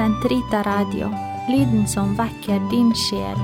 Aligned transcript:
Sentrita 0.00 0.62
Radio, 0.64 1.10
lyden 1.52 1.82
som 1.84 2.14
vekker 2.16 2.62
din 2.70 2.88
sjel. 2.96 3.40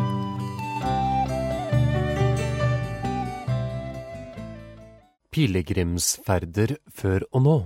Pilegrimsferder 5.29 6.73
før 6.89 7.27
og 7.37 7.43
nå 7.45 7.57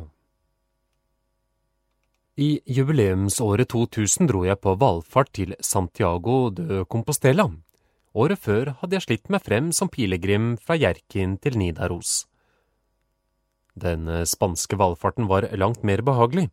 I 2.43 2.48
jubileumsåret 2.66 3.71
2000 3.71 4.27
dro 4.33 4.43
jeg 4.48 4.59
på 4.59 4.75
valfart 4.83 5.30
til 5.38 5.55
Santiago 5.62 6.51
de 6.51 6.83
Compostela. 6.91 7.47
Året 8.11 8.43
før 8.43 8.73
hadde 8.80 8.98
jeg 8.98 9.07
slitt 9.07 9.30
meg 9.30 9.47
frem 9.47 9.70
som 9.70 9.93
pilegrim 9.95 10.57
fra 10.59 10.75
Hjerkinn 10.75 11.38
til 11.38 11.62
Nidaros. 11.62 12.25
Den 13.79 14.11
spanske 14.27 14.83
valfarten 14.83 15.30
var 15.30 15.47
langt 15.55 15.87
mer 15.87 16.02
behagelig, 16.02 16.48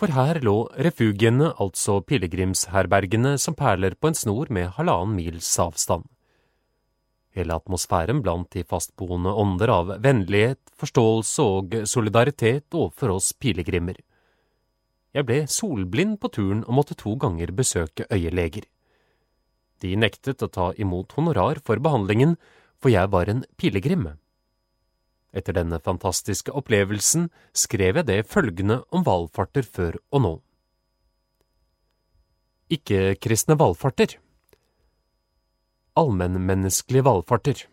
for 0.00 0.14
her 0.16 0.38
lå 0.40 0.54
refugiene, 0.80 1.50
altså 1.60 1.98
pilegrimsherbergene, 2.08 3.34
som 3.36 3.56
perler 3.56 3.96
på 4.00 4.08
en 4.08 4.16
snor 4.16 4.48
med 4.48 4.72
halvannen 4.78 5.12
mils 5.18 5.50
avstand. 5.60 6.06
Hele 7.36 7.58
atmosfæren 7.60 8.22
blant 8.24 8.48
de 8.56 8.64
fastboende 8.66 9.34
ånder 9.36 9.70
av 9.70 9.92
vennlighet, 10.02 10.60
forståelse 10.80 11.44
og 11.44 11.76
solidaritet 11.86 12.72
overfor 12.72 13.14
oss 13.18 13.34
pilegrimer. 13.36 14.00
Jeg 15.14 15.26
ble 15.28 15.44
solblind 15.50 16.16
på 16.22 16.30
turen 16.32 16.64
og 16.64 16.78
måtte 16.80 16.96
to 16.98 17.14
ganger 17.20 17.52
besøke 17.52 18.08
øyeleger. 18.10 18.64
De 19.84 19.94
nektet 19.96 20.42
å 20.42 20.48
ta 20.48 20.70
imot 20.80 21.12
honorar 21.18 21.60
for 21.64 21.82
behandlingen, 21.82 22.36
for 22.80 22.92
jeg 22.92 23.12
var 23.12 23.28
en 23.28 23.44
pilegrim. 23.60 24.08
Etter 25.30 25.54
denne 25.54 25.78
fantastiske 25.78 26.52
opplevelsen 26.58 27.28
skrev 27.54 28.00
jeg 28.00 28.08
det 28.08 28.20
følgende 28.26 28.80
om 28.90 29.04
valfarter 29.06 29.66
før 29.66 30.00
og 30.10 30.24
nå. 30.24 30.32
Ikke-kristne 32.70 33.56
valfarter 33.58 34.16
Allmennmenneskelige 35.98 37.06
valfarter 37.06 37.64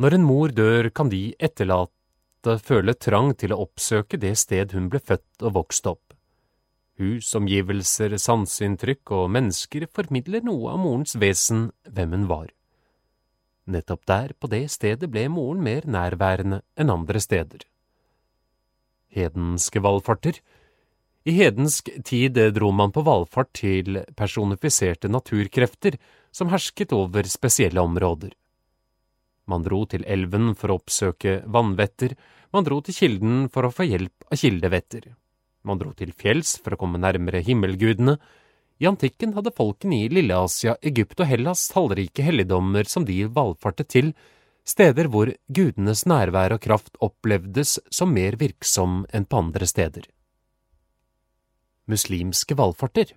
Når 0.00 0.16
en 0.16 0.26
mor 0.28 0.52
dør, 0.52 0.90
kan 0.90 1.12
de 1.12 1.34
etterlate 1.40 2.58
føle 2.64 2.94
trang 2.94 3.32
til 3.36 3.52
å 3.52 3.62
oppsøke 3.64 4.20
det 4.20 4.34
sted 4.40 4.72
hun 4.76 4.90
ble 4.92 5.00
født 5.00 5.44
og 5.44 5.56
vokst 5.56 5.88
opp. 5.88 6.12
Hus, 6.96 7.28
omgivelser, 7.36 8.16
sanseinntrykk 8.16 9.12
og 9.12 9.32
mennesker 9.36 9.88
formidler 9.92 10.44
noe 10.44 10.72
av 10.72 10.80
morens 10.80 11.16
vesen, 11.20 11.70
hvem 11.92 12.14
hun 12.16 12.28
var. 12.30 12.55
Nettopp 13.66 14.06
der, 14.06 14.32
på 14.38 14.46
det 14.50 14.68
stedet, 14.70 15.08
ble 15.10 15.26
moren 15.32 15.62
mer 15.64 15.86
nærværende 15.90 16.60
enn 16.78 16.92
andre 16.92 17.22
steder. 17.22 17.64
Hedenske 19.10 19.82
valfarter 19.82 20.38
I 21.26 21.34
hedensk 21.34 21.90
tid 22.06 22.38
dro 22.54 22.70
man 22.70 22.92
på 22.94 23.02
valfart 23.02 23.50
til 23.58 24.02
personifiserte 24.14 25.10
naturkrefter 25.10 25.96
som 26.30 26.52
hersket 26.52 26.92
over 26.94 27.26
spesielle 27.26 27.82
områder. 27.82 28.30
Man 29.46 29.62
dro 29.62 29.84
til 29.86 30.04
elven 30.06 30.54
for 30.58 30.70
å 30.70 30.78
oppsøke 30.80 31.40
vannvetter, 31.46 32.14
man 32.54 32.66
dro 32.66 32.80
til 32.82 32.94
kilden 32.94 33.46
for 33.50 33.66
å 33.66 33.74
få 33.74 33.86
hjelp 33.86 34.26
av 34.30 34.38
kildevetter. 34.38 35.10
Man 35.66 35.78
dro 35.82 35.92
til 35.98 36.12
fjells 36.14 36.56
for 36.62 36.74
å 36.74 36.78
komme 36.80 37.00
nærmere 37.02 37.42
himmelgudene, 37.46 38.18
i 38.78 38.86
antikken 38.88 39.32
hadde 39.36 39.54
folkene 39.56 40.02
i 40.04 40.08
Lilleasia, 40.12 40.76
Egypt 40.82 41.20
og 41.22 41.30
Hellas 41.30 41.66
tallrike 41.72 42.24
helligdommer 42.24 42.88
som 42.88 43.06
de 43.08 43.22
valfartet 43.26 43.88
til, 43.92 44.10
steder 44.66 45.08
hvor 45.08 45.30
gudenes 45.48 46.04
nærvær 46.10 46.56
og 46.56 46.62
kraft 46.64 46.98
opplevdes 47.00 47.78
som 47.90 48.12
mer 48.12 48.36
virksom 48.40 49.04
enn 49.14 49.24
på 49.24 49.40
andre 49.44 49.68
steder. 49.70 50.08
Muslimske 51.86 52.56
valfarter 52.58 53.14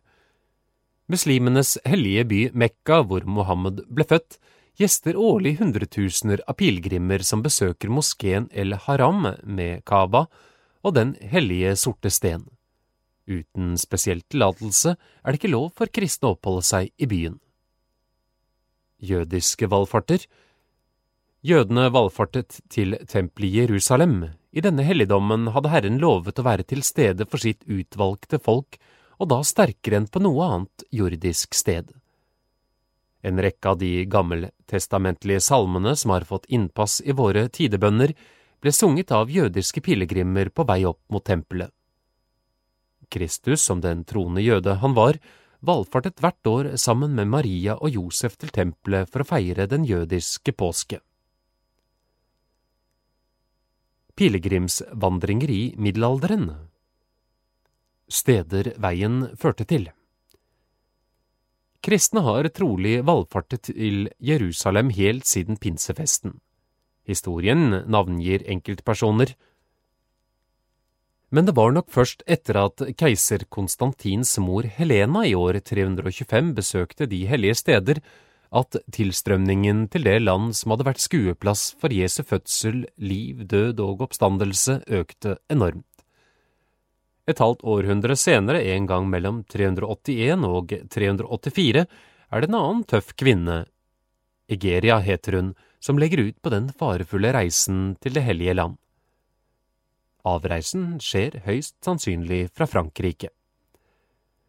Muslimenes 1.09 1.73
hellige 1.89 2.23
by 2.30 2.39
Mekka, 2.53 3.02
hvor 3.02 3.25
Mohammed 3.25 3.81
ble 3.89 4.05
født, 4.05 4.37
gjester 4.77 5.17
årlig 5.17 5.55
hundretusener 5.58 6.43
av 6.48 6.59
pilegrimer 6.59 7.25
som 7.25 7.42
besøker 7.42 7.89
moskeen 7.89 8.45
El 8.53 8.77
Haram 8.86 9.25
med 9.42 9.81
Kaaba 9.89 10.27
og 10.86 10.93
Den 10.95 11.15
hellige 11.19 11.73
sorte 11.81 12.14
sten. 12.14 12.45
Uten 13.30 13.76
spesiell 13.78 14.23
tillatelse 14.26 14.95
er 14.98 15.30
det 15.30 15.40
ikke 15.40 15.54
lov 15.54 15.70
for 15.78 15.92
kristne 15.94 16.32
å 16.32 16.36
oppholde 16.38 16.66
seg 16.66 16.90
i 16.98 17.10
byen. 17.10 17.38
Jødiske 19.00 19.70
valfarter 19.70 20.26
Jødene 21.45 21.86
valfartet 21.95 22.58
til 22.67 22.98
tempelet 23.08 23.48
i 23.48 23.62
Jerusalem. 23.62 24.26
I 24.52 24.60
denne 24.66 24.84
helligdommen 24.84 25.48
hadde 25.56 25.72
Herren 25.72 26.00
lovet 26.02 26.42
å 26.42 26.44
være 26.44 26.66
til 26.67 26.82
stede 26.84 27.23
for 27.30 27.40
sitt 27.40 27.64
utvalgte 27.64 28.42
folk, 28.44 28.76
og 29.20 29.30
da 29.32 29.38
sterkere 29.48 30.02
enn 30.02 30.10
på 30.11 30.20
noe 30.20 30.50
annet 30.50 30.84
jordisk 30.92 31.56
sted. 31.56 31.94
En 33.23 33.40
rekke 33.40 33.72
av 33.72 33.80
de 33.80 34.04
gammeltestamentlige 34.11 35.40
salmene 35.44 35.96
som 35.96 36.11
har 36.11 36.28
fått 36.28 36.50
innpass 36.52 37.00
i 37.06 37.16
våre 37.16 37.48
tidebønner, 37.48 38.11
ble 38.60 38.76
sunget 38.76 39.11
av 39.16 39.32
jødiske 39.32 39.84
pilegrimer 39.84 40.52
på 40.52 40.67
vei 40.67 40.82
opp 40.88 41.00
mot 41.08 41.23
tempelet. 41.23 41.72
Kristus, 43.09 43.61
som 43.65 43.81
den 43.81 44.05
troende 44.08 44.42
jøde 44.42 44.77
han 44.81 44.95
var, 44.97 45.20
valfartet 45.65 46.21
hvert 46.23 46.47
år 46.47 46.71
sammen 46.80 47.15
med 47.17 47.27
Maria 47.27 47.75
og 47.75 47.92
Josef 47.92 48.37
til 48.39 48.53
tempelet 48.55 49.09
for 49.11 49.23
å 49.23 49.30
feire 49.30 49.67
den 49.67 49.86
jødiske 49.87 50.53
påske. 50.55 51.02
Pilegrimsvandringer 54.19 55.52
i 55.52 55.61
middelalderen 55.80 56.49
Steder 58.09 58.73
veien 58.81 59.30
førte 59.39 59.67
til 59.69 59.87
Kristne 61.80 62.25
har 62.25 62.49
trolig 62.52 62.98
valfartet 63.08 63.69
til 63.69 64.09
Jerusalem 64.19 64.89
helt 64.92 65.23
siden 65.30 65.55
pinsefesten. 65.55 66.33
Historien 67.08 67.86
navngir 67.87 68.43
enkeltpersoner, 68.52 69.31
men 71.30 71.45
det 71.45 71.56
var 71.58 71.73
nok 71.76 71.90
først 71.94 72.23
etter 72.26 72.58
at 72.64 72.82
keiser 72.98 73.45
Konstantins 73.54 74.36
mor 74.42 74.66
Helena 74.78 75.26
i 75.28 75.36
år 75.38 75.60
325 75.62 76.54
besøkte 76.58 77.08
de 77.10 77.22
hellige 77.30 77.60
steder, 77.62 78.02
at 78.50 78.80
tilstrømningen 78.90 79.86
til 79.94 80.08
det 80.08 80.17
land 80.23 80.56
som 80.58 80.73
hadde 80.73 80.88
vært 80.88 81.04
skueplass 81.04 81.67
for 81.78 81.94
Jesu 81.94 82.23
fødsel, 82.26 82.88
liv, 82.98 83.45
død 83.45 83.82
og 83.86 84.08
oppstandelse, 84.08 84.80
økte 84.90 85.38
enormt. 85.54 85.86
Et 87.30 87.38
halvt 87.38 87.61
århundre 87.61 88.16
senere, 88.17 88.64
en 88.73 88.88
gang 88.90 89.06
mellom 89.06 89.44
381 89.46 90.48
og 90.50 90.73
384, 90.90 91.86
er 92.30 92.42
det 92.42 92.50
en 92.50 92.58
annen 92.58 92.88
tøff 92.90 93.14
kvinne, 93.14 93.67
Egeria 94.50 94.98
heter 95.06 95.38
hun, 95.38 95.54
som 95.80 96.00
legger 96.02 96.26
ut 96.26 96.38
på 96.42 96.52
den 96.52 96.72
farefulle 96.73 97.32
reisen 97.36 97.94
til 98.02 98.17
Det 98.17 98.26
hellige 98.26 98.56
land. 98.58 98.78
Avreisen 100.27 100.97
skjer 100.99 101.39
høyst 101.45 101.77
sannsynlig 101.85 102.49
fra 102.52 102.67
Frankrike. 102.67 103.30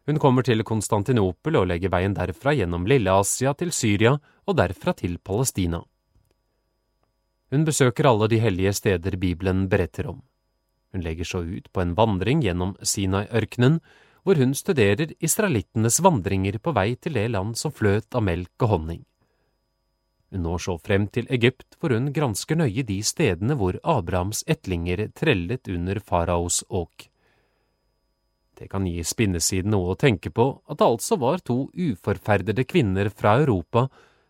Hun 0.09 0.17
kommer 0.19 0.43
til 0.43 0.63
Konstantinopel 0.67 1.55
og 1.59 1.69
legger 1.69 1.91
veien 1.93 2.15
derfra 2.17 2.55
gjennom 2.57 2.87
Lille-Asia 2.89 3.53
til 3.55 3.71
Syria 3.71 4.15
og 4.17 4.57
derfra 4.57 4.95
til 4.97 5.19
Palestina. 5.23 5.83
Hun 7.51 7.65
besøker 7.67 8.07
alle 8.09 8.27
de 8.31 8.39
hellige 8.39 8.73
steder 8.73 9.17
Bibelen 9.19 9.67
beretter 9.69 10.09
om. 10.09 10.21
Hun 10.91 11.03
legger 11.05 11.27
så 11.27 11.43
ut 11.43 11.69
på 11.71 11.83
en 11.83 11.93
vandring 11.95 12.41
gjennom 12.43 12.73
Sinai-ørkenen, 12.81 13.79
hvor 14.23 14.35
hun 14.37 14.53
studerer 14.55 15.13
israelittenes 15.19 16.01
vandringer 16.03 16.59
på 16.59 16.73
vei 16.75 16.95
til 16.95 17.15
det 17.15 17.29
land 17.31 17.55
som 17.57 17.73
fløt 17.73 18.11
av 18.15 18.25
melk 18.25 18.51
og 18.65 18.75
honning. 18.75 19.01
Hun 20.31 20.45
når 20.47 20.63
så 20.63 20.77
frem 20.79 21.07
til 21.11 21.27
Egypt, 21.29 21.75
hvor 21.79 21.91
hun 21.91 22.11
gransker 22.15 22.55
nøye 22.55 22.85
de 22.87 23.01
stedene 23.03 23.57
hvor 23.59 23.79
Abrahams 23.83 24.45
etlinger 24.47 25.09
trellet 25.17 25.67
under 25.67 25.99
faraos 25.99 26.63
åk. 26.69 27.09
Det 28.55 28.69
kan 28.71 28.85
gi 28.85 29.01
spinnesiden 29.03 29.73
noe 29.73 29.91
å 29.91 29.99
tenke 29.99 30.29
på 30.31 30.45
at 30.69 30.79
det 30.79 30.87
altså 30.87 31.17
var 31.19 31.41
to 31.43 31.65
uforferdede 31.73 32.63
kvinner 32.69 33.09
fra 33.09 33.39
Europa 33.41 33.87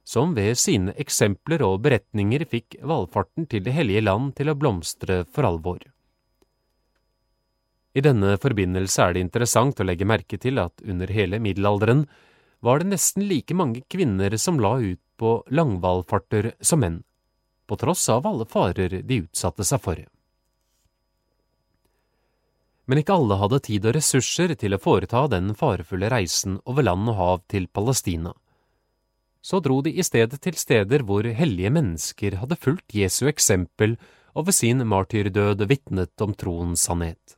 som 0.07 0.33
ved 0.33 0.57
sine 0.57 0.95
eksempler 0.97 1.61
og 1.67 1.81
beretninger 1.85 2.45
fikk 2.49 2.79
valfarten 2.81 3.45
til 3.51 3.63
Det 3.63 3.75
hellige 3.75 4.01
land 4.01 4.33
til 4.39 4.49
å 4.49 4.57
blomstre 4.57 5.25
for 5.29 5.45
alvor. 5.45 5.83
I 7.91 8.01
denne 8.01 8.37
forbindelse 8.39 9.03
er 9.03 9.13
det 9.13 9.25
interessant 9.25 9.79
å 9.79 9.85
legge 9.85 10.07
merke 10.07 10.39
til 10.39 10.63
at 10.63 10.81
under 10.87 11.11
hele 11.11 11.41
middelalderen 11.43 12.05
var 12.63 12.79
det 12.79 12.91
nesten 12.93 13.27
like 13.27 13.53
mange 13.57 13.83
kvinner 13.91 14.37
som 14.39 14.61
la 14.63 14.77
ut 14.79 15.01
på 15.21 15.35
langvalfarter 15.53 16.55
som 16.65 16.81
menn, 16.81 17.03
på 17.69 17.77
tross 17.77 18.07
av 18.09 18.25
alle 18.25 18.47
farer 18.49 18.97
de 19.05 19.19
utsatte 19.21 19.65
seg 19.67 19.81
for. 19.83 19.99
Men 22.89 22.99
ikke 22.99 23.15
alle 23.15 23.37
hadde 23.37 23.59
tid 23.67 23.85
og 23.85 23.93
ressurser 23.95 24.55
til 24.57 24.73
å 24.73 24.81
foreta 24.81 25.27
den 25.29 25.53
farefulle 25.55 26.09
reisen 26.09 26.57
over 26.65 26.87
land 26.87 27.11
og 27.13 27.19
hav 27.19 27.43
til 27.53 27.69
Palestina. 27.69 28.33
Så 29.45 29.61
dro 29.61 29.77
de 29.85 29.93
i 29.93 30.03
stedet 30.05 30.41
til 30.41 30.57
steder 30.57 31.05
hvor 31.05 31.25
hellige 31.25 31.71
mennesker 31.73 32.39
hadde 32.41 32.57
fulgt 32.57 32.97
Jesu 32.97 33.27
eksempel 33.29 33.95
og 34.33 34.49
ved 34.49 34.57
sin 34.57 34.81
martyrdød 34.87 35.61
vitnet 35.69 36.25
om 36.25 36.33
troens 36.33 36.83
sannhet. 36.89 37.37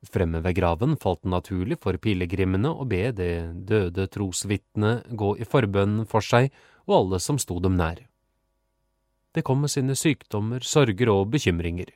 Fremme 0.00 0.40
ved 0.40 0.56
graven 0.56 0.96
falt 0.96 1.20
det 1.22 1.30
naturlig 1.34 1.76
for 1.80 1.98
pilegrimene 2.00 2.70
å 2.72 2.86
be 2.88 3.10
det 3.12 3.32
døde 3.68 4.06
trosvitnet 4.08 5.10
gå 5.12 5.34
i 5.36 5.44
forbønn 5.44 6.06
for 6.08 6.24
seg 6.24 6.48
og 6.88 6.94
alle 6.96 7.20
som 7.20 7.38
sto 7.38 7.58
dem 7.60 7.76
nær. 7.76 8.00
Det 9.30 9.44
kom 9.46 9.60
med 9.62 9.70
sine 9.70 9.94
sykdommer, 9.94 10.64
sorger 10.64 11.12
og 11.12 11.28
bekymringer. 11.34 11.92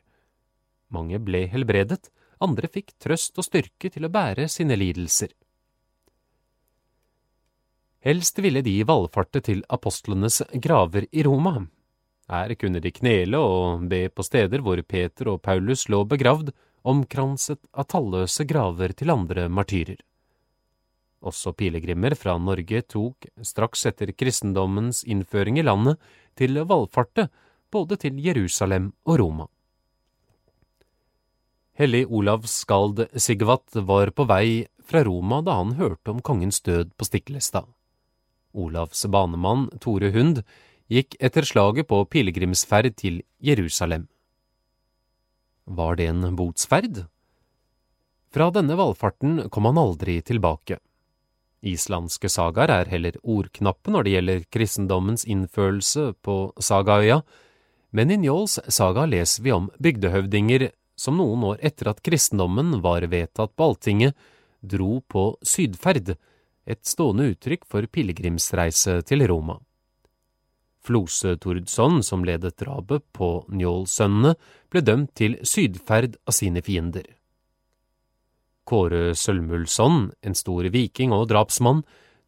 Mange 0.93 1.19
ble 1.19 1.47
helbredet, 1.51 2.11
andre 2.45 2.69
fikk 2.71 2.93
trøst 3.01 3.41
og 3.41 3.49
styrke 3.49 3.91
til 3.91 4.07
å 4.07 4.13
bære 4.13 4.47
sine 4.53 4.77
lidelser. 4.79 5.33
Helst 8.05 8.39
ville 8.45 8.61
de 8.61 8.83
valfarte 8.85 9.41
til 9.41 9.65
apostlenes 9.73 10.43
graver 10.61 11.07
i 11.11 11.25
Roma. 11.25 11.63
Her 12.29 12.53
kunne 12.61 12.83
de 12.85 12.93
knele 12.93 13.41
og 13.41 13.89
be 13.89 14.11
på 14.13 14.25
steder 14.27 14.61
hvor 14.65 14.81
Peter 14.85 15.33
og 15.33 15.41
Paulus 15.43 15.87
lå 15.89 16.03
begravd, 16.09 16.53
omkranset 16.85 17.61
av 17.73 17.89
talløse 17.91 18.45
graver 18.49 18.93
til 18.93 19.13
andre 19.15 19.49
martyrer. 19.49 19.99
Også 21.25 21.55
pilegrimer 21.57 22.15
fra 22.21 22.37
Norge 22.37 22.83
tok, 22.85 23.27
straks 23.41 23.87
etter 23.89 24.13
kristendommens 24.13 25.03
innføring 25.09 25.59
i 25.59 25.65
landet, 25.65 25.97
til 26.37 26.61
valfarte 26.69 27.31
både 27.73 27.97
til 27.97 28.21
Jerusalem 28.21 28.93
og 29.09 29.19
Roma. 29.23 29.47
Hellig 31.75 32.05
Olavs 32.07 32.61
skald 32.63 33.01
Sigvat 33.19 33.81
var 33.89 34.13
på 34.15 34.29
vei 34.31 34.67
fra 34.85 35.03
Roma 35.07 35.41
da 35.43 35.57
han 35.59 35.75
hørte 35.81 36.13
om 36.13 36.21
kongens 36.23 36.61
død 36.63 36.93
på 36.95 37.09
Stiklestad. 37.09 37.67
Olavs 38.55 39.07
banemann 39.11 39.67
Tore 39.83 40.13
Hund 40.15 40.45
gikk 40.93 41.17
etter 41.19 41.43
slaget 41.49 41.89
på 41.91 42.05
pilegrimsferd 42.07 42.95
til 43.01 43.23
Jerusalem. 43.43 44.07
Var 45.65 45.97
det 45.97 46.07
en 46.07 46.37
botsferd? 46.37 47.05
Fra 48.35 48.51
denne 48.51 48.77
valfarten 48.77 49.49
kom 49.49 49.65
han 49.71 49.79
aldri 49.79 50.19
tilbake. 50.23 50.81
Islandske 51.65 52.29
sagaer 52.29 52.73
er 52.75 52.91
heller 52.93 53.17
ordknappe 53.23 53.93
når 53.93 54.05
det 54.05 54.15
gjelder 54.15 54.47
kristendommens 54.53 55.25
innførelse 55.25 56.13
på 56.21 56.37
sagaøya, 56.61 57.23
men 57.95 58.11
i 58.11 58.19
Njåls 58.19 58.59
saga 58.75 59.07
leser 59.07 59.45
vi 59.45 59.53
om 59.55 59.71
bygdehøvdinger 59.79 60.69
som 60.99 61.17
noen 61.19 61.45
år 61.47 61.63
etter 61.65 61.93
at 61.93 62.03
kristendommen 62.05 62.81
var 62.83 63.07
vedtatt 63.11 63.55
på 63.55 63.69
Alltinget, 63.71 64.17
dro 64.61 64.99
på 65.09 65.29
sydferd, 65.47 66.17
et 66.67 66.83
stående 66.89 67.31
uttrykk 67.33 67.65
for 67.71 67.87
pilegrimsreise 67.87 68.99
til 69.07 69.25
Roma. 69.31 69.61
Flose 70.85 71.37
Tordsson, 71.41 72.03
som 72.03 72.25
ledet 72.29 72.59
drapet 72.61 73.05
på 73.17 73.29
Njålsønnene, 73.49 74.35
ble 74.69 74.83
dømt 74.85 75.15
til 75.17 75.39
sydferd 75.41 76.19
av 76.29 76.37
sine 76.37 76.61
fiender. 76.65 77.07
Kåre 78.69 79.15
Sølmulsson, 79.17 80.11
en 80.25 80.37
stor 80.37 80.69
viking 80.73 81.13
og 81.13 81.29
drapsmann, 81.33 81.83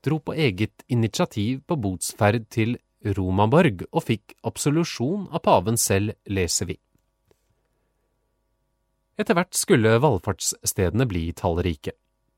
dro 0.04 0.20
på 0.20 0.36
eget 0.36 0.84
initiativ 0.92 1.62
på 1.66 1.78
botsferd 1.80 2.48
til 2.52 2.76
Romaborg 3.16 3.84
og 3.92 4.04
fikk 4.04 4.34
absolusjon 4.46 5.28
av 5.32 5.44
paven 5.44 5.78
selv, 5.80 6.16
leser 6.28 6.72
vi. 6.72 6.78
Etter 9.16 9.36
hvert 9.36 9.56
skulle 9.56 9.96
valfartsstedene 10.02 11.06
bli 11.08 11.30
tallrike. 11.36 11.94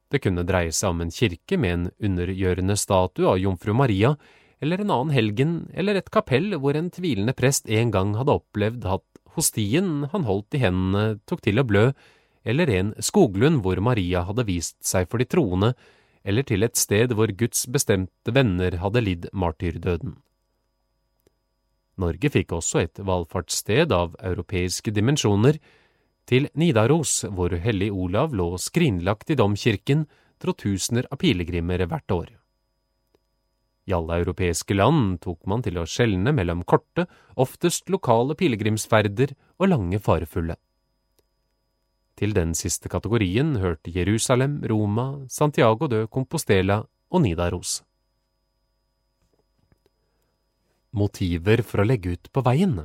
Det 0.09 0.23
kunne 0.25 0.47
dreie 0.47 0.73
seg 0.73 0.95
om 0.95 1.03
en 1.05 1.13
kirke 1.13 1.59
med 1.61 1.75
en 1.75 1.89
undergjørende 2.09 2.77
statue 2.79 3.29
av 3.29 3.41
jomfru 3.43 3.75
Maria, 3.77 4.15
eller 4.61 4.83
en 4.83 4.91
annen 4.91 5.15
helgen, 5.15 5.53
eller 5.75 5.99
et 5.99 6.11
kapell 6.11 6.55
hvor 6.59 6.77
en 6.79 6.91
tvilende 6.91 7.35
prest 7.37 7.69
en 7.71 7.93
gang 7.95 8.15
hadde 8.19 8.35
opplevd 8.41 8.87
at 8.91 9.05
hostien 9.39 10.09
han 10.13 10.27
holdt 10.27 10.57
i 10.59 10.63
hendene 10.63 11.19
tok 11.31 11.45
til 11.47 11.61
å 11.61 11.67
blø, 11.67 11.85
eller 12.49 12.71
en 12.73 12.95
skoglund 13.03 13.63
hvor 13.63 13.81
Maria 13.85 14.25
hadde 14.27 14.47
vist 14.49 14.79
seg 14.85 15.09
for 15.11 15.23
de 15.23 15.29
troende, 15.31 15.75
eller 16.27 16.47
til 16.47 16.67
et 16.67 16.77
sted 16.77 17.15
hvor 17.15 17.31
Guds 17.39 17.67
bestemte 17.71 18.35
venner 18.35 18.81
hadde 18.83 19.05
lidd 19.05 19.29
martyrdøden. 19.33 20.17
Norge 21.99 22.31
fikk 22.31 22.55
også 22.55 22.83
et 22.85 23.01
valfartssted 23.03 23.93
av 23.95 24.15
europeiske 24.23 24.95
dimensjoner, 24.95 25.59
til 26.29 26.51
Nidaros, 26.61 27.23
hvor 27.33 27.55
hellig 27.57 27.89
Olav 27.89 28.35
lå 28.37 28.51
skrinlagt 28.61 29.31
i 29.33 29.39
domkirken, 29.39 30.05
dro 30.39 30.53
tusener 30.53 31.09
av 31.09 31.23
pilegrimer 31.23 31.87
hvert 31.89 32.15
år. 32.15 32.29
I 33.89 33.95
alle 33.97 34.19
europeiske 34.21 34.77
land 34.77 35.23
tok 35.25 35.47
man 35.49 35.65
til 35.65 35.79
å 35.81 35.87
skjelne 35.89 36.35
mellom 36.37 36.65
korte, 36.69 37.07
oftest 37.41 37.89
lokale 37.89 38.37
pilegrimsferder 38.37 39.33
og 39.59 39.71
lange 39.73 40.01
farefulle. 40.05 40.59
Til 42.19 42.35
den 42.37 42.53
siste 42.59 42.91
kategorien 42.93 43.57
hørte 43.63 43.95
Jerusalem, 43.95 44.59
Roma, 44.69 45.25
Santiago 45.31 45.89
de 45.89 46.05
Compostela 46.13 46.83
og 47.09 47.25
Nidaros. 47.25 47.81
Motiver 50.93 51.63
for 51.63 51.81
å 51.81 51.89
legge 51.89 52.17
ut 52.17 52.33
på 52.33 52.45
veien 52.45 52.81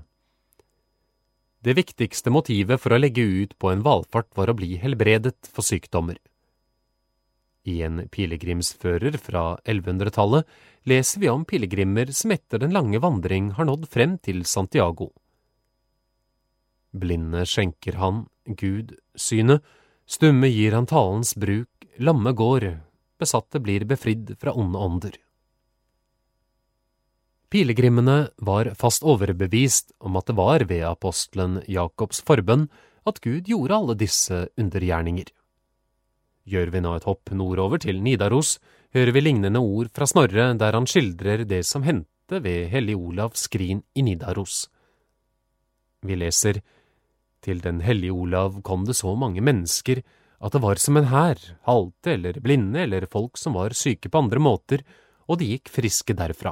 det 1.63 1.77
viktigste 1.77 2.31
motivet 2.33 2.81
for 2.83 2.91
å 2.91 2.99
legge 2.99 3.23
ut 3.23 3.53
på 3.55 3.69
en 3.71 3.83
valfart 3.85 4.27
var 4.35 4.51
å 4.51 4.55
bli 4.57 4.75
helbredet 4.81 5.47
for 5.47 5.63
sykdommer. 5.63 6.17
I 7.63 7.79
en 7.87 8.01
pilegrimsfører 8.11 9.15
fra 9.23 9.43
1100-tallet 9.63 10.47
leser 10.89 11.21
vi 11.23 11.29
om 11.31 11.45
pilegrimer 11.47 12.11
som 12.11 12.33
etter 12.35 12.59
den 12.59 12.73
lange 12.75 12.99
vandring 12.99 13.53
har 13.57 13.69
nådd 13.69 13.87
frem 13.91 14.17
til 14.19 14.43
Santiago. 14.43 15.13
Blinde 16.91 17.45
skjenker 17.47 17.97
han 18.01 18.25
Gud 18.45 18.91
synet, 19.15 19.63
stumme 20.05 20.49
gir 20.51 20.75
han 20.75 20.89
talens 20.89 21.33
bruk, 21.39 21.69
lamme 22.03 22.33
går, 22.35 22.67
besatte 23.17 23.61
blir 23.63 23.87
befridd 23.87 24.35
fra 24.41 24.51
onde 24.51 24.79
ånder. 24.79 25.15
Pilegrimene 27.53 28.33
var 28.41 28.71
fast 28.75 29.05
overbevist 29.05 29.93
om 30.01 30.17
at 30.17 30.27
det 30.27 30.35
var 30.35 30.65
ved 30.67 30.83
apostelen 30.89 31.61
Jakobs 31.69 32.19
forbønn 32.25 32.67
at 33.07 33.21
Gud 33.21 33.47
gjorde 33.47 33.77
alle 33.77 33.95
disse 33.99 34.47
undergjerninger. 34.59 35.29
Gjør 36.43 36.73
vi 36.73 36.81
nå 36.83 36.95
et 36.97 37.05
hopp 37.07 37.31
nordover 37.31 37.79
til 37.79 38.01
Nidaros, 38.03 38.57
hører 38.93 39.13
vi 39.15 39.21
lignende 39.23 39.61
ord 39.63 39.91
fra 39.95 40.07
Snorre 40.09 40.49
der 40.59 40.75
han 40.75 40.87
skildrer 40.89 41.45
det 41.47 41.63
som 41.65 41.85
hendte 41.87 42.41
ved 42.43 42.67
Hellig 42.73 42.97
Olavs 42.99 43.45
skrin 43.47 43.83
i 43.95 44.03
Nidaros. 44.03 44.67
Vi 46.03 46.17
leser 46.19 46.59
Til 47.43 47.59
den 47.59 47.81
hellige 47.83 48.11
Olav 48.11 48.61
kom 48.63 48.85
det 48.87 48.95
så 48.95 49.15
mange 49.15 49.41
mennesker 49.41 50.01
at 50.43 50.51
det 50.51 50.61
var 50.63 50.79
som 50.79 50.97
en 50.99 51.07
hær, 51.07 51.39
halte 51.63 52.13
eller 52.17 52.39
blinde 52.43 52.83
eller 52.83 53.07
folk 53.07 53.39
som 53.39 53.55
var 53.55 53.75
syke 53.75 54.11
på 54.11 54.19
andre 54.19 54.39
måter, 54.43 54.83
og 55.27 55.39
de 55.39 55.53
gikk 55.53 55.71
friske 55.71 56.15
derfra. 56.15 56.51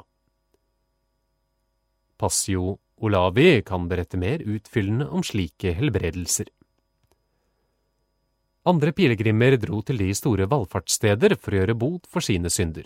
Passio 2.20 2.78
Olavi 3.02 3.64
kan 3.68 3.90
berette 3.92 4.20
mer 4.20 4.44
utfyllende 4.46 5.10
om 5.10 5.24
slike 5.26 5.74
helbredelser. 5.76 6.48
Andre 8.62 8.92
pilegrimer 8.94 9.56
dro 9.58 9.80
til 9.82 9.98
de 9.98 10.12
store 10.14 10.46
valfartssteder 10.46 11.34
for 11.42 11.56
å 11.56 11.62
gjøre 11.64 11.76
bot 11.82 12.04
for 12.06 12.22
sine 12.22 12.50
synder. 12.54 12.86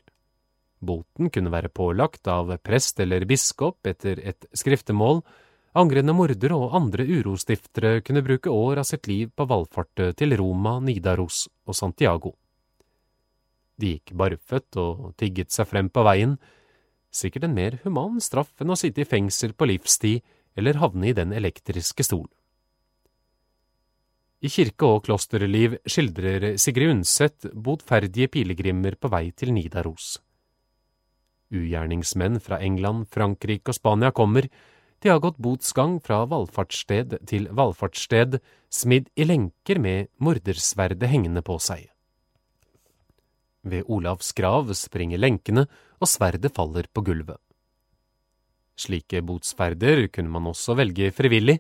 Boten 0.79 1.27
kunne 1.33 1.51
være 1.51 1.67
pålagt 1.67 2.29
av 2.31 2.53
prest 2.63 3.01
eller 3.03 3.25
biskop 3.27 3.87
etter 3.91 4.21
et 4.23 4.47
skriftemål, 4.55 5.19
angrende 5.75 6.15
mordere 6.15 6.55
og 6.55 6.77
andre 6.79 7.03
urostiftere 7.03 7.99
kunne 8.07 8.23
bruke 8.23 8.51
år 8.51 8.79
av 8.79 8.87
sitt 8.87 9.09
liv 9.11 9.33
på 9.35 9.47
valfartet 9.49 10.15
til 10.21 10.37
Roma, 10.39 10.77
Nidaros 10.79 11.49
og 11.67 11.75
Santiago. 11.75 12.31
De 13.75 13.97
gikk 13.97 14.15
barføtt 14.15 14.79
og 14.79 15.11
tigget 15.19 15.51
seg 15.51 15.67
frem 15.67 15.91
på 15.91 16.05
veien, 16.07 16.37
sikkert 17.11 17.49
en 17.49 17.57
mer 17.57 17.81
human 17.83 18.23
straff 18.23 18.53
enn 18.63 18.71
å 18.71 18.79
sitte 18.79 19.03
i 19.03 19.09
fengsel 19.11 19.51
på 19.51 19.67
livstid 19.67 20.23
eller 20.55 20.79
havne 20.79 21.11
i 21.11 21.17
den 21.17 21.35
elektriske 21.35 22.07
stol. 22.07 22.29
I 24.43 24.49
kirke- 24.51 24.85
og 24.85 25.05
klosterliv 25.05 25.77
skildrer 25.87 26.57
Sigrid 26.59 26.91
Undset 26.91 27.47
botferdige 27.53 28.27
pilegrimer 28.27 28.97
på 28.99 29.09
vei 29.09 29.29
til 29.31 29.53
Nidaros. 29.55 30.17
Ugjerningsmenn 31.55 32.41
fra 32.43 32.59
England, 32.59 33.07
Frankrike 33.13 33.71
og 33.71 33.77
Spania 33.77 34.11
kommer, 34.11 34.49
de 34.99 35.09
har 35.09 35.21
gått 35.21 35.37
botsgang 35.37 35.99
fra 36.03 36.23
valfartssted 36.25 37.19
til 37.29 37.47
valfartssted, 37.53 38.39
smidd 38.73 39.11
i 39.15 39.27
lenker 39.27 39.79
med 39.79 40.09
mordersverdet 40.17 41.09
hengende 41.11 41.43
på 41.45 41.59
seg. 41.61 41.87
Ved 43.65 43.87
Olavs 43.89 44.31
grav 44.37 44.71
springer 44.77 45.21
lenkene, 45.21 45.65
og 46.01 46.09
sverdet 46.09 46.51
faller 46.53 46.89
på 46.91 47.03
gulvet. 47.05 47.39
Slike 48.75 49.21
botsferder 49.23 50.07
kunne 50.11 50.29
man 50.33 50.51
også 50.51 50.75
velge 50.75 51.11
frivillig. 51.15 51.59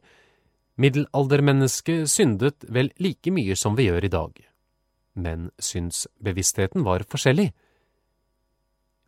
Middelaldermennesket 0.75 2.09
syndet 2.11 2.65
vel 2.67 2.89
like 2.99 3.31
mye 3.31 3.55
som 3.55 3.77
vi 3.77 3.85
gjør 3.87 4.09
i 4.09 4.11
dag, 4.11 4.39
men 5.15 5.47
synsbevisstheten 5.55 6.83
var 6.83 7.05
forskjellig. 7.07 7.53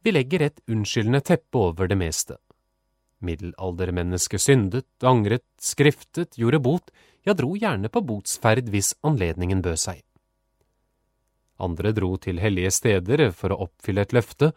Vi 0.07 0.13
legger 0.13 0.45
et 0.45 0.61
unnskyldende 0.71 1.19
teppe 1.27 1.59
over 1.59 1.89
det 1.91 1.97
meste. 1.99 2.37
Middelaldermennesket 3.19 4.45
syndet, 4.45 4.87
angret, 5.03 5.43
skriftet, 5.59 6.37
gjorde 6.39 6.61
bot, 6.63 6.93
ja, 7.27 7.35
dro 7.35 7.51
gjerne 7.59 7.91
på 7.91 7.99
botsferd 8.13 8.71
hvis 8.71 8.93
anledningen 9.03 9.59
bød 9.65 9.81
seg. 9.81 9.99
Andre 11.59 11.91
dro 11.91 12.13
til 12.21 12.39
hellige 12.39 12.71
steder 12.71 13.25
for 13.35 13.51
å 13.51 13.59
oppfylle 13.67 14.07
et 14.07 14.15
løfte. 14.15 14.53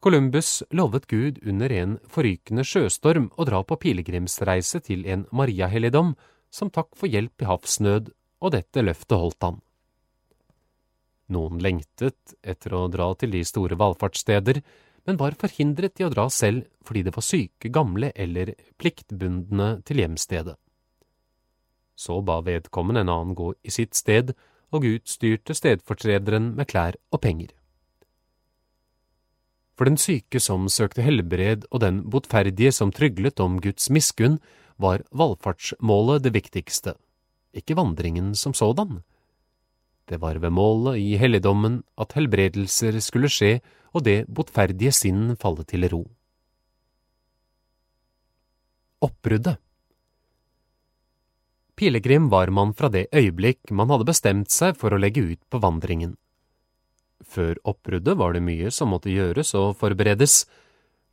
Columbus 0.00 0.62
lovet 0.72 1.10
Gud 1.10 1.42
under 1.44 1.76
en 1.76 1.98
forrykende 2.08 2.64
sjøstorm 2.64 3.28
å 3.36 3.44
dra 3.44 3.60
på 3.66 3.76
pilegrimsreise 3.82 4.80
til 4.86 5.04
en 5.10 5.26
mariahelligdom 5.34 6.14
som 6.50 6.70
takk 6.70 6.94
for 6.96 7.10
hjelp 7.10 7.42
i 7.42 7.48
havsnød, 7.48 8.12
og 8.38 8.54
dette 8.54 8.84
løftet 8.84 9.18
holdt 9.18 9.44
han. 9.44 9.58
Noen 11.34 11.60
lengtet 11.60 12.36
etter 12.40 12.74
å 12.74 12.86
dra 12.88 13.10
til 13.20 13.34
de 13.34 13.42
store 13.44 13.76
valfartssteder, 13.76 14.62
men 15.08 15.18
var 15.20 15.36
forhindret 15.40 16.00
i 16.00 16.06
å 16.06 16.12
dra 16.12 16.28
selv 16.32 16.66
fordi 16.84 17.04
det 17.04 17.14
var 17.16 17.24
syke, 17.24 17.70
gamle 17.72 18.12
eller 18.16 18.54
pliktbundne 18.80 19.78
til 19.88 20.02
hjemstedet. 20.02 20.56
Så 21.98 22.20
ba 22.22 22.38
vedkommende 22.46 23.02
en 23.02 23.12
annen 23.12 23.36
gå 23.36 23.52
i 23.66 23.74
sitt 23.74 23.96
sted, 23.98 24.32
og 24.68 24.84
utstyrte 24.84 25.54
stedfortrederen 25.56 26.52
med 26.56 26.68
klær 26.68 26.98
og 27.08 27.22
penger. 27.24 27.54
For 29.78 29.88
den 29.88 29.96
syke 30.00 30.40
som 30.42 30.66
søkte 30.68 31.04
helbred 31.06 31.64
og 31.70 31.80
den 31.84 32.02
botferdige 32.10 32.72
som 32.74 32.92
tryglet 32.92 33.40
om 33.40 33.60
Guds 33.62 33.88
miskunn, 33.94 34.40
var 34.78 35.02
valfartsmålet 35.10 36.24
det 36.24 36.32
viktigste, 36.34 36.94
ikke 37.52 37.76
vandringen 37.78 38.34
som 38.38 38.54
sådan. 38.54 39.02
Det 40.08 40.20
var 40.22 40.38
ved 40.40 40.54
målet 40.54 41.02
i 41.02 41.16
helligdommen 41.20 41.82
at 42.00 42.14
helbredelser 42.16 42.96
skulle 43.04 43.28
skje 43.28 43.58
og 43.92 44.04
det 44.06 44.22
botferdige 44.28 44.92
sinn 44.94 45.34
falle 45.36 45.66
til 45.68 45.88
ro. 45.92 46.04
Oppbruddet 49.04 49.58
Pilegrim 51.78 52.26
var 52.32 52.50
man 52.50 52.72
fra 52.74 52.88
det 52.90 53.06
øyeblikk 53.14 53.70
man 53.70 53.92
hadde 53.92 54.08
bestemt 54.08 54.50
seg 54.50 54.74
for 54.78 54.90
å 54.90 54.98
legge 54.98 55.22
ut 55.22 55.42
på 55.46 55.60
vandringen. 55.62 56.16
Før 57.22 57.60
oppbruddet 57.62 58.18
var 58.18 58.34
det 58.34 58.42
mye 58.42 58.72
som 58.74 58.90
måtte 58.90 59.12
gjøres 59.12 59.52
og 59.58 59.76
forberedes, 59.78 60.40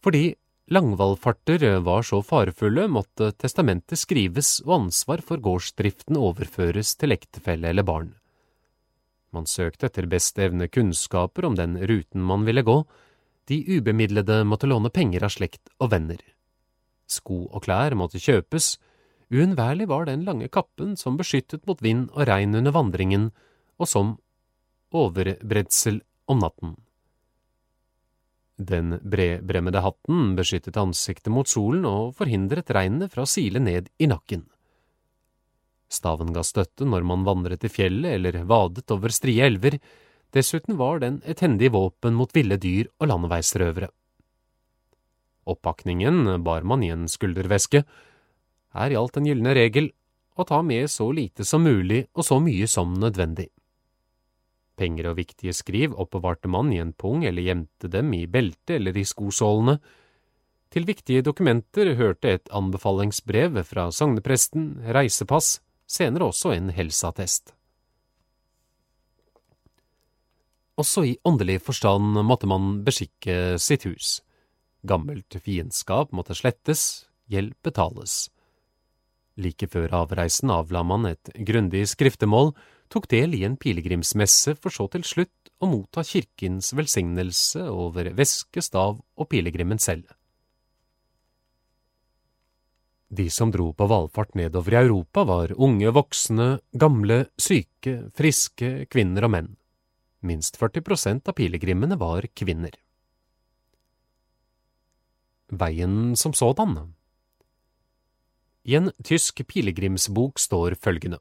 fordi 0.01 0.34
langvallfarter 0.72 1.79
var 1.86 2.03
så 2.03 2.22
farefulle 2.25 2.88
måtte 2.91 3.31
testamentet 3.38 4.00
skrives 4.01 4.60
og 4.65 4.79
ansvar 4.79 5.24
for 5.25 5.41
gårdsdriften 5.41 6.17
overføres 6.17 6.95
til 7.00 7.15
ektefelle 7.15 7.69
eller 7.69 7.86
barn. 7.86 8.13
Man 9.36 9.45
søkte 9.50 9.89
etter 9.89 10.07
beste 10.07 10.45
evne 10.48 10.69
kunnskaper 10.72 11.45
om 11.45 11.57
den 11.60 11.77
ruten 11.77 12.24
man 12.24 12.45
ville 12.48 12.63
gå, 12.63 12.79
de 13.45 13.60
ubemidlede 13.77 14.41
måtte 14.48 14.69
låne 14.69 14.89
penger 14.89 15.27
av 15.27 15.36
slekt 15.36 15.69
og 15.77 15.91
venner. 15.91 16.22
Sko 17.05 17.45
og 17.51 17.65
klær 17.67 17.93
måtte 17.93 18.22
kjøpes, 18.22 18.75
Uunnværlig 19.34 19.88
var 19.89 20.05
den 20.05 20.24
lange 20.25 20.48
kappen 20.53 20.93
som 20.98 21.17
beskyttet 21.17 21.65
mot 21.65 21.81
vind 21.81 22.10
og 22.13 22.27
regn 22.29 22.53
under 22.60 22.74
vandringen, 22.75 23.31
og 23.81 23.89
som 23.89 24.17
overbredsel 24.93 26.01
om 26.29 26.43
natten. 26.43 26.75
Den 28.56 29.00
bredbremmede 29.04 29.82
hatten 29.84 30.36
beskyttet 30.38 30.78
ansiktet 30.80 31.32
mot 31.34 31.50
solen 31.50 31.84
og 31.90 32.14
forhindret 32.16 32.72
regnet 32.72 33.12
fra 33.12 33.26
å 33.26 33.30
sile 33.30 33.60
ned 33.60 33.90
i 34.00 34.08
nakken. 34.08 34.46
Staven 35.92 36.32
ga 36.34 36.44
støtte 36.44 36.88
når 36.88 37.04
man 37.08 37.26
vandret 37.28 37.66
i 37.68 37.72
fjellet 37.72 38.16
eller 38.16 38.46
vadet 38.48 38.88
over 38.96 39.14
strie 39.14 39.44
elver, 39.46 39.78
dessuten 40.32 40.80
var 40.80 41.04
den 41.04 41.22
et 41.26 41.44
hendig 41.44 41.72
våpen 41.76 42.16
mot 42.16 42.32
ville 42.36 42.58
dyr 42.58 42.90
og 43.00 43.12
landeveisrøvere. 43.12 43.92
Oppakningen 45.46 46.42
bar 46.44 46.66
man 46.66 46.84
i 46.84 46.90
en 46.96 47.06
skulderveske, 47.12 47.84
her 48.76 48.92
gjaldt 48.92 49.20
den 49.20 49.30
gylne 49.30 49.54
regel 49.56 49.92
å 50.36 50.48
ta 50.48 50.62
med 50.66 50.90
så 50.92 51.12
lite 51.16 51.46
som 51.48 51.64
mulig 51.64 52.06
og 52.16 52.26
så 52.28 52.40
mye 52.44 52.68
som 52.68 52.96
nødvendig. 53.00 53.52
Penger 54.75 55.12
og 55.12 55.20
viktige 55.20 55.53
skriv 55.55 55.96
oppbevarte 55.96 56.51
man 56.51 56.72
i 56.74 56.82
en 56.84 56.94
pung 56.94 57.24
eller 57.25 57.46
gjemte 57.46 57.89
dem 57.91 58.12
i 58.13 58.25
beltet 58.27 58.77
eller 58.77 58.98
i 58.98 59.05
skosålene. 59.08 59.77
Til 60.74 60.88
viktige 60.88 61.24
dokumenter 61.24 61.94
hørte 61.96 62.34
et 62.36 62.50
anbefalingsbrev 62.51 63.62
fra 63.63 63.88
sognepresten, 63.96 64.82
reisepass, 64.91 65.60
senere 65.88 66.27
også 66.32 66.51
en 66.55 66.74
helseattest. 66.75 67.53
Også 70.75 71.05
i 71.08 71.15
åndelig 71.24 71.62
forstand 71.63 72.20
måtte 72.27 72.50
man 72.51 72.82
beskikke 72.84 73.55
sitt 73.63 73.86
hus. 73.88 74.20
Gammelt 74.84 75.38
fiendskap 75.39 76.12
måtte 76.12 76.36
slettes, 76.36 77.05
gjeld 77.32 77.55
betales. 77.63 78.25
Like 79.39 79.67
før 79.72 79.94
avreisen 80.03 80.51
avla 80.51 80.84
man 80.84 81.08
et 81.10 81.32
grundig 81.48 81.86
skriftemål, 81.91 82.53
tok 82.92 83.08
del 83.12 83.36
i 83.38 83.44
en 83.48 83.58
pilegrimsmesse 83.58 84.56
for 84.62 84.74
så 84.74 84.88
til 84.94 85.06
slutt 85.08 85.51
å 85.63 85.70
motta 85.72 86.04
kirkens 86.06 86.74
velsignelse 86.75 87.65
over 87.72 88.12
veske, 88.18 88.62
stav 88.62 89.00
og 89.00 89.30
pilegrimen 89.32 89.82
selv. 89.82 90.08
De 93.15 93.27
som 93.32 93.51
dro 93.54 93.70
på 93.74 93.88
valfart 93.88 94.34
nedover 94.36 94.75
i 94.75 94.80
Europa, 94.82 95.24
var 95.24 95.54
unge 95.56 95.92
voksne, 95.94 96.48
gamle, 96.74 97.25
syke, 97.38 98.10
friske, 98.18 98.89
kvinner 98.92 99.27
og 99.27 99.34
menn. 99.36 99.54
Minst 100.25 100.58
40 100.58 100.84
prosent 100.84 101.30
av 101.30 101.38
pilegrimene 101.38 102.00
var 102.01 102.27
kvinner. 102.34 102.74
Veien 105.54 106.15
som 106.18 106.34
sådan 106.34 106.80
i 108.65 108.74
en 108.80 108.89
tysk 109.06 109.44
pilegrimsbok 109.46 110.42
står 110.42 110.74
følgende 110.82 111.20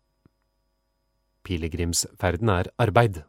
Pilegrimsferden 1.45 2.51
er 2.51 2.71
arbeid. 2.81 3.23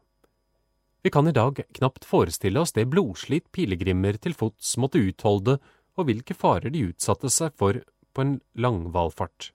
Vi 1.06 1.12
kan 1.14 1.28
i 1.30 1.36
dag 1.36 1.60
knapt 1.78 2.08
forestille 2.08 2.62
oss 2.62 2.74
det 2.74 2.88
blodslit 2.90 3.46
pilegrimer 3.54 4.18
til 4.18 4.34
fots 4.34 4.74
måtte 4.82 5.02
utholde 5.04 5.60
og 5.96 6.08
hvilke 6.08 6.34
farer 6.34 6.74
de 6.74 6.88
utsatte 6.90 7.30
seg 7.30 7.54
for 7.60 7.82
på 8.16 8.24
en 8.24 8.40
langvalfart. 8.58 9.52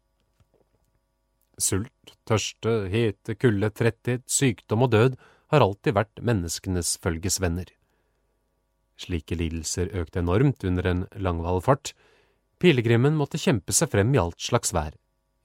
Sult, 1.60 2.14
tørste, 2.28 2.86
hete, 2.92 3.34
kulde, 3.36 3.72
tretthet, 3.76 4.24
sykdom 4.30 4.86
og 4.86 4.94
død 4.94 5.18
har 5.50 5.64
alltid 5.64 5.96
vært 5.96 6.22
menneskenes 6.24 6.94
følgesvenner. 7.02 7.66
Slike 9.00 9.36
lidelser 9.36 9.90
økte 9.96 10.20
enormt 10.22 10.64
under 10.68 10.86
en 10.86 11.04
langvalfart, 11.16 11.94
Pilegrimen 12.60 13.14
måtte 13.16 13.40
kjempe 13.40 13.72
seg 13.72 13.88
frem 13.88 14.10
i 14.12 14.18
alt 14.20 14.36
slags 14.44 14.74
vær, 14.76 14.92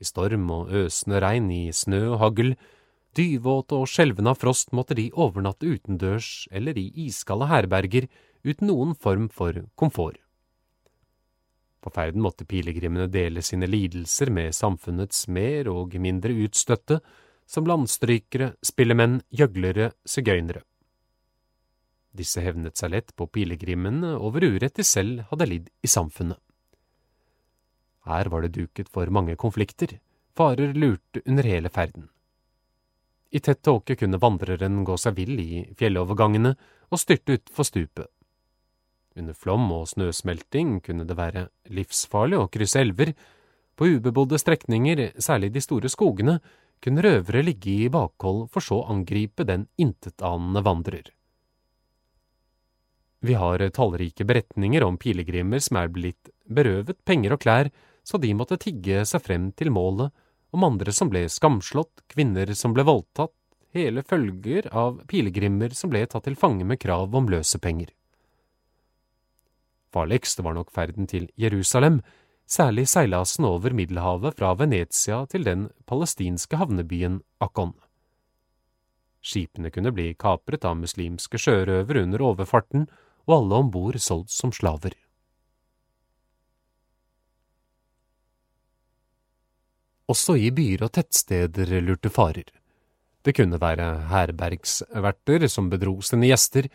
i 0.03 0.07
storm 0.07 0.49
og 0.51 0.73
øsende 0.75 1.21
regn, 1.23 1.47
i 1.47 1.71
snø 1.71 2.01
og 2.09 2.17
hagl, 2.19 2.49
dyvåte 3.15 3.79
og 3.79 3.89
skjelvende 3.89 4.33
av 4.33 4.39
frost 4.41 4.73
måtte 4.75 4.97
de 4.97 5.07
overnatte 5.11 5.67
utendørs 5.67 6.47
eller 6.51 6.77
i 6.77 6.89
iskalde 7.07 7.47
herberger 7.49 8.07
uten 8.45 8.69
noen 8.69 8.93
form 8.95 9.29
for 9.33 9.63
komfort. 9.79 10.19
På 11.85 11.91
ferden 11.93 12.23
måtte 12.25 12.47
pilegrimene 12.49 13.05
dele 13.13 13.43
sine 13.45 13.67
lidelser 13.69 14.31
med 14.33 14.55
samfunnets 14.57 15.27
mer 15.29 15.69
og 15.69 15.93
mindre 16.01 16.33
utstøtte, 16.45 16.97
som 17.45 17.67
landstrykere, 17.69 18.55
spillemenn, 18.65 19.19
gjøglere, 19.29 19.91
sigøynere. 20.01 20.63
Disse 22.15 22.41
hevnet 22.41 22.79
seg 22.79 22.93
lett 22.95 23.13
på 23.13 23.27
pilegrimene 23.29 24.15
over 24.17 24.47
urett 24.47 24.79
de 24.79 24.87
selv 24.87 25.27
hadde 25.29 25.49
lidd 25.51 25.69
i 25.85 25.91
samfunnet. 25.91 26.39
Her 28.09 28.29
var 28.33 28.45
det 28.45 28.55
duket 28.57 28.89
for 28.89 29.09
mange 29.13 29.35
konflikter, 29.37 29.99
farer 30.37 30.73
lurte 30.73 31.21
under 31.25 31.45
hele 31.45 31.69
ferden. 31.69 32.09
I 33.35 33.39
tett 33.43 33.61
tåke 33.67 33.97
kunne 33.99 34.19
vandreren 34.21 34.83
gå 34.87 34.95
seg 35.01 35.17
vill 35.17 35.39
i 35.43 35.63
fjellovergangene 35.75 36.53
og 36.87 37.01
styrte 37.01 37.35
utfor 37.35 37.67
stupet. 37.67 38.07
Under 39.15 39.35
flom 39.35 39.65
og 39.75 39.89
snøsmelting 39.91 40.77
kunne 40.83 41.07
det 41.07 41.17
være 41.19 41.47
livsfarlig 41.71 42.39
å 42.39 42.49
krysse 42.51 42.79
elver. 42.83 43.13
På 43.75 43.87
ubebodde 43.91 44.39
strekninger, 44.39 45.09
særlig 45.19 45.51
de 45.55 45.63
store 45.63 45.91
skogene, 45.91 46.37
kunne 46.83 47.03
røvere 47.03 47.43
ligge 47.43 47.73
i 47.85 47.91
bakhold 47.91 48.45
for 48.53 48.63
så 48.63 48.81
å 48.81 48.89
angripe 48.93 49.47
den 49.47 49.67
intetanende 49.79 50.63
vandrer. 50.63 51.11
Vi 53.25 53.35
har 53.39 53.63
tallrike 53.73 54.27
beretninger 54.27 54.83
om 54.85 54.99
pilegrimer 55.01 55.63
som 55.63 55.79
er 55.81 55.91
blitt 55.91 56.29
berøvet 56.45 56.99
penger 57.07 57.35
og 57.35 57.41
klær 57.41 57.71
så 58.05 58.19
de 58.21 58.35
måtte 58.37 58.59
tigge 58.61 59.01
seg 59.09 59.23
frem 59.25 59.49
til 59.57 59.71
målet, 59.73 60.11
om 60.55 60.63
andre 60.63 60.93
som 60.95 61.11
ble 61.11 61.25
skamslått, 61.29 62.05
kvinner 62.11 62.53
som 62.55 62.73
ble 62.73 62.85
voldtatt, 62.87 63.33
hele 63.75 64.03
følger 64.07 64.69
av 64.71 65.01
pilegrimer 65.11 65.75
som 65.75 65.91
ble 65.91 66.05
tatt 66.07 66.25
til 66.27 66.37
fange 66.39 66.65
med 66.67 66.79
krav 66.79 67.15
om 67.15 67.27
løsepenger. 67.29 67.91
Farligst 69.95 70.41
var 70.43 70.55
nok 70.57 70.71
ferden 70.75 71.07
til 71.11 71.29
Jerusalem, 71.39 72.01
særlig 72.47 72.87
seilasen 72.91 73.47
over 73.47 73.75
Middelhavet 73.75 74.35
fra 74.39 74.53
Venezia 74.59 75.21
til 75.31 75.47
den 75.47 75.69
palestinske 75.87 76.59
havnebyen 76.59 77.21
Akon. 77.43 77.73
Skipene 79.25 79.71
kunne 79.73 79.93
bli 79.95 80.11
kapret 80.19 80.67
av 80.67 80.77
muslimske 80.77 81.39
sjørøvere 81.41 82.03
under 82.05 82.21
overfarten, 82.27 82.85
og 83.25 83.39
alle 83.39 83.63
om 83.63 83.71
bord 83.73 83.97
solgt 84.03 84.35
som 84.35 84.51
slaver. 84.53 84.93
Også 90.11 90.35
i 90.37 90.51
byer 90.53 90.85
og 90.85 90.93
tettsteder 90.93 91.79
lurte 91.81 92.11
farer. 92.13 92.45
Det 93.25 93.33
kunne 93.33 93.57
være 93.57 93.87
herbergsverter 94.11 95.47
som 95.49 95.71
bedro 95.71 95.97
sine 96.05 96.29
gjester, 96.29 96.67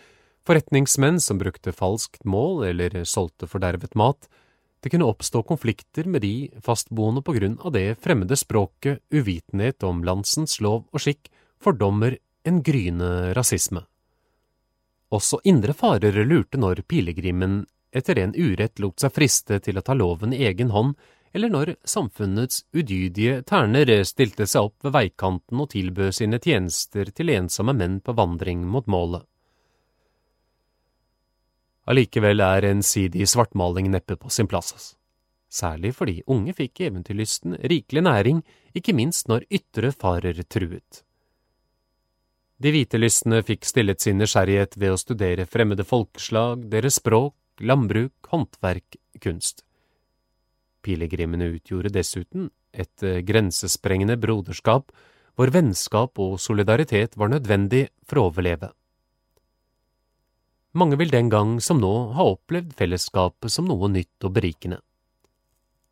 forretningsmenn 0.48 1.20
som 1.22 1.38
brukte 1.38 1.74
falskt 1.76 2.24
mål 2.26 2.64
eller 2.72 3.04
solgte 3.06 3.46
fordervet 3.46 3.94
mat. 3.94 4.26
Det 4.82 4.90
kunne 4.90 5.06
oppstå 5.06 5.44
konflikter 5.46 6.08
med 6.08 6.24
de 6.24 6.50
fastboende 6.64 7.22
på 7.22 7.36
grunn 7.36 7.58
av 7.60 7.74
det 7.76 8.00
fremmede 8.02 8.38
språket, 8.40 8.98
uvitenhet 9.12 9.84
om 9.86 10.02
landsens 10.02 10.58
lov 10.64 10.88
og 10.90 11.04
skikk, 11.04 11.28
fordommer, 11.60 12.16
en 12.48 12.62
gryende 12.64 13.34
rasisme. 13.36 13.84
Også 15.12 15.42
indre 15.44 15.74
farer 15.76 16.16
lurte 16.24 16.58
når 16.58 16.82
pilegrimen 16.88 17.66
etter 17.92 18.18
en 18.22 18.32
urett 18.34 18.80
lot 18.80 19.02
seg 19.02 19.12
friste 19.12 19.58
til 19.60 19.78
å 19.78 19.84
ta 19.84 19.94
loven 19.94 20.32
i 20.32 20.44
egen 20.48 20.70
hånd 20.72 20.94
eller 21.32 21.52
når 21.52 21.74
samfunnets 21.86 22.64
udydige 22.74 23.42
terner 23.46 23.90
stilte 24.04 24.46
seg 24.50 24.70
opp 24.70 24.86
ved 24.86 24.94
veikanten 24.96 25.62
og 25.62 25.70
tilbød 25.74 26.16
sine 26.16 26.40
tjenester 26.42 27.12
til 27.14 27.30
ensomme 27.34 27.74
menn 27.76 28.00
på 28.02 28.14
vandring 28.18 28.64
mot 28.66 28.88
målet. 28.90 29.22
Allikevel 31.90 32.42
er 32.44 32.68
ensidig 32.68 33.26
svartmaling 33.30 33.88
neppe 33.90 34.16
på 34.18 34.30
sin 34.30 34.50
plass, 34.50 34.94
særlig 35.50 35.94
fordi 35.96 36.20
unge 36.30 36.54
fikk 36.54 36.84
eventyrlysten 36.86 37.56
rikelig 37.62 38.04
næring, 38.06 38.42
ikke 38.74 38.94
minst 38.94 39.30
når 39.30 39.46
ytre 39.50 39.90
farer 39.94 40.42
truet. 40.46 41.02
De 42.60 42.70
hvitelystne 42.74 43.40
fikk 43.46 43.64
stillet 43.64 44.02
sin 44.02 44.18
nysgjerrighet 44.20 44.76
ved 44.76 44.92
å 44.92 45.00
studere 45.00 45.48
fremmede 45.48 45.86
folkeslag, 45.88 46.66
deres 46.70 46.98
språk, 47.00 47.34
landbruk, 47.64 48.12
håndverk, 48.28 48.98
kunst. 49.24 49.64
Pilegrimene 50.82 51.50
utgjorde 51.56 51.92
dessuten 51.94 52.50
et 52.72 53.02
eh, 53.02 53.20
grensesprengende 53.26 54.16
broderskap 54.20 54.92
hvor 55.38 55.52
vennskap 55.54 56.18
og 56.20 56.38
solidaritet 56.40 57.16
var 57.16 57.32
nødvendig 57.32 57.86
for 58.04 58.20
å 58.20 58.28
overleve. 58.30 58.72
Mange 60.76 60.98
vil 61.00 61.10
den 61.10 61.30
gang 61.32 61.56
som 61.64 61.80
nå 61.82 61.92
ha 62.14 62.26
opplevd 62.30 62.76
fellesskapet 62.78 63.50
som 63.50 63.66
noe 63.66 63.88
nytt 63.90 64.26
og 64.26 64.36
berikende. 64.36 64.78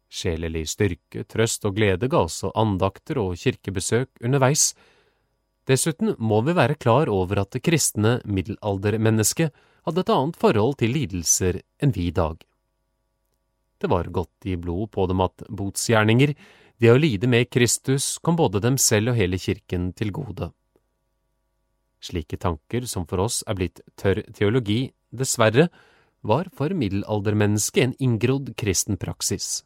Sjelelig 0.09 0.69
styrke, 0.73 1.25
trøst 1.29 1.67
og 1.69 1.75
glede 1.77 2.09
ga 2.09 2.23
også 2.25 2.53
andakter 2.57 3.19
og 3.21 3.35
kirkebesøk 3.41 4.23
underveis. 4.25 4.71
Dessuten 5.69 6.15
må 6.17 6.41
vi 6.47 6.55
være 6.57 6.79
klar 6.81 7.11
over 7.13 7.43
at 7.43 7.53
det 7.53 7.65
kristne 7.67 8.19
middelaldermennesket 8.25 9.53
hadde 9.85 10.05
et 10.05 10.13
annet 10.15 10.39
forhold 10.41 10.79
til 10.81 10.95
lidelser 10.97 11.61
enn 11.83 11.93
vi 11.93 12.09
i 12.09 12.15
dag. 12.15 12.39
Det 13.79 13.91
var 13.91 14.11
godt 14.11 14.47
i 14.51 14.57
blod 14.59 14.91
på 14.95 15.07
dem 15.07 15.23
at 15.23 15.45
botsgjerninger, 15.49 16.35
det 16.79 16.91
å 16.91 16.99
lide 16.99 17.31
med 17.31 17.51
Kristus, 17.51 18.17
kom 18.23 18.39
både 18.39 18.63
dem 18.63 18.79
selv 18.79 19.13
og 19.13 19.19
hele 19.19 19.39
kirken 19.39 19.93
til 19.99 20.11
gode. 20.15 20.51
Slike 22.03 22.39
tanker 22.39 22.87
som 22.87 23.07
for 23.11 23.25
oss 23.25 23.41
er 23.47 23.59
blitt 23.59 23.83
tørr 23.99 24.23
teologi, 24.35 24.93
dessverre, 25.11 25.69
var 26.23 26.51
for 26.55 26.75
middelaldermennesket 26.75 27.85
en 27.85 27.97
inngrodd 28.03 28.53
kristen 28.59 28.99
praksis. 28.99 29.63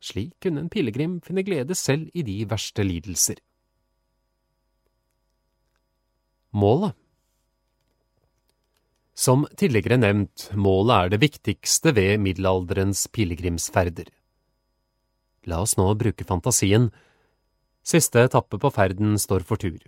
Slik 0.00 0.36
kunne 0.44 0.62
en 0.62 0.72
pilegrim 0.72 1.18
finne 1.24 1.42
glede 1.44 1.74
selv 1.76 2.12
i 2.14 2.22
de 2.22 2.42
verste 2.48 2.84
lidelser. 2.84 3.40
Målet 6.52 6.94
som 9.18 9.42
tidligere 9.58 9.98
nevnt, 9.98 10.46
målet 10.54 10.94
er 10.94 11.12
det 11.12 11.22
viktigste 11.24 11.90
ved 11.96 12.20
middelalderens 12.22 13.08
pilegrimsferder. 13.10 14.06
La 15.50 15.58
oss 15.64 15.74
nå 15.78 15.88
bruke 15.98 16.26
fantasien. 16.28 16.90
Siste 17.82 18.22
etappe 18.28 18.60
på 18.62 18.70
ferden 18.70 19.16
står 19.18 19.42
for 19.48 19.58
tur. 19.58 19.80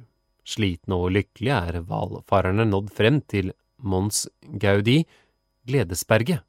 Slitne 0.42 0.98
og 0.98 1.12
lykkelige 1.14 1.58
er 1.70 1.82
hvalfarerne 1.86 2.66
nådd 2.66 2.90
frem 2.96 3.20
til 3.30 3.52
Mons 3.78 4.24
Gaudi, 4.42 5.04
Gledesberget. 5.68 6.42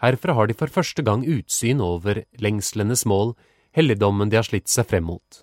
Herfra 0.00 0.32
har 0.38 0.48
de 0.48 0.56
for 0.56 0.72
første 0.72 1.04
gang 1.04 1.26
utsyn 1.28 1.82
over 1.84 2.22
lengslenes 2.40 3.04
mål, 3.04 3.34
helligdommen 3.76 4.32
de 4.32 4.38
har 4.40 4.48
slitt 4.48 4.72
seg 4.72 4.88
frem 4.88 5.04
mot. 5.10 5.42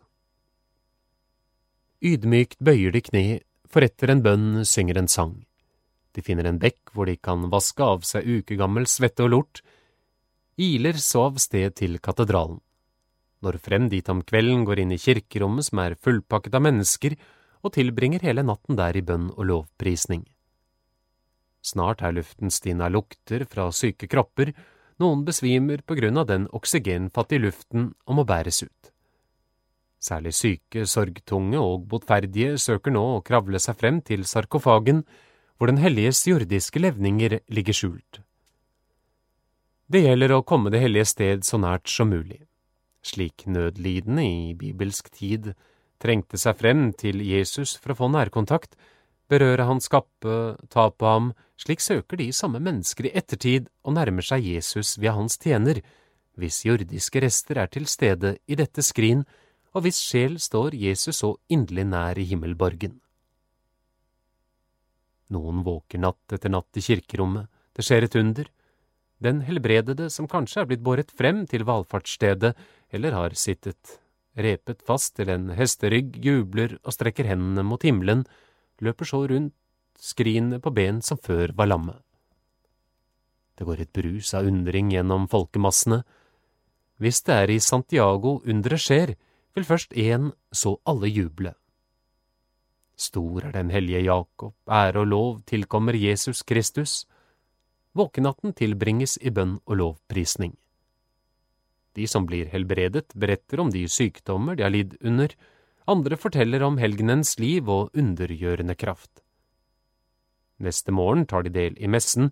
Ydmykt 2.01 2.57
bøyer 2.57 2.95
de 2.95 3.03
kne, 3.05 3.25
for 3.69 3.85
etter 3.85 4.09
en 4.09 4.23
bønn 4.25 4.65
synger 4.65 4.97
en 4.97 5.11
sang. 5.11 5.46
De 6.17 6.23
finner 6.25 6.47
en 6.49 6.57
bekk 6.57 6.95
hvor 6.97 7.05
de 7.05 7.13
kan 7.21 7.43
vaske 7.53 7.85
av 7.85 8.05
seg 8.09 8.25
ukegammel 8.25 8.87
svette 8.89 9.21
og 9.27 9.35
lort, 9.35 9.59
iler 10.57 10.97
så 10.97 11.27
av 11.29 11.35
sted 11.37 11.75
til 11.77 11.99
katedralen. 12.01 12.57
Når 13.45 13.59
frem 13.61 13.85
dit 13.91 14.07
om 14.09 14.23
kvelden 14.25 14.63
går 14.65 14.81
inn 14.81 14.95
i 14.95 14.97
kirkerommet 14.97 15.67
som 15.67 15.83
er 15.83 15.93
fullpakket 16.01 16.57
av 16.57 16.63
mennesker, 16.65 17.13
og 17.61 17.75
tilbringer 17.75 18.25
hele 18.25 18.41
natten 18.45 18.79
der 18.79 18.97
i 18.97 19.03
bønn 19.05 19.29
og 19.35 19.45
lovprisning. 19.45 20.23
Snart 21.61 22.01
er 22.01 22.15
luften 22.17 22.49
stinn 22.53 22.81
av 22.81 22.95
lukter 22.95 23.45
fra 23.45 23.67
syke 23.75 24.09
kropper, 24.09 24.55
noen 24.97 25.21
besvimer 25.27 25.83
på 25.85 25.97
grunn 25.99 26.17
av 26.17 26.29
den 26.31 26.47
oksygenfattige 26.57 27.45
luften 27.45 27.91
og 28.07 28.17
må 28.17 28.25
bæres 28.25 28.63
ut. 28.65 28.91
Særlig 30.01 30.33
syke, 30.37 30.85
sorgtunge 30.89 31.61
og 31.61 31.85
botferdige 31.91 32.57
søker 32.61 32.93
nå 32.93 33.03
å 33.17 33.23
kravle 33.25 33.61
seg 33.61 33.77
frem 33.77 34.01
til 34.05 34.25
sarkofagen, 34.29 35.03
hvor 35.57 35.71
den 35.71 35.81
helliges 35.81 36.21
jordiske 36.29 36.81
levninger 36.81 37.39
ligger 37.49 37.75
skjult. 37.75 38.21
Det 39.87 40.03
gjelder 40.03 40.35
å 40.35 40.43
komme 40.43 40.71
det 40.73 40.81
hellige 40.83 41.07
sted 41.07 41.45
så 41.47 41.59
nært 41.61 41.87
som 41.89 42.11
mulig. 42.11 42.41
Slik 43.05 43.45
nødlidende 43.47 44.25
i 44.27 44.53
bibelsk 44.57 45.09
tid 45.15 45.53
trengte 46.03 46.37
seg 46.37 46.57
frem 46.59 46.91
til 46.93 47.23
Jesus 47.23 47.77
for 47.79 47.93
å 47.93 47.99
få 48.01 48.09
nærkontakt, 48.11 48.75
berøre 49.31 49.67
hans 49.67 49.87
kappe, 49.91 50.57
ta 50.71 50.89
på 50.91 51.07
ham, 51.07 51.31
slik 51.59 51.81
søker 51.83 52.19
de 52.19 52.29
samme 52.35 52.59
mennesker 52.63 53.07
i 53.09 53.15
ettertid 53.17 53.71
og 53.83 53.95
nærmer 53.97 54.25
seg 54.27 54.45
Jesus 54.45 54.97
via 54.99 55.15
hans 55.17 55.39
tjener, 55.41 55.81
hvis 56.37 56.61
jordiske 56.67 57.23
rester 57.23 57.63
er 57.63 57.71
til 57.71 57.87
stede 57.89 58.35
i 58.45 58.59
dette 58.59 58.83
skrin, 58.85 59.25
og 59.73 59.85
hvis 59.85 59.99
sjel 60.03 60.37
står 60.41 60.77
Jesus 60.77 61.23
så 61.23 61.33
inderlig 61.49 61.87
nær 61.89 62.19
i 62.19 62.27
himmelborgen. 62.29 62.99
Noen 65.33 65.63
våker 65.65 65.99
natt 65.99 66.33
etter 66.33 66.51
natt 66.53 66.79
i 66.79 66.83
kirkerommet, 66.83 67.49
det 67.75 67.85
skjer 67.85 68.07
et 68.07 68.15
under. 68.17 68.49
Den 69.23 69.41
helbredede 69.47 70.09
som 70.13 70.29
kanskje 70.29 70.63
er 70.63 70.69
blitt 70.69 70.85
båret 70.85 71.11
frem 71.11 71.45
til 71.49 71.65
valfartsstedet, 71.67 72.53
eller 72.93 73.15
har 73.17 73.35
sittet 73.35 73.97
repet 74.37 74.83
fast 74.85 75.15
til 75.17 75.31
en 75.33 75.49
hesterygg, 75.57 76.15
jubler 76.23 76.77
og 76.83 76.93
strekker 76.93 77.27
hendene 77.27 77.65
mot 77.65 77.83
himmelen, 77.83 78.23
løper 78.81 79.09
så 79.09 79.23
rundt 79.29 79.55
skrinet 79.97 80.61
på 80.61 80.73
ben 80.73 81.01
som 81.01 81.17
før 81.17 81.55
var 81.57 81.71
lamme. 81.71 81.97
Det 83.57 83.65
går 83.65 83.81
et 83.81 83.93
brus 83.93 84.35
av 84.37 84.45
undring 84.45 84.91
gjennom 84.93 85.25
folkemassene. 85.31 86.03
Hvis 87.01 87.23
det 87.25 87.33
er 87.33 87.53
i 87.53 87.61
Santiago 87.61 88.37
underet 88.45 88.83
skjer, 88.83 89.15
vil 89.57 89.65
først 89.65 89.97
én, 89.97 90.29
så 90.53 90.77
alle 90.85 91.09
juble. 91.09 91.55
Stor 92.97 93.45
er 93.45 93.53
den 93.53 93.69
hellige 93.69 94.07
Jakob, 94.07 94.55
ære 94.65 95.03
og 95.03 95.07
lov 95.07 95.27
tilkommer 95.45 95.93
Jesus 95.93 96.41
Kristus. 96.41 97.03
Våkenatten 97.93 98.55
tilbringes 98.57 99.19
i 99.21 99.29
bønn 99.29 99.59
og 99.65 99.77
lovprisning. 99.77 100.55
De 101.93 102.07
som 102.09 102.25
blir 102.29 102.49
helbredet, 102.49 103.13
beretter 103.13 103.61
om 103.61 103.69
de 103.73 103.85
sykdommer 103.89 104.57
de 104.57 104.65
har 104.65 104.73
lidd 104.73 104.97
under, 105.01 105.29
andre 105.87 106.17
forteller 106.17 106.65
om 106.65 106.77
helgenens 106.81 107.37
liv 107.39 107.69
og 107.69 107.93
undergjørende 107.97 108.75
kraft. 108.75 109.21
Neste 110.57 110.91
morgen 110.91 111.25
tar 111.29 111.45
de 111.45 111.53
del 111.53 111.77
i 111.77 111.89
messen, 111.89 112.31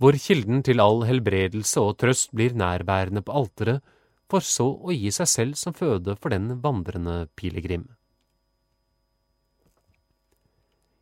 hvor 0.00 0.16
kilden 0.16 0.64
til 0.64 0.80
all 0.80 1.04
helbredelse 1.04 1.84
og 1.84 1.98
trøst 2.00 2.32
blir 2.32 2.56
nærværende 2.56 3.20
på 3.24 3.34
alteret, 3.42 3.84
for 4.28 4.44
så 4.44 4.70
å 4.72 4.92
gi 4.92 5.12
seg 5.12 5.28
selv 5.28 5.60
som 5.60 5.76
føde 5.76 6.16
for 6.16 6.32
den 6.32 6.62
vandrende 6.64 7.26
pilegrim. 7.36 7.88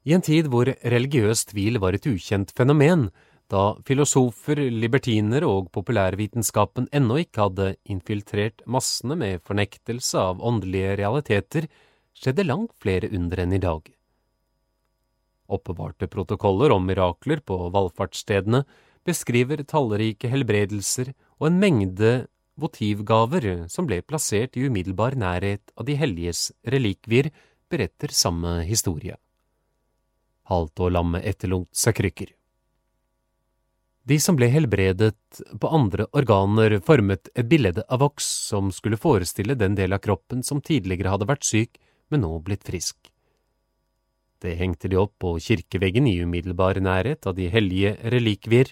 I 0.07 0.15
en 0.15 0.23
tid 0.23 0.47
hvor 0.47 0.69
religiøs 0.87 1.49
tvil 1.51 1.81
var 1.83 1.97
et 1.97 2.05
ukjent 2.07 2.53
fenomen, 2.55 3.09
da 3.51 3.75
filosofer, 3.87 4.61
libertiner 4.71 5.43
og 5.47 5.73
populærvitenskapen 5.75 6.87
ennå 6.95 7.19
ikke 7.25 7.43
hadde 7.49 7.67
infiltrert 7.91 8.63
massene 8.71 9.17
med 9.19 9.43
fornektelse 9.47 10.23
av 10.23 10.43
åndelige 10.47 10.95
realiteter, 11.03 11.67
skjedde 12.15 12.47
langt 12.47 12.75
flere 12.83 13.11
under 13.11 13.43
enn 13.43 13.57
i 13.59 13.63
dag. 13.63 13.91
Oppbevarte 15.51 16.07
protokoller 16.11 16.75
om 16.75 16.87
mirakler 16.87 17.43
på 17.43 17.59
valfartsstedene 17.75 18.63
beskriver 19.07 19.67
tallrike 19.67 20.31
helbredelser 20.31 21.13
og 21.41 21.51
en 21.51 21.61
mengde 21.63 22.15
votivgaver 22.59 23.67
som 23.71 23.91
ble 23.91 24.01
plassert 24.07 24.55
i 24.55 24.71
umiddelbar 24.71 25.19
nærhet 25.19 25.75
av 25.75 25.91
de 25.91 25.99
helliges 25.99 26.49
relikvier, 26.63 27.31
beretter 27.67 28.15
samme 28.15 28.61
historie 28.67 29.19
halt 30.51 30.81
og 30.81 30.93
lammet 30.95 31.27
etterlot 31.27 31.71
seg 31.77 31.97
krykker. 32.01 32.33
De 34.07 34.21
som 34.23 34.37
ble 34.39 34.47
helbredet 34.53 35.41
på 35.59 35.71
andre 35.75 36.07
organer, 36.15 36.77
formet 36.87 37.27
et 37.35 37.49
bilde 37.51 37.83
av 37.91 38.05
voks 38.05 38.29
som 38.53 38.71
skulle 38.71 39.01
forestille 39.03 39.57
den 39.59 39.75
del 39.75 39.97
av 39.97 40.03
kroppen 40.05 40.45
som 40.47 40.63
tidligere 40.63 41.11
hadde 41.11 41.27
vært 41.27 41.47
syk, 41.49 41.81
men 42.15 42.23
nå 42.23 42.37
blitt 42.47 42.63
frisk. 42.69 43.11
Det 44.39 44.55
hengte 44.61 44.87
de 44.93 45.01
opp 45.01 45.17
på 45.19 45.33
kirkeveggen 45.43 46.07
i 46.07 46.21
umiddelbar 46.23 46.79
nærhet 46.79 47.27
av 47.27 47.35
de 47.35 47.49
hellige 47.51 47.97
relikvier. 48.15 48.71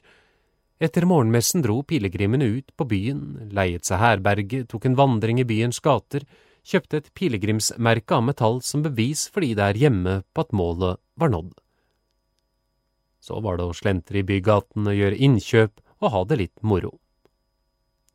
Etter 0.79 1.07
morgenmessen 1.09 1.65
dro 1.65 1.81
pilegrimene 1.83 2.47
ut 2.61 2.71
på 2.77 2.87
byen, 2.87 3.51
leiet 3.51 3.89
seg 3.89 4.03
herberge, 4.05 4.63
tok 4.71 4.87
en 4.87 4.99
vandring 4.99 5.43
i 5.43 5.49
byens 5.49 5.83
gater, 5.83 6.29
kjøpte 6.63 7.01
et 7.01 7.11
pilegrimsmerke 7.17 8.15
av 8.15 8.27
metall 8.29 8.63
som 8.63 8.87
bevis 8.87 9.27
fordi 9.35 9.55
det 9.59 9.67
er 9.67 9.83
hjemme 9.87 10.21
på 10.31 10.47
at 10.47 10.55
målet 10.55 11.03
var 11.19 11.35
nådd. 11.35 11.64
Så 13.25 13.41
var 13.41 13.57
det 13.57 13.65
å 13.65 13.77
slentre 13.77 14.21
i 14.21 14.27
bygatene, 14.29 14.93
gjøre 14.93 15.17
innkjøp 15.17 15.81
og 16.05 16.11
ha 16.13 16.21
det 16.29 16.41
litt 16.43 16.59
moro. 16.61 16.99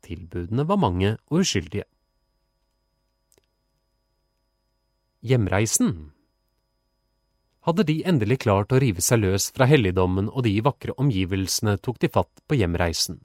Tilbudene 0.06 0.62
var 0.68 0.78
mange 0.78 1.16
og 1.28 1.42
uskyldige. 1.42 1.88
Hjemreisen 5.26 6.12
Hadde 7.66 7.84
de 7.84 7.98
endelig 8.08 8.38
klart 8.46 8.70
å 8.72 8.78
rive 8.80 9.02
seg 9.04 9.20
løs 9.20 9.50
fra 9.52 9.66
helligdommen 9.68 10.30
og 10.30 10.46
de 10.46 10.54
vakre 10.64 10.94
omgivelsene, 10.96 11.74
tok 11.76 11.98
de 12.00 12.08
fatt 12.08 12.40
på 12.48 12.56
hjemreisen. 12.56 13.18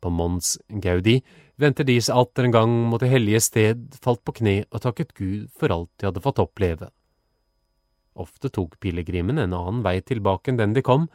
På 0.00 0.10
Mons 0.10 0.56
Gaudi 0.82 1.20
vendte 1.60 1.84
de 1.86 1.98
seg 2.00 2.16
atter 2.16 2.48
en 2.48 2.56
gang 2.56 2.72
mot 2.90 3.02
det 3.02 3.12
hellige 3.12 3.42
sted, 3.44 3.84
falt 4.02 4.24
på 4.24 4.34
kne 4.40 4.56
og 4.72 4.82
takket 4.82 5.12
Gud 5.14 5.52
for 5.54 5.70
alt 5.76 5.92
de 6.00 6.08
hadde 6.08 6.24
fått 6.24 6.42
oppleve. 6.42 6.88
Ofte 8.18 8.50
tok 8.50 8.78
pilegrimene 8.82 9.46
en 9.46 9.54
annen 9.54 9.82
vei 9.84 10.00
tilbake 10.02 10.50
enn 10.50 10.58
den 10.58 10.74
de 10.74 10.82
kom. 10.82 11.08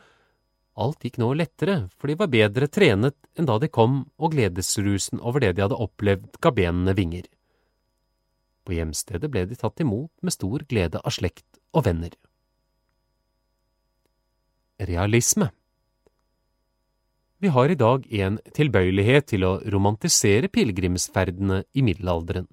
Alt 0.76 1.04
gikk 1.04 1.20
nå 1.22 1.32
lettere, 1.36 1.88
for 1.96 2.12
de 2.12 2.18
var 2.20 2.32
bedre 2.32 2.68
trenet 2.68 3.16
enn 3.36 3.48
da 3.48 3.58
de 3.60 3.70
kom, 3.72 4.06
og 4.20 4.36
gledesrusen 4.36 5.22
over 5.22 5.44
det 5.44 5.56
de 5.56 5.64
hadde 5.66 5.80
opplevd 5.80 6.40
ga 6.44 6.52
benene 6.56 6.96
vinger. 6.98 7.28
På 8.66 8.74
hjemstedet 8.74 9.30
ble 9.32 9.46
de 9.48 9.58
tatt 9.60 9.80
imot 9.84 10.12
med 10.26 10.34
stor 10.34 10.66
glede 10.68 11.00
av 11.00 11.14
slekt 11.14 11.60
og 11.76 11.86
venner. 11.86 12.16
Realisme 14.76 15.52
Vi 17.40 17.52
har 17.54 17.72
i 17.72 17.78
dag 17.80 18.08
en 18.20 18.40
tilbøyelighet 18.58 19.30
til 19.32 19.46
å 19.48 19.60
romantisere 19.72 20.50
pilegrimsferdene 20.52 21.62
i 21.72 21.84
middelalderen. 21.86 22.50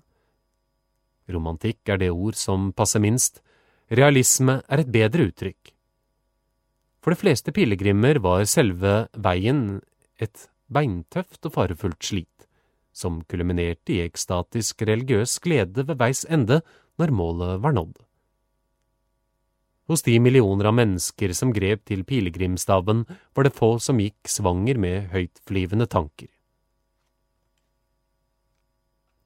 Romantikk 1.32 1.88
er 1.88 1.98
det 2.02 2.12
ord 2.12 2.36
som 2.38 2.70
passer 2.76 3.02
minst, 3.02 3.40
realisme 3.90 4.60
er 4.68 4.82
et 4.82 4.92
bedre 4.92 5.28
uttrykk. 5.30 5.72
For 7.02 7.14
de 7.14 7.18
fleste 7.18 7.52
pilegrimer 7.54 8.20
var 8.22 8.44
selve 8.46 9.08
veien 9.18 9.80
et 10.22 10.46
beintøft 10.72 11.42
og 11.48 11.56
farefullt 11.56 12.02
slit 12.06 12.28
som 12.92 13.22
kulminerte 13.28 13.96
i 13.96 14.02
ekstatisk 14.04 14.84
religiøs 14.86 15.38
glede 15.42 15.86
ved 15.88 15.98
veis 16.00 16.26
ende 16.28 16.60
når 17.00 17.14
målet 17.16 17.62
var 17.64 17.74
nådd. 17.76 17.96
Hos 19.90 20.04
de 20.06 20.14
millioner 20.22 20.68
av 20.70 20.76
mennesker 20.78 21.32
som 21.34 21.50
grep 21.52 21.82
til 21.88 22.04
pilegrimstaven, 22.06 23.02
var 23.34 23.44
det 23.44 23.56
få 23.56 23.74
som 23.82 23.98
gikk 24.00 24.30
svanger 24.30 24.78
med 24.78 25.10
høytflyvende 25.12 25.88
tanker. 25.90 26.28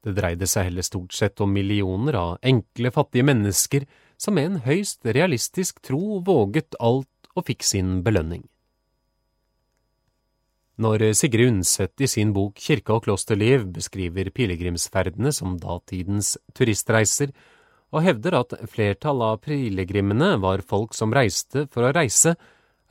Det 0.07 0.15
dreide 0.17 0.47
seg 0.47 0.69
heller 0.71 0.87
stort 0.87 1.15
sett 1.19 1.43
om 1.43 1.53
millioner 1.53 2.17
av 2.17 2.33
enkle, 2.47 2.93
fattige 2.95 3.27
mennesker 3.27 3.85
som 4.17 4.37
med 4.37 4.51
en 4.51 4.61
høyst 4.65 5.05
realistisk 5.05 5.81
tro 5.85 6.21
våget 6.25 6.77
alt 6.81 7.31
og 7.37 7.49
fikk 7.49 7.67
sin 7.67 8.01
belønning. 8.07 8.47
Når 10.77 11.15
Sigrid 11.17 11.49
Undset 11.49 12.03
i 12.05 12.09
sin 12.11 12.35
bok 12.37 12.59
Kirke 12.61 12.93
og 12.99 13.07
klosterliv 13.07 13.65
beskriver 13.73 14.29
pilegrimsferdene 14.29 15.33
som 15.33 15.55
datidens 15.61 16.35
turistreiser, 16.57 17.33
og 17.95 18.03
hevder 18.05 18.37
at 18.43 18.53
flertallet 18.69 19.37
av 19.37 19.41
pilegrimene 19.47 20.35
var 20.43 20.65
folk 20.67 20.93
som 20.97 21.15
reiste 21.17 21.65
for 21.73 21.87
å 21.87 21.95
reise, 21.97 22.35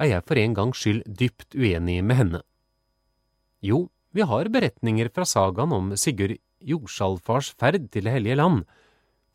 er 0.02 0.10
jeg 0.10 0.26
for 0.26 0.40
en 0.42 0.56
gangs 0.58 0.82
skyld 0.82 1.04
dypt 1.06 1.54
uenig 1.54 2.00
med 2.04 2.20
henne. 2.20 2.42
Jo, 3.62 3.86
vi 4.16 4.26
har 4.26 4.50
beretninger 4.50 5.12
fra 5.14 5.28
sagaen 5.28 5.74
om 5.76 5.94
Sigurd 6.00 6.40
Jorsalfars 6.66 7.52
ferd 7.60 7.90
til 7.92 8.08
Det 8.08 8.16
hellige 8.16 8.40
land. 8.40 8.64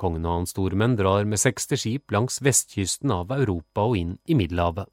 Kongen 0.01 0.25
og 0.25 0.39
hans 0.39 0.55
stormenn 0.55 0.97
drar 0.97 1.27
med 1.29 1.41
60 1.43 1.77
skip 1.83 2.15
langs 2.15 2.41
vestkysten 2.41 3.13
av 3.13 3.33
Europa 3.37 3.85
og 3.91 3.99
inn 4.01 4.17
i 4.25 4.37
Middelhavet. 4.39 4.89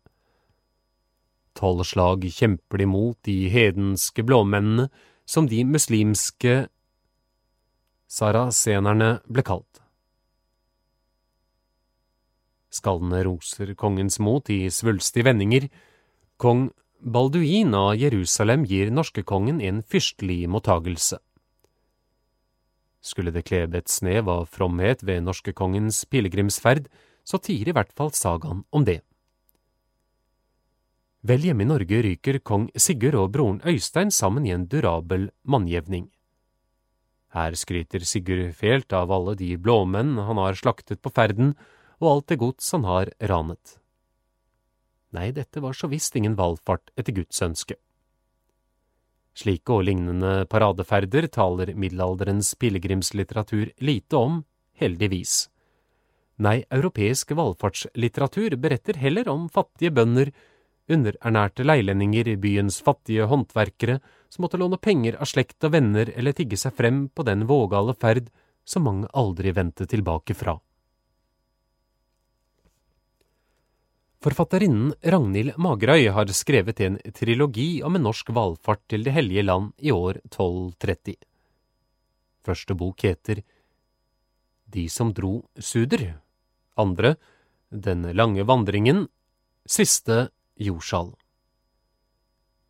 Tolv 1.57 1.85
slag 1.87 2.27
kjemper 2.27 2.83
de 2.83 2.85
mot 2.89 3.17
de 3.25 3.37
hedenske 3.49 4.25
blåmennene, 4.27 4.89
som 5.27 5.47
de 5.49 5.63
muslimske 5.67 6.67
sarasenerne 8.07 9.17
ble 9.27 9.43
kalt. 9.43 9.81
Skallene 12.71 13.23
roser 13.25 13.73
kongens 13.79 14.19
mot 14.23 14.51
i 14.53 14.67
svulstige 14.71 15.25
vendinger. 15.27 15.67
Kong 16.37 16.69
Balduin 17.01 17.73
av 17.77 17.95
Jerusalem 17.97 18.65
gir 18.69 18.91
norskekongen 18.93 19.61
en 19.63 19.81
fyrstelig 19.81 20.45
mottagelse. 20.51 21.19
Skulle 23.07 23.31
det 23.31 23.45
klebe 23.47 23.79
et 23.79 23.91
snev 23.91 24.27
av 24.27 24.49
fromhet 24.51 25.03
ved 25.07 25.23
norskekongens 25.23 26.03
pilegrimsferd, 26.11 26.89
så 27.23 27.39
tier 27.39 27.69
i 27.69 27.75
hvert 27.75 27.93
fall 27.95 28.11
sagaen 28.15 28.65
om 28.75 28.83
det. 28.87 28.99
Vel 31.27 31.47
hjemme 31.47 31.63
i 31.63 31.69
Norge 31.69 32.01
ryker 32.03 32.39
kong 32.45 32.67
Sigurd 32.75 33.17
og 33.19 33.31
broren 33.35 33.63
Øystein 33.67 34.11
sammen 34.11 34.45
i 34.47 34.53
en 34.55 34.67
durabel 34.69 35.29
mannjevning. 35.43 36.09
Her 37.35 37.55
skryter 37.59 38.03
Sigurd 38.07 38.53
fælt 38.59 38.93
av 38.95 39.11
alle 39.11 39.35
de 39.39 39.49
blåmenn 39.59 40.15
han 40.27 40.39
har 40.39 40.59
slaktet 40.59 41.01
på 41.03 41.11
ferden, 41.11 41.55
og 41.99 42.11
alt 42.11 42.29
det 42.31 42.39
gods 42.43 42.71
han 42.75 42.85
har 42.87 43.11
ranet. 43.31 43.77
Nei, 45.15 45.31
dette 45.31 45.63
var 45.63 45.75
så 45.75 45.89
visst 45.91 46.15
ingen 46.15 46.35
valfart 46.37 46.91
etter 46.99 47.15
Guds 47.15 47.41
ønske. 47.43 47.79
Slike 49.37 49.75
og 49.75 49.85
lignende 49.85 50.47
paradeferder 50.49 51.27
taler 51.29 51.75
middelalderens 51.77 52.55
pilegrimslitteratur 52.57 53.69
lite 53.85 54.17
om, 54.17 54.39
heldigvis. 54.81 55.45
Nei, 56.41 56.63
europeisk 56.73 57.33
valfartslitteratur 57.37 58.55
beretter 58.61 58.97
heller 59.01 59.29
om 59.29 59.45
fattige 59.49 59.93
bønder 59.93 60.31
underernærte 60.89 61.65
leilendinger, 61.65 62.29
byens 62.41 62.79
fattige 62.81 63.27
håndverkere 63.29 63.99
som 64.29 64.45
måtte 64.45 64.59
låne 64.61 64.79
penger 64.81 65.17
av 65.21 65.29
slekt 65.29 65.65
og 65.67 65.73
venner 65.75 66.11
eller 66.15 66.35
tigge 66.37 66.59
seg 66.59 66.75
frem 66.77 67.05
på 67.09 67.25
den 67.27 67.45
vågale 67.49 67.95
ferd 67.97 68.31
som 68.67 68.87
mange 68.87 69.09
aldri 69.13 69.53
vendte 69.55 69.87
tilbake 69.89 70.35
fra. 70.37 70.57
Forfatterinnen 74.17 74.95
Ragnhild 75.05 75.59
Magerøy 75.61 76.07
har 76.09 76.31
skrevet 76.33 76.79
en 76.81 76.95
trilogi 77.13 77.83
om 77.85 77.99
en 77.99 78.07
norsk 78.07 78.31
valfart 78.33 78.81
til 78.89 79.03
Det 79.05 79.13
hellige 79.13 79.43
land 79.45 79.75
i 79.77 79.91
år 79.93 80.17
1230. 80.25 81.13
Første 82.41 82.73
bok 82.73 83.03
heter 83.05 83.43
De 84.65 84.87
som 84.89 85.11
dro 85.13 85.43
suder, 85.59 86.15
andre 86.75 87.15
Den 87.69 88.09
lange 88.17 88.41
vandringen, 88.41 89.05
siste 89.69 90.31
Jordsal. 90.57 91.13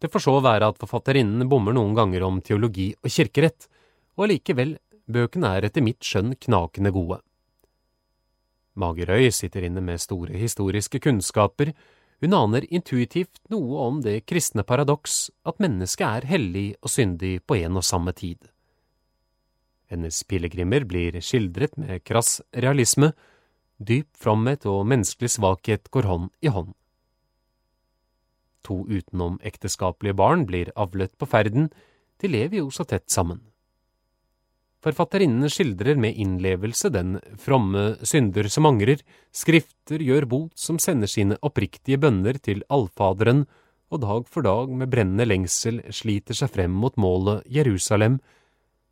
Det 0.02 0.12
får 0.12 0.26
så 0.28 0.36
være 0.44 0.68
at 0.68 0.82
forfatterinnen 0.82 1.48
bommer 1.48 1.72
noen 1.72 1.96
ganger 1.96 2.28
om 2.28 2.42
teologi 2.42 2.92
og 3.00 3.08
kirkerett, 3.08 3.70
og 4.18 4.28
allikevel, 4.28 4.76
bøkene 5.08 5.56
er 5.56 5.70
etter 5.70 5.86
mitt 5.86 6.04
skjønn 6.04 6.36
knakende 6.36 6.92
gode. 6.92 7.22
Magerøy 8.78 9.32
sitter 9.34 9.66
inne 9.66 9.82
med 9.82 10.02
store 10.02 10.38
historiske 10.38 11.02
kunnskaper, 11.02 11.74
hun 12.22 12.34
aner 12.34 12.66
intuitivt 12.74 13.42
noe 13.54 13.82
om 13.86 14.00
det 14.06 14.24
kristne 14.30 14.64
paradoks 14.66 15.28
at 15.50 15.60
mennesket 15.62 16.06
er 16.08 16.30
hellig 16.30 16.68
og 16.82 16.94
syndig 16.94 17.40
på 17.46 17.60
en 17.60 17.78
og 17.78 17.86
samme 17.86 18.14
tid. 18.18 18.40
Hennes 19.88 20.24
pilegrimer 20.28 20.86
blir 20.86 21.18
skildret 21.24 21.78
med 21.80 22.04
krass 22.06 22.42
realisme, 22.54 23.14
dyp 23.78 24.10
fromhet 24.18 24.66
og 24.66 24.86
menneskelig 24.90 25.36
svakhet 25.38 25.92
går 25.94 26.10
hånd 26.10 26.32
i 26.42 26.52
hånd. 26.52 26.74
To 28.68 28.82
utenomekteskapelige 28.90 30.18
barn 30.18 30.44
blir 30.50 30.74
avlet 30.76 31.14
på 31.18 31.30
ferden, 31.30 31.70
de 32.20 32.28
lever 32.28 32.60
jo 32.60 32.72
så 32.74 32.84
tett 32.84 33.08
sammen. 33.14 33.40
Forfatterinnene 34.88 35.50
skildrer 35.52 35.98
med 36.00 36.16
innlevelse 36.16 36.88
den 36.94 37.18
fromme 37.44 37.98
synder 38.08 38.48
som 38.48 38.70
angrer, 38.70 39.02
skrifter 39.36 40.00
gjør 40.00 40.28
bot 40.32 40.54
som 40.56 40.78
sender 40.80 41.12
sine 41.12 41.36
oppriktige 41.44 42.00
bønner 42.00 42.40
til 42.40 42.64
Allfaderen, 42.72 43.44
og 43.92 44.00
dag 44.06 44.30
for 44.32 44.48
dag 44.48 44.72
med 44.72 44.88
brennende 44.94 45.28
lengsel 45.28 45.82
sliter 45.92 46.38
seg 46.40 46.54
frem 46.54 46.72
mot 46.72 46.96
målet 46.96 47.44
Jerusalem, 47.52 48.22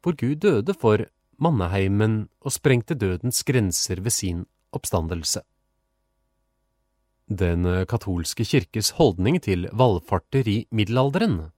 hvor 0.03 0.19
Gud 0.19 0.43
døde 0.43 0.75
for 0.75 1.07
manneheimen 1.39 2.25
og 2.43 2.51
sprengte 2.51 2.99
dødens 2.99 3.43
grenser 3.47 4.03
ved 4.03 4.11
sin 4.11 4.43
oppstandelse. 4.75 5.45
Den 7.31 7.63
katolske 7.87 8.43
kirkes 8.43 8.97
holdning 8.99 9.39
til 9.39 9.69
valfarter 9.71 10.43
i 10.43 10.65
middelalderen. 10.75 11.54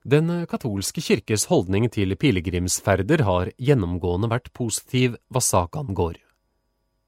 Den 0.00 0.32
katolske 0.48 1.02
kirkes 1.04 1.44
holdning 1.50 1.84
til 1.92 2.16
pilegrimsferder 2.16 3.20
har 3.26 3.50
gjennomgående 3.60 4.30
vært 4.32 4.48
positiv 4.56 5.18
hva 5.28 5.42
sak 5.44 5.76
angår. 5.76 6.16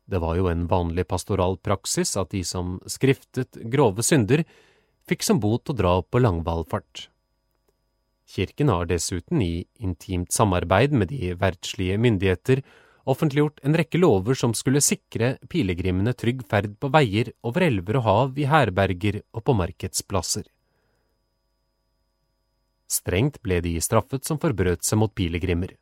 Det 0.04 0.20
var 0.20 0.36
jo 0.36 0.50
en 0.50 0.66
vanlig 0.68 1.06
pastoral 1.08 1.56
praksis 1.56 2.12
at 2.20 2.34
de 2.36 2.42
som 2.44 2.76
skriftet 2.84 3.56
grove 3.72 4.04
synder, 4.04 4.44
fikk 5.08 5.24
som 5.24 5.40
bot 5.40 5.72
å 5.72 5.78
dra 5.78 5.94
på 6.04 6.20
langvalfart. 6.20 7.08
Kirken 8.28 8.68
har 8.68 8.84
dessuten, 8.84 9.40
i 9.40 9.64
intimt 9.80 10.28
samarbeid 10.32 10.92
med 10.92 11.08
de 11.08 11.32
verdslige 11.32 11.96
myndigheter, 11.96 12.60
offentliggjort 13.08 13.64
en 13.64 13.76
rekke 13.76 14.04
lover 14.04 14.36
som 14.36 14.52
skulle 14.52 14.84
sikre 14.84 15.38
pilegrimene 15.48 16.12
trygg 16.12 16.44
ferd 16.44 16.76
på 16.76 16.92
veier 16.92 17.32
over 17.40 17.64
elver 17.72 18.02
og 18.02 18.04
hav, 18.04 18.36
i 18.36 18.44
herberger 18.52 19.22
og 19.32 19.48
på 19.48 19.56
markedsplasser. 19.56 20.44
Strengt 22.92 23.38
ble 23.44 23.62
de 23.64 23.78
straffet 23.80 24.26
som 24.28 24.40
forbrøt 24.42 24.84
seg 24.84 25.00
mot 25.00 25.12
pilegrimer. 25.16 25.72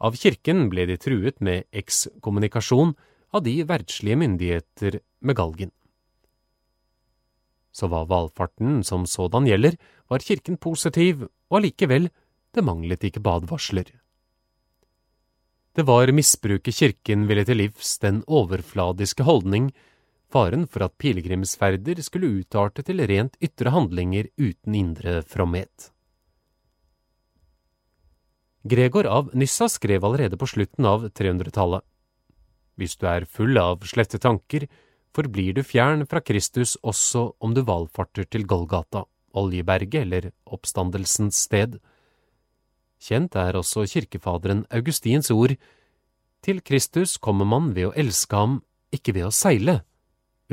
Av 0.00 0.16
kirken 0.16 0.66
ble 0.72 0.86
de 0.88 0.96
truet 0.98 1.38
med 1.44 1.68
ekskommunikasjon 1.76 2.96
av 3.36 3.44
de 3.44 3.60
verdslige 3.68 4.18
myndigheter 4.18 4.98
med 5.20 5.38
galgen. 5.38 5.70
Så 7.70 7.86
hva 7.86 8.02
valfarten 8.08 8.80
som 8.82 9.04
sådan 9.06 9.46
gjelder, 9.46 9.76
var 10.10 10.24
kirken 10.24 10.56
positiv, 10.58 11.28
og 11.50 11.60
allikevel, 11.60 12.08
det 12.50 12.66
manglet 12.66 13.04
ikke 13.06 13.22
på 13.22 13.36
advarsler. 13.38 13.92
Det 15.76 15.84
var 15.86 16.10
misbruket 16.10 16.74
kirken 16.74 17.28
ville 17.28 17.44
til 17.46 17.60
livs, 17.62 17.98
den 18.02 18.24
overfladiske 18.26 19.22
holdning, 19.22 19.70
faren 20.30 20.66
for 20.70 20.86
at 20.86 20.96
pilegrimsferder 21.00 22.00
skulle 22.06 22.30
utarte 22.40 22.84
til 22.86 23.02
rent 23.10 23.36
ytre 23.42 23.72
handlinger 23.74 24.30
uten 24.38 24.76
indre 24.78 25.20
fromhet. 25.26 25.90
Gregor 28.62 29.06
av 29.08 29.30
Nyssa 29.32 29.70
skrev 29.72 30.04
allerede 30.04 30.36
på 30.36 30.46
slutten 30.46 30.84
av 30.84 31.06
300-tallet. 31.16 31.84
Hvis 32.76 32.96
du 33.00 33.06
er 33.08 33.24
full 33.24 33.56
av 33.60 33.86
slette 33.88 34.20
tanker, 34.20 34.66
forblir 35.16 35.56
du 35.56 35.62
fjern 35.64 36.04
fra 36.08 36.20
Kristus 36.20 36.76
også 36.80 37.30
om 37.40 37.54
du 37.56 37.62
valfarter 37.66 38.28
til 38.28 38.46
Golgata, 38.48 39.06
Oljeberget 39.36 40.02
eller 40.04 40.30
oppstandelsens 40.44 41.40
sted. 41.48 41.78
Kjent 43.00 43.36
er 43.36 43.56
også 43.56 43.86
kirkefaderen 43.88 44.66
Augustins 44.70 45.32
ord, 45.32 45.56
til 46.44 46.60
Kristus 46.64 47.16
kommer 47.20 47.48
man 47.48 47.72
ved 47.76 47.90
å 47.90 47.94
elske 47.96 48.36
ham, 48.36 48.60
ikke 48.92 49.16
ved 49.16 49.28
å 49.28 49.34
seile, 49.34 49.80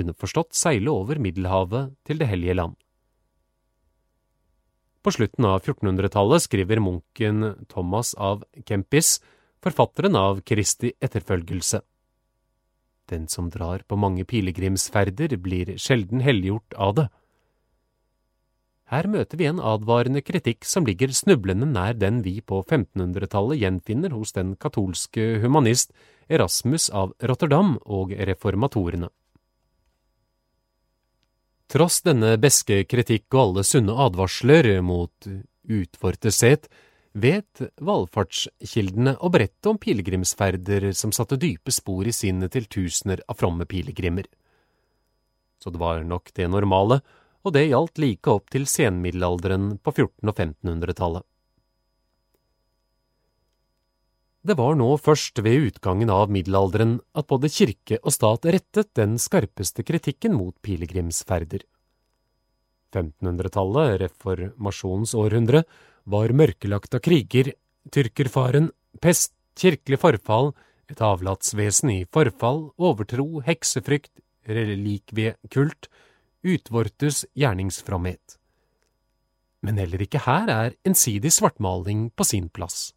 underforstått 0.02 0.56
seile 0.58 0.92
over 0.94 1.20
Middelhavet 1.22 1.96
til 2.08 2.22
Det 2.22 2.30
hellige 2.30 2.58
land. 2.58 2.76
På 5.04 5.14
slutten 5.16 5.46
av 5.48 5.62
1400-tallet 5.62 6.44
skriver 6.44 6.82
munken 6.84 7.54
Thomas 7.72 8.14
av 8.16 8.42
Kempis, 8.68 9.22
forfatteren 9.64 10.18
av 10.20 10.42
Kristi 10.44 10.92
etterfølgelse. 11.00 11.80
Den 13.08 13.30
som 13.32 13.48
drar 13.50 13.86
på 13.88 13.96
mange 13.96 14.26
pilegrimsferder, 14.28 15.38
blir 15.40 15.78
sjelden 15.80 16.20
helliggjort 16.26 16.76
av 16.76 16.98
det. 16.98 17.08
Her 18.92 19.08
møter 19.12 19.40
vi 19.40 19.48
en 19.48 19.60
advarende 19.64 20.22
kritikk 20.24 20.68
som 20.68 20.86
ligger 20.88 21.12
snublende 21.16 21.68
nær 21.68 21.96
den 21.96 22.22
vi 22.24 22.38
på 22.40 22.62
1500-tallet 22.64 23.60
gjenfinner 23.60 24.16
hos 24.16 24.36
den 24.36 24.56
katolske 24.60 25.38
humanist 25.44 25.92
Erasmus 26.28 26.90
av 26.92 27.16
Rotterdam 27.24 27.78
og 27.84 28.12
reformatorene. 28.12 29.10
Tross 31.67 31.99
denne 32.06 32.38
beske 32.39 32.84
kritikk 32.88 33.27
og 33.36 33.41
alle 33.41 33.63
sunne 33.67 33.95
advarsler 34.06 34.69
mot 34.86 35.27
utvorteshet, 35.67 36.69
vet 37.17 37.62
valfartskildene 37.84 39.17
å 39.19 39.30
berette 39.34 39.71
om 39.71 39.80
pilegrimsferder 39.82 40.91
som 40.95 41.12
satte 41.15 41.39
dype 41.41 41.73
spor 41.73 42.08
i 42.08 42.13
sinnet 42.15 42.53
til 42.56 42.69
tusener 42.71 43.23
av 43.27 43.39
fromme 43.41 43.67
pilegrimer. 43.67 44.30
Så 45.60 45.73
det 45.73 45.82
var 45.82 46.03
nok 46.08 46.32
det 46.38 46.47
normale, 46.53 47.01
og 47.43 47.56
det 47.56 47.67
gjaldt 47.67 47.99
like 47.99 48.32
opp 48.32 48.51
til 48.53 48.67
senmiddelalderen 48.69 49.77
på 49.82 49.95
1400- 49.95 50.32
og 50.32 50.39
1500-tallet. 50.39 51.27
Det 54.48 54.56
var 54.56 54.78
nå 54.80 54.94
først 55.04 55.42
ved 55.44 55.66
utgangen 55.66 56.08
av 56.14 56.30
middelalderen 56.32 56.94
at 57.20 57.28
både 57.28 57.50
kirke 57.52 57.98
og 58.00 58.14
stat 58.16 58.46
rettet 58.48 58.94
den 58.96 59.18
skarpeste 59.20 59.84
kritikken 59.84 60.38
mot 60.38 60.56
pilegrimsferder. 60.64 61.66
1500-tallet, 62.96 63.98
reformasjonens 64.06 65.12
århundre, 65.20 65.66
var 66.08 66.32
mørkelagt 66.32 66.96
av 66.96 67.04
kriger, 67.04 67.52
tyrkerfaren, 67.92 68.72
pest, 69.04 69.34
kirkelig 69.60 70.00
forfall, 70.00 70.54
et 70.88 71.04
avlatsvesen 71.04 71.92
i 71.92 72.02
forfall, 72.08 72.70
overtro, 72.80 73.42
heksefrykt, 73.44 74.14
relikviekult, 74.48 75.90
utvortes 76.48 77.26
gjerningsfromhet. 77.36 78.38
Men 79.60 79.84
heller 79.84 80.08
ikke 80.08 80.24
her 80.24 80.48
er 80.54 80.78
ensidig 80.88 81.34
svartmaling 81.36 82.14
på 82.16 82.24
sin 82.24 82.48
plass. 82.48 82.94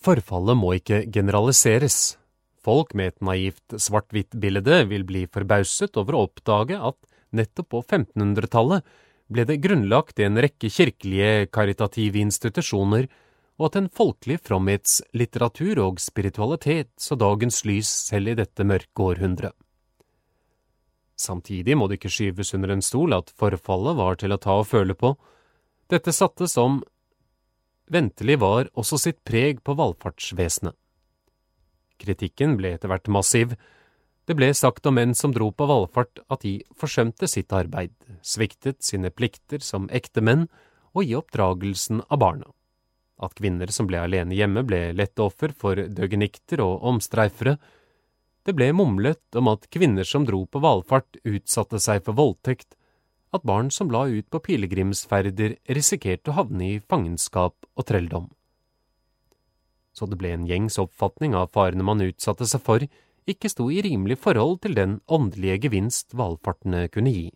Forfallet 0.00 0.56
må 0.56 0.72
ikke 0.78 1.02
generaliseres. 1.12 2.16
Folk 2.64 2.94
med 2.96 3.12
et 3.12 3.22
naivt 3.24 3.76
svart-hvitt-bilde 3.76 4.82
vil 4.88 5.04
bli 5.08 5.26
forbauset 5.28 5.96
over 6.00 6.16
å 6.16 6.24
oppdage 6.28 6.76
at 6.76 6.96
nettopp 7.36 7.68
på 7.72 7.80
1500-tallet 7.84 8.86
ble 9.30 9.44
det 9.46 9.60
grunnlagt 9.62 10.20
en 10.24 10.40
rekke 10.40 10.70
kirkelige 10.72 11.48
karitative 11.54 12.20
institusjoner, 12.20 13.06
og 13.60 13.66
at 13.68 13.76
en 13.76 13.90
folkelig 13.92 14.38
fromhetslitteratur 14.48 15.82
og 15.84 16.00
spiritualitet 16.00 16.90
så 16.96 17.16
dagens 17.20 17.60
lys 17.68 17.90
selv 18.08 18.32
i 18.32 18.38
dette 18.38 18.64
mørke 18.64 19.04
århundret. 19.04 19.52
Samtidig 21.20 21.76
må 21.76 21.86
det 21.86 21.98
ikke 22.00 22.12
skyves 22.12 22.54
under 22.56 22.72
en 22.72 22.84
stol 22.84 23.12
at 23.12 23.28
forfallet 23.36 23.98
var 24.00 24.16
til 24.16 24.32
å 24.32 24.40
ta 24.40 24.56
og 24.62 24.70
føle 24.70 24.96
på. 24.96 25.12
Dette 25.92 26.14
satte 26.16 26.48
som 26.48 26.80
ventelig 27.90 28.38
var 28.40 28.70
også 28.78 28.98
sitt 29.00 29.20
preg 29.26 29.60
på 29.66 29.74
valfartsvesenet. 29.78 30.76
Kritikken 32.00 32.56
ble 32.56 32.74
etter 32.76 32.88
hvert 32.88 33.10
massiv. 33.12 33.52
Det 34.24 34.36
ble 34.38 34.48
sagt 34.54 34.86
om 34.88 34.96
menn 34.96 35.12
som 35.18 35.34
dro 35.34 35.50
på 35.52 35.66
valfart 35.68 36.22
at 36.30 36.44
de 36.46 36.60
forsømte 36.78 37.28
sitt 37.28 37.52
arbeid, 37.52 37.92
sviktet 38.22 38.80
sine 38.86 39.10
plikter 39.10 39.60
som 39.64 39.90
ektemenn 39.92 40.46
og 40.94 41.04
i 41.04 41.16
oppdragelsen 41.18 42.04
av 42.08 42.22
barna. 42.22 42.48
At 43.20 43.36
kvinner 43.36 43.68
som 43.74 43.88
ble 43.90 44.00
alene 44.00 44.36
hjemme 44.36 44.64
ble 44.64 44.94
lette 44.96 45.20
offer 45.20 45.52
for 45.52 45.76
døgenikter 45.76 46.62
og 46.64 46.86
omstreifere. 46.88 47.58
Det 48.46 48.54
ble 48.56 48.70
mumlet 48.72 49.36
om 49.36 49.50
at 49.52 49.68
kvinner 49.68 50.08
som 50.08 50.24
dro 50.24 50.46
på 50.48 50.62
valfart 50.64 51.20
utsatte 51.28 51.82
seg 51.82 52.06
for 52.06 52.16
voldtekt, 52.16 52.78
at 53.34 53.46
barn 53.46 53.70
som 53.70 53.90
la 53.90 54.06
ut 54.10 54.26
på 54.30 54.40
pilegrimsferder, 54.48 55.56
risikerte 55.70 56.32
å 56.32 56.38
havne 56.40 56.66
i 56.74 56.80
fangenskap 56.80 57.54
og 57.74 57.86
trelldom. 57.86 58.28
Så 59.94 60.06
det 60.10 60.18
ble 60.18 60.32
en 60.34 60.46
gjengs 60.48 60.78
oppfatning 60.82 61.34
av 61.38 61.50
farene 61.54 61.86
man 61.86 62.02
utsatte 62.02 62.46
seg 62.48 62.62
for, 62.66 62.86
ikke 63.30 63.50
sto 63.52 63.68
i 63.70 63.82
rimelig 63.84 64.18
forhold 64.24 64.60
til 64.64 64.74
den 64.78 64.98
åndelige 65.06 65.66
gevinst 65.66 66.14
valfartene 66.16 66.86
kunne 66.90 67.12
gi. 67.14 67.26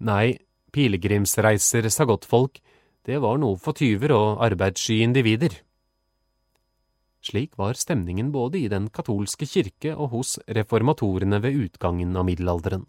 Nei, 0.00 0.38
pilegrimsreiser, 0.72 1.88
sa 1.92 2.06
godtfolk, 2.08 2.60
det 3.04 3.18
var 3.20 3.40
noe 3.40 3.58
for 3.60 3.76
tyver 3.76 4.14
og 4.16 4.44
arbeidssky 4.44 5.00
individer. 5.04 5.52
Slik 7.20 7.58
var 7.60 7.76
stemningen 7.76 8.30
både 8.32 8.62
i 8.62 8.68
den 8.72 8.88
katolske 8.88 9.44
kirke 9.48 9.92
og 9.92 10.14
hos 10.14 10.38
reformatorene 10.48 11.40
ved 11.44 11.58
utgangen 11.66 12.16
av 12.16 12.24
middelalderen. 12.28 12.86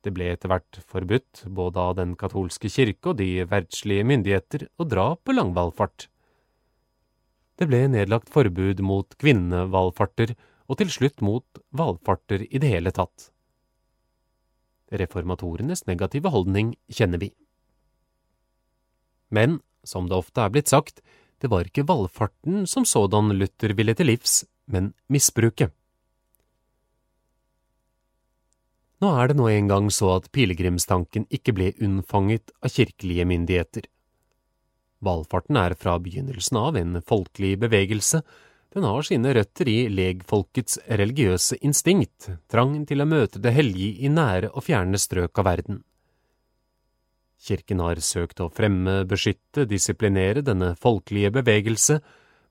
Det 0.00 0.12
ble 0.16 0.30
etter 0.32 0.48
hvert 0.48 0.78
forbudt, 0.88 1.44
både 1.46 1.80
av 1.80 1.96
den 1.98 2.14
katolske 2.16 2.70
kirke 2.72 3.12
og 3.12 3.18
de 3.20 3.44
verdslige 3.48 4.06
myndigheter, 4.08 4.64
å 4.80 4.86
dra 4.88 5.12
på 5.16 5.34
langvalfart. 5.36 6.08
Det 7.60 7.68
ble 7.68 7.82
nedlagt 7.92 8.30
forbud 8.32 8.80
mot 8.80 9.12
kvinnevalfarter 9.20 10.32
og 10.70 10.78
til 10.80 10.92
slutt 10.94 11.20
mot 11.20 11.60
valfarter 11.76 12.46
i 12.48 12.60
det 12.62 12.70
hele 12.72 12.92
tatt. 12.96 13.28
Reformatorenes 14.90 15.84
negative 15.86 16.32
holdning 16.32 16.72
kjenner 16.88 17.20
vi. 17.20 17.30
Men, 19.30 19.60
som 19.84 20.08
det 20.08 20.16
ofte 20.16 20.42
er 20.42 20.54
blitt 20.54 20.72
sagt, 20.72 21.04
det 21.40 21.50
var 21.52 21.68
ikke 21.68 21.86
valfarten 21.88 22.64
som 22.68 22.88
sådan 22.88 23.34
Luther 23.36 23.76
ville 23.76 23.94
til 23.96 24.10
livs, 24.10 24.42
men 24.66 24.92
misbruket. 25.12 25.74
Nå 29.00 29.08
er 29.16 29.30
det 29.30 29.38
nå 29.38 29.48
engang 29.48 29.88
så 29.94 30.10
at 30.18 30.28
pilegrimstanken 30.34 31.24
ikke 31.32 31.54
ble 31.56 31.70
unnfanget 31.80 32.52
av 32.60 32.74
kirkelige 32.74 33.24
myndigheter. 33.28 33.88
Valfarten 35.00 35.56
er 35.56 35.72
fra 35.80 35.96
begynnelsen 36.02 36.58
av 36.60 36.76
en 36.76 37.00
folkelig 37.00 37.54
bevegelse, 37.62 38.20
den 38.70 38.84
har 38.86 39.02
sine 39.02 39.32
røtter 39.34 39.66
i 39.66 39.78
legfolkets 39.90 40.78
religiøse 40.86 41.56
instinkt, 41.66 42.28
trangen 42.52 42.84
til 42.86 43.02
å 43.02 43.08
møte 43.08 43.40
det 43.42 43.54
hellige 43.56 44.04
i 44.04 44.10
nære 44.12 44.52
og 44.52 44.62
fjerne 44.68 45.00
strøk 45.00 45.40
av 45.42 45.48
verden. 45.48 45.80
Kirken 47.40 47.80
har 47.80 47.98
søkt 48.04 48.42
å 48.44 48.50
fremme, 48.52 49.00
beskytte, 49.08 49.64
disiplinere 49.66 50.44
denne 50.44 50.74
folkelige 50.78 51.32
bevegelse, 51.40 51.98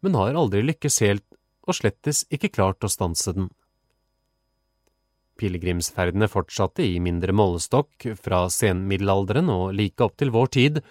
men 0.02 0.18
har 0.18 0.36
aldri 0.36 0.66
lykkes 0.66 1.00
helt 1.06 1.28
og 1.70 1.78
slettes 1.78 2.26
ikke 2.34 2.52
klart 2.52 2.84
å 2.84 2.92
stanse 2.92 3.36
den. 3.38 3.52
Pilegrimsferdene 5.39 6.28
fortsatte 6.28 6.84
i 6.84 6.99
mindre 6.99 7.34
målestokk 7.36 8.10
fra 8.19 8.43
senmiddelalderen 8.52 9.49
og 9.54 9.71
like 9.78 10.04
opp 10.04 10.17
til 10.19 10.34
vår 10.36 10.52
tid, 10.56 10.82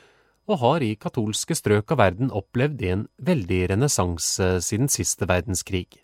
og 0.48 0.62
har 0.62 0.84
i 0.84 0.94
katolske 0.96 1.52
strøk 1.58 1.92
av 1.92 2.00
verden 2.00 2.30
opplevd 2.32 2.84
en 2.88 3.06
veldig 3.20 3.60
renessanse 3.74 4.54
siden 4.64 4.88
siste 4.88 5.28
verdenskrig. 5.28 6.00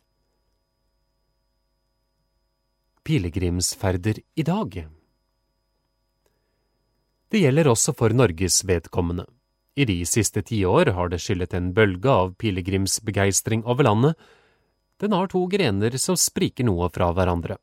Pilegrimsferder 3.05 4.21
i 4.37 4.45
dag 4.45 4.77
Det 7.29 7.41
gjelder 7.41 7.69
også 7.73 7.97
for 7.97 8.13
Norges 8.13 8.63
vedkommende. 8.69 9.27
I 9.77 9.85
de 9.89 9.97
siste 10.07 10.45
tiår 10.47 10.93
har 10.95 11.11
det 11.11 11.19
skyllet 11.25 11.55
en 11.57 11.73
bølge 11.75 12.11
av 12.11 12.35
pilegrimsbegeistring 12.39 13.65
over 13.65 13.89
landet. 13.89 14.15
Den 15.03 15.13
har 15.17 15.27
to 15.33 15.43
grener 15.51 15.97
som 15.99 16.17
spriker 16.21 16.69
noe 16.69 16.89
fra 16.95 17.11
hverandre. 17.13 17.59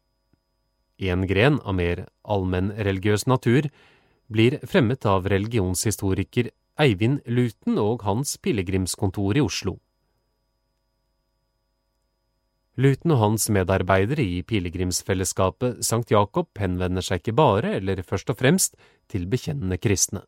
En 1.02 1.26
gren 1.26 1.58
av 1.66 1.76
mer 1.80 2.06
allmennreligiøs 2.30 3.26
natur 3.26 3.68
blir 4.32 4.60
fremmet 4.70 5.06
av 5.10 5.26
religionshistoriker 5.32 6.52
Eivind 6.82 7.24
Luten 7.26 7.80
og 7.82 8.06
hans 8.06 8.38
pilegrimskontor 8.38 9.40
i 9.40 9.44
Oslo. 9.44 9.80
Luten 12.82 13.12
og 13.12 13.20
hans 13.20 13.50
medarbeidere 13.52 14.24
i 14.24 14.44
pilegrimsfellesskapet 14.48 15.82
Sankt 15.86 16.14
Jakob 16.14 16.48
henvender 16.58 17.04
seg 17.04 17.20
ikke 17.20 17.36
bare, 17.36 17.74
eller 17.82 18.00
først 18.08 18.32
og 18.32 18.40
fremst, 18.40 18.78
til 19.12 19.28
bekjennende 19.28 19.82
kristne. 19.82 20.24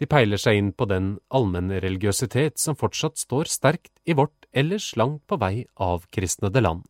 De 0.00 0.08
peiler 0.10 0.40
seg 0.40 0.58
inn 0.58 0.70
på 0.72 0.86
den 0.90 1.14
allmennreligiøsitet 1.32 2.60
som 2.60 2.76
fortsatt 2.76 3.20
står 3.20 3.50
sterkt 3.52 3.92
i 4.04 4.16
vårt 4.16 4.46
ellers 4.52 4.92
langt 4.96 5.22
på 5.28 5.38
vei 5.40 5.66
avkristnede 5.76 6.62
land. 6.64 6.84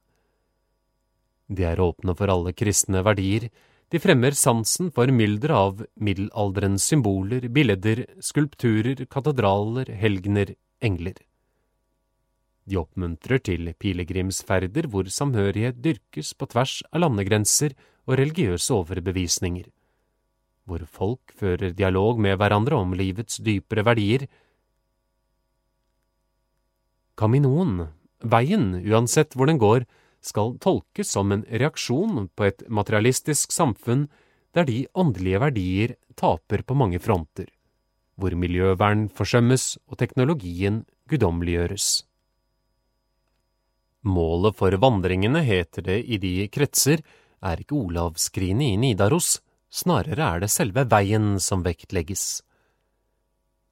De 1.50 1.66
er 1.66 1.82
åpne 1.82 2.14
for 2.14 2.30
alle 2.30 2.52
kristne 2.54 3.02
verdier, 3.02 3.48
de 3.90 3.98
fremmer 3.98 4.36
sansen 4.38 4.92
for 4.94 5.10
mylderet 5.10 5.56
av 5.56 5.80
middelalderens 5.98 6.84
symboler, 6.92 7.48
billeder, 7.50 8.04
skulpturer, 8.22 9.02
katedraler, 9.10 9.90
helgener, 9.98 10.54
engler. 10.78 11.18
De 12.70 12.78
oppmuntrer 12.78 13.42
til 13.42 13.72
pilegrimsferder 13.82 14.86
hvor 14.92 15.10
samhørighet 15.10 15.80
dyrkes 15.82 16.36
på 16.38 16.46
tvers 16.52 16.76
av 16.92 17.02
landegrenser 17.02 17.74
og 18.06 18.14
religiøse 18.20 18.76
overbevisninger, 18.76 19.66
hvor 20.70 20.84
folk 20.86 21.34
fører 21.34 21.74
dialog 21.74 22.20
med 22.22 22.38
hverandre 22.38 22.78
om 22.78 22.94
livets 22.94 23.40
dypere 23.42 23.82
verdier. 23.88 24.28
Kaminoen, 27.18 27.88
veien, 28.22 28.70
uansett 28.86 29.34
hvor 29.34 29.50
den 29.50 29.58
går, 29.58 29.88
skal 30.20 30.56
tolkes 30.60 31.12
som 31.16 31.32
en 31.32 31.44
reaksjon 31.48 32.28
på 32.36 32.48
et 32.48 32.62
materialistisk 32.68 33.52
samfunn 33.52 34.08
der 34.54 34.66
de 34.68 34.84
åndelige 34.94 35.40
verdier 35.40 35.96
taper 36.18 36.64
på 36.66 36.76
mange 36.76 37.00
fronter, 37.02 37.48
hvor 38.18 38.34
miljøvern 38.36 39.08
forsømmes 39.08 39.76
og 39.88 40.00
teknologien 40.02 40.84
guddommeliggjøres. 41.10 41.88
Målet 44.00 44.56
for 44.56 44.74
vandringene, 44.80 45.42
heter 45.44 45.84
det 45.84 45.98
i 46.08 46.16
de 46.20 46.34
kretser, 46.48 47.02
er 47.40 47.60
ikke 47.60 47.76
Olavskrinet 47.76 48.74
i 48.74 48.78
Nidaros, 48.80 49.38
snarere 49.70 50.24
er 50.24 50.44
det 50.44 50.50
selve 50.52 50.86
veien 50.88 51.34
som 51.40 51.64
vektlegges. 51.64 52.42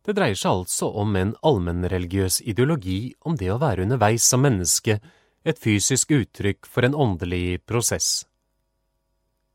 Det 0.04 0.14
dreier 0.16 0.38
seg 0.38 0.62
altså 0.62 0.88
om 1.00 1.16
en 1.20 1.34
allmennreligiøs 1.44 2.40
ideologi 2.48 3.14
om 3.28 3.36
det 3.36 3.50
å 3.52 3.58
være 3.60 3.84
underveis 3.84 4.24
som 4.24 4.44
menneske 4.44 4.98
et 5.48 5.60
fysisk 5.60 6.12
uttrykk 6.14 6.68
for 6.68 6.86
en 6.86 6.94
åndelig 6.94 7.60
prosess. 7.66 8.26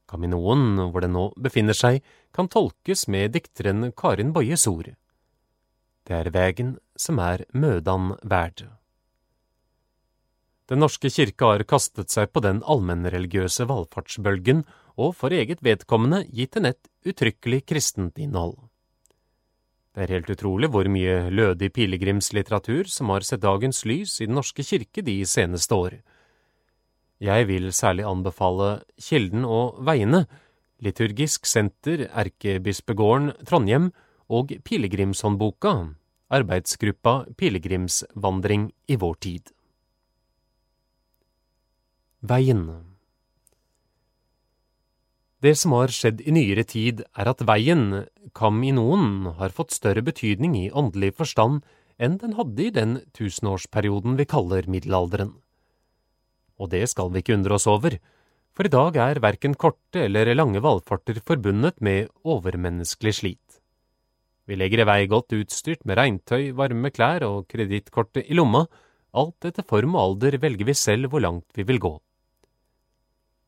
Kaminoen, 0.10 0.78
hvor 0.92 1.02
den 1.02 1.16
nå 1.16 1.30
befinner 1.42 1.78
seg, 1.78 2.04
kan 2.34 2.50
tolkes 2.52 3.08
med 3.08 3.34
dikteren 3.34 3.92
Karin 3.98 4.34
Boyes 4.34 4.68
ord. 4.70 4.92
Det 6.04 6.16
er 6.18 6.34
vegen 6.36 6.78
som 7.00 7.22
er 7.24 7.46
mødan 7.54 8.14
verd. 8.22 8.66
Den 10.72 10.80
norske 10.80 11.10
kirke 11.12 11.48
har 11.50 11.64
kastet 11.68 12.12
seg 12.14 12.32
på 12.32 12.44
den 12.44 12.62
allmennreligiøse 12.64 13.68
valfartsbølgen 13.70 14.64
og 14.96 15.16
for 15.20 15.36
eget 15.36 15.64
vedkommende 15.66 16.24
gitt 16.30 16.56
den 16.58 16.70
et 16.72 16.90
uttrykkelig 17.08 17.64
kristent 17.68 18.20
innhold. 18.22 18.56
Det 19.94 20.08
er 20.08 20.16
helt 20.16 20.30
utrolig 20.34 20.72
hvor 20.74 20.88
mye 20.90 21.30
lødig 21.30 21.70
pilegrimslitteratur 21.76 22.90
som 22.90 23.12
har 23.14 23.26
sett 23.26 23.44
dagens 23.44 23.84
lys 23.86 24.16
i 24.22 24.26
Den 24.26 24.40
norske 24.40 24.66
kirke 24.66 25.04
de 25.06 25.20
seneste 25.30 25.76
år. 25.78 26.00
Jeg 27.22 27.48
vil 27.48 27.70
særlig 27.72 28.08
anbefale 28.10 28.82
Kilden 28.98 29.46
og 29.46 29.78
Veiene, 29.86 30.26
Liturgisk 30.84 31.46
senter, 31.46 32.08
Erkebispegården, 32.10 33.32
Trondheim 33.46 33.92
og 34.28 34.52
Pilegrimshåndboka, 34.66 35.94
arbeidsgruppa 36.34 37.30
Pilegrimsvandring 37.38 38.72
i 38.90 38.98
vår 39.00 39.16
tid. 39.22 39.54
Veien 42.20 42.93
det 45.44 45.58
som 45.60 45.76
har 45.76 45.92
skjedd 45.92 46.22
i 46.24 46.32
nyere 46.32 46.64
tid, 46.64 47.04
er 47.20 47.28
at 47.28 47.44
veien, 47.44 48.06
kam 48.36 48.62
i 48.64 48.72
noen, 48.76 49.34
har 49.40 49.52
fått 49.56 49.76
større 49.76 50.04
betydning 50.06 50.56
i 50.56 50.70
åndelig 50.72 51.12
forstand 51.20 51.66
enn 52.00 52.16
den 52.22 52.36
hadde 52.38 52.64
i 52.64 52.74
den 52.74 52.94
tusenårsperioden 53.16 54.16
vi 54.20 54.28
kaller 54.30 54.70
middelalderen. 54.72 55.34
Og 56.62 56.72
det 56.72 56.86
skal 56.92 57.12
vi 57.12 57.22
ikke 57.22 57.36
undre 57.36 57.58
oss 57.58 57.68
over, 57.68 57.98
for 58.54 58.70
i 58.70 58.72
dag 58.72 58.98
er 59.02 59.22
verken 59.24 59.58
korte 59.60 60.06
eller 60.06 60.32
lange 60.36 60.62
valfarter 60.64 61.20
forbundet 61.26 61.82
med 61.82 62.08
overmenneskelig 62.24 63.16
slit. 63.20 63.60
Vi 64.48 64.58
legger 64.60 64.84
i 64.84 64.88
vei 64.88 65.02
godt 65.12 65.34
utstyrt 65.36 65.84
med 65.88 65.98
regntøy, 66.00 66.52
varme 66.56 66.92
klær 66.92 67.24
og 67.28 67.48
kredittkortet 67.52 68.28
i 68.28 68.38
lomma, 68.38 68.66
alt 69.14 69.48
etter 69.48 69.66
form 69.68 69.96
og 69.96 70.04
alder 70.04 70.40
velger 70.42 70.68
vi 70.68 70.76
selv 70.78 71.12
hvor 71.12 71.24
langt 71.24 71.48
vi 71.56 71.68
vil 71.68 71.80
gå. 71.84 71.94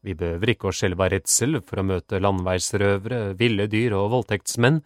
Vi 0.06 0.14
behøver 0.14 0.52
ikke 0.54 0.70
å 0.70 0.76
skjelve 0.76 1.08
av 1.08 1.14
redsel 1.16 1.58
for 1.66 1.82
å 1.82 1.88
møte 1.88 2.20
landveisrøvere, 2.22 3.34
ville 3.40 3.66
dyr 3.72 3.96
og 3.98 4.12
voldtektsmenn. 4.14 4.84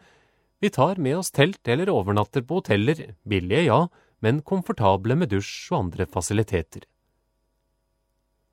Vi 0.63 0.71
tar 0.71 1.01
med 1.03 1.17
oss 1.19 1.33
telt 1.35 1.67
eller 1.67 1.91
overnatter 1.91 2.45
på 2.47 2.61
hoteller, 2.61 3.01
billige 3.27 3.65
ja, 3.65 3.81
men 4.23 4.39
komfortable 4.47 5.17
med 5.19 5.31
dusj 5.33 5.73
og 5.73 5.79
andre 5.83 6.07
fasiliteter. 6.07 6.87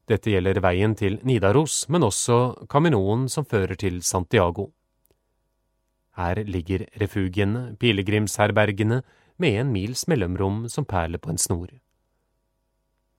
Dette 0.07 0.31
gjelder 0.31 0.61
veien 0.63 0.95
til 0.99 1.19
Nidaros, 1.27 1.85
men 1.91 2.07
også 2.07 2.67
Caminoen 2.71 3.27
som 3.31 3.47
fører 3.47 3.79
til 3.79 4.03
Santiago. 4.07 4.69
Her 6.19 6.39
ligger 6.47 6.87
refugiene, 6.99 7.75
pilegrimsherbergene, 7.79 9.03
med 9.37 9.59
en 9.61 9.73
mils 9.75 10.07
mellomrom 10.09 10.65
som 10.73 10.87
perler 10.89 11.21
på 11.21 11.35
en 11.35 11.39
snor. 11.43 11.75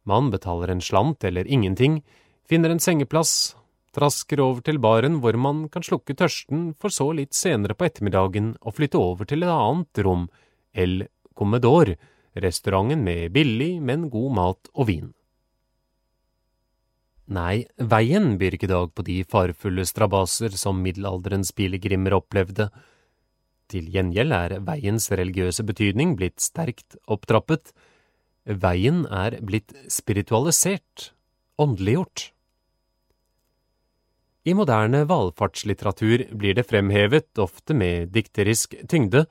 Man 0.08 0.32
betaler 0.32 0.72
en 0.72 0.82
slant 0.82 1.24
eller 1.28 1.46
ingenting, 1.46 2.00
finner 2.48 2.74
en 2.74 2.82
sengeplass, 2.84 3.56
trasker 3.98 4.42
over 4.44 4.64
til 4.66 4.80
baren 4.82 5.20
hvor 5.24 5.38
man 5.40 5.66
kan 5.74 5.86
slukke 5.86 6.16
tørsten, 6.18 6.72
for 6.80 6.94
så 6.94 7.10
litt 7.18 7.36
senere 7.38 7.76
på 7.78 7.88
ettermiddagen 7.88 8.54
å 8.62 8.74
flytte 8.76 9.02
over 9.02 9.28
til 9.30 9.46
et 9.46 9.54
annet 9.54 10.04
rom, 10.06 10.28
El 10.74 11.08
Comedor, 11.38 11.96
restauranten 12.38 13.04
med 13.06 13.32
billig, 13.34 13.78
men 13.82 14.10
god 14.14 14.36
mat 14.38 14.70
og 14.76 14.90
vin. 14.92 15.14
Nei, 17.28 17.66
veien 17.76 18.38
byr 18.40 18.56
ikke 18.56 18.70
i 18.70 18.72
dag 18.72 18.94
på 18.96 19.04
de 19.04 19.18
farefulle 19.28 19.84
strabaser 19.88 20.54
som 20.56 20.80
middelalderens 20.80 21.52
pilegrimer 21.52 22.16
opplevde. 22.16 22.70
Til 23.68 23.89
gjengjeld 23.91 24.32
er 24.32 24.56
veiens 24.64 25.10
religiøse 25.12 25.66
betydning 25.68 26.16
blitt 26.16 26.39
sterkt 26.39 26.95
opptrappet. 27.12 27.74
Veien 28.48 29.04
er 29.12 29.41
blitt 29.43 29.76
spiritualisert, 29.91 31.12
åndeliggjort. 31.60 32.30
I 34.48 34.54
moderne 34.56 35.04
valfartslitteratur 35.04 36.30
blir 36.32 36.56
det 36.56 36.64
fremhevet, 36.70 37.34
ofte 37.43 37.76
med 37.76 38.14
dikterisk 38.16 38.78
tyngde, 38.88 39.26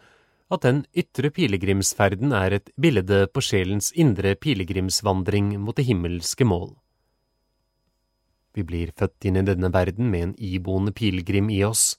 at 0.52 0.62
den 0.62 0.82
ytre 0.92 1.30
pilegrimsferden 1.32 2.34
er 2.36 2.58
et 2.58 2.68
bilde 2.76 3.22
på 3.32 3.42
sjelens 3.42 3.88
indre 3.96 4.34
pilegrimsvandring 4.36 5.54
mot 5.62 5.78
det 5.78 5.86
himmelske 5.88 6.44
mål. 6.44 6.74
Vi 8.52 8.64
blir 8.64 8.92
født 8.96 9.24
inn 9.28 9.40
i 9.40 9.46
denne 9.48 9.72
verden 9.72 10.10
med 10.12 10.22
en 10.26 10.36
iboende 10.36 10.92
pilegrim 10.92 11.48
i 11.52 11.62
oss. 11.64 11.96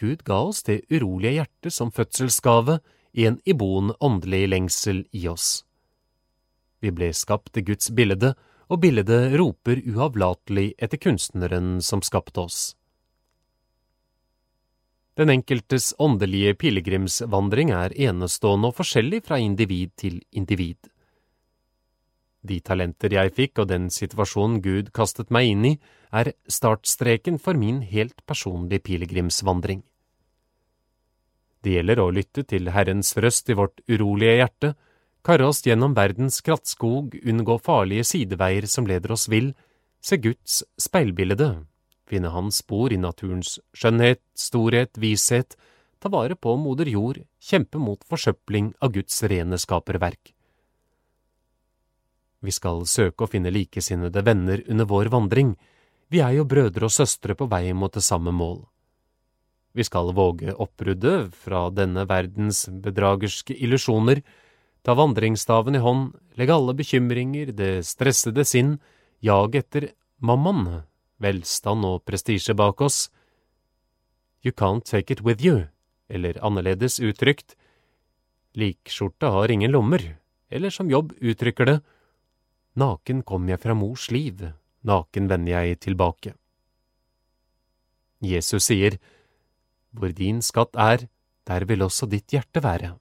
Gud 0.00 0.24
ga 0.28 0.42
oss 0.44 0.62
det 0.68 0.82
urolige 0.92 1.38
hjertet 1.38 1.72
som 1.72 1.92
fødselsgave 1.92 2.78
i 3.12 3.24
en 3.28 3.40
iboende 3.48 3.96
åndelig 4.04 4.46
lengsel 4.52 5.04
i 5.16 5.26
oss. 5.32 5.62
Vi 6.80 6.92
ble 6.92 7.12
skapt 7.16 7.54
til 7.54 7.64
Guds 7.72 7.88
bilde, 7.96 8.34
og 8.68 8.80
bildet 8.84 9.36
roper 9.38 9.82
uavlatelig 9.84 10.72
etter 10.78 11.00
kunstneren 11.00 11.76
som 11.84 12.02
skapte 12.04 12.46
oss. 12.46 12.62
Den 15.14 15.30
enkeltes 15.30 15.92
åndelige 16.02 16.56
pilegrimsvandring 16.58 17.70
er 17.70 17.94
enestående 18.08 18.72
og 18.72 18.78
forskjellig 18.80 19.22
fra 19.28 19.38
individ 19.38 19.92
til 20.00 20.18
individ. 20.34 20.90
De 22.44 22.58
talenter 22.60 23.14
jeg 23.14 23.32
fikk 23.36 23.62
og 23.62 23.70
den 23.70 23.86
situasjonen 23.94 24.58
Gud 24.64 24.90
kastet 24.96 25.30
meg 25.32 25.52
inn 25.52 25.68
i, 25.70 25.74
er 26.12 26.34
startstreken 26.50 27.38
for 27.40 27.56
min 27.56 27.80
helt 27.88 28.20
personlige 28.26 28.84
pilegrimsvandring. 28.90 29.84
Det 31.64 31.78
gjelder 31.78 32.02
å 32.02 32.10
lytte 32.12 32.44
til 32.44 32.68
Herrens 32.74 33.14
røst 33.16 33.48
i 33.48 33.56
vårt 33.56 33.80
urolige 33.88 34.34
hjerte, 34.42 34.74
karre 35.24 35.46
oss 35.48 35.62
gjennom 35.64 35.94
verdens 35.96 36.42
krattskog, 36.44 37.16
unngå 37.24 37.58
farlige 37.64 38.04
sideveier 38.04 38.66
som 38.68 38.86
leder 38.86 39.14
oss 39.16 39.28
vill, 39.32 39.54
se 40.04 40.18
Guds 40.20 40.60
speilbilde, 40.76 41.64
finne 42.04 42.32
hans 42.34 42.60
spor 42.60 42.92
i 42.92 43.00
naturens 43.00 43.56
skjønnhet, 43.72 44.20
storhet, 44.36 44.98
vishet, 45.00 45.56
ta 45.98 46.12
vare 46.12 46.36
på 46.36 46.52
moder 46.60 46.90
jord, 46.92 47.22
kjempe 47.40 47.80
mot 47.80 48.04
forsøpling 48.04 48.74
av 48.84 48.92
Guds 48.92 49.22
rene 49.24 49.56
skaperverk. 49.60 50.34
Vi 52.44 52.52
skal 52.52 52.84
søke 52.84 53.24
å 53.24 53.30
finne 53.32 53.52
likesinnede 53.54 54.20
venner 54.26 54.60
under 54.68 54.84
vår 54.84 55.08
vandring, 55.14 55.54
vi 56.12 56.20
er 56.20 56.36
jo 56.36 56.44
brødre 56.44 56.90
og 56.90 56.92
søstre 56.92 57.32
på 57.32 57.48
vei 57.48 57.72
mot 57.72 57.94
det 57.96 58.04
samme 58.04 58.34
mål. 58.36 58.60
Vi 59.74 59.82
skal 59.88 60.12
våge 60.14 60.52
oppbruddet 60.52 61.32
fra 61.34 61.64
denne 61.74 62.04
verdens 62.06 62.66
bedragerske 62.68 63.56
illusjoner, 63.56 64.20
ta 64.84 64.94
vandringsstaven 64.94 65.78
i 65.78 65.80
hånd, 65.80 66.12
legge 66.36 66.54
alle 66.54 66.74
bekymringer, 66.76 67.54
det 67.56 67.86
stressede 67.88 68.44
sinn, 68.44 68.76
jag 69.24 69.56
etter 69.56 69.88
mammon, 70.20 70.84
velstand 71.24 71.86
og 71.88 72.02
prestisje 72.04 72.54
bak 72.56 72.82
oss. 72.84 73.08
You 74.44 74.52
can't 74.52 74.84
take 74.84 75.12
it 75.12 75.24
with 75.24 75.44
you, 75.44 75.70
eller 76.08 76.36
annerledes 76.44 77.00
uttrykt, 77.00 77.56
likskjorta 78.54 79.32
har 79.32 79.50
ingen 79.50 79.72
lommer, 79.72 80.18
eller 80.52 80.70
som 80.70 80.90
Jobb 80.92 81.14
uttrykker 81.16 81.70
det, 81.70 81.78
naken 82.76 83.22
kom 83.24 83.48
jeg 83.48 83.62
fra 83.62 83.74
mors 83.74 84.10
liv, 84.12 84.44
naken 84.84 85.30
vender 85.32 85.56
jeg 85.56 85.80
tilbake. 85.88 86.34
Jesus 88.20 88.68
sier, 88.68 88.98
Hvor 89.94 90.10
din 90.10 90.42
skatt 90.42 90.74
er, 90.76 91.08
der 91.46 91.64
vil 91.64 91.82
også 91.82 92.06
ditt 92.10 92.32
hjerte 92.32 92.60
være. 92.60 92.96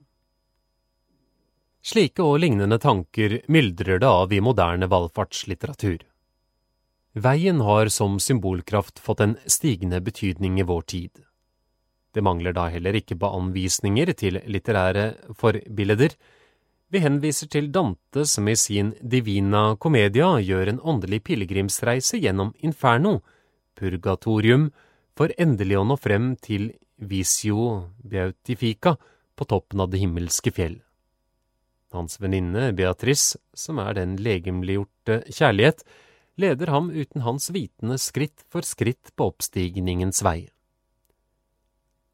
Slike 1.84 2.24
og 2.24 2.38
lignende 2.40 2.78
tanker 2.80 3.42
myldrer 3.52 4.00
det 4.00 4.08
av 4.08 4.32
i 4.32 4.40
moderne 4.40 4.88
valfartslitteratur. 4.88 5.98
Veien 7.14 7.60
har 7.62 7.90
som 7.92 8.16
symbolkraft 8.24 9.02
fått 9.04 9.20
en 9.20 9.34
stigende 9.46 10.00
betydning 10.02 10.62
i 10.62 10.66
vår 10.70 10.86
tid. 10.88 11.12
Det 12.14 12.24
mangler 12.24 12.56
da 12.56 12.70
heller 12.72 12.96
ikke 12.96 13.18
på 13.20 13.34
anvisninger 13.36 14.14
til 14.16 14.40
litterære 14.48 15.34
forbilder. 15.36 16.16
Vi 16.94 17.02
henviser 17.04 17.52
til 17.52 17.68
Dante 17.74 18.24
som 18.32 18.48
i 18.48 18.56
sin 18.56 18.94
Divina 19.02 19.76
Commedia 19.76 20.38
gjør 20.40 20.72
en 20.72 20.80
åndelig 20.80 21.24
pilegrimsreise 21.28 22.22
gjennom 22.24 22.54
Inferno, 22.64 23.18
purgatorium, 23.76 24.70
for 25.18 25.36
endelig 25.38 25.82
å 25.82 25.86
nå 25.90 26.00
frem 26.00 26.32
til 26.40 26.72
Visio 26.96 27.92
Beautifica 28.00 28.96
på 29.36 29.52
toppen 29.52 29.84
av 29.84 29.92
det 29.92 30.00
himmelske 30.06 30.54
fjell. 30.54 30.80
Hans 31.94 32.20
venninne 32.22 32.72
Beatrice, 32.76 33.38
som 33.54 33.80
er 33.82 33.96
den 33.98 34.18
legemliggjorte 34.22 35.22
kjærlighet, 35.30 35.84
leder 36.42 36.72
ham 36.74 36.90
uten 36.90 37.22
hans 37.22 37.52
vitende 37.54 38.00
skritt 38.02 38.46
for 38.50 38.66
skritt 38.66 39.14
på 39.16 39.30
oppstigningens 39.32 40.24
vei. 40.26 40.50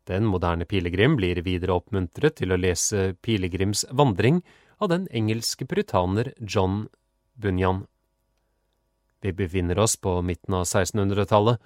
Den 0.10 0.26
moderne 0.26 0.66
pilegrim 0.66 1.16
blir 1.20 1.40
videre 1.46 1.76
oppmuntret 1.78 2.40
til 2.40 2.52
å 2.52 2.58
lese 2.58 3.14
Pilegrims 3.22 3.86
vandring 3.94 4.42
av 4.82 4.90
den 4.90 5.06
engelske 5.14 5.68
puritaner 5.70 6.32
John 6.40 6.88
Bunyan. 7.38 7.84
Vi 9.22 9.34
befinner 9.36 9.80
oss 9.80 9.98
på 10.02 10.16
midten 10.26 10.56
av 10.58 10.66
1600-tallet. 10.66 11.60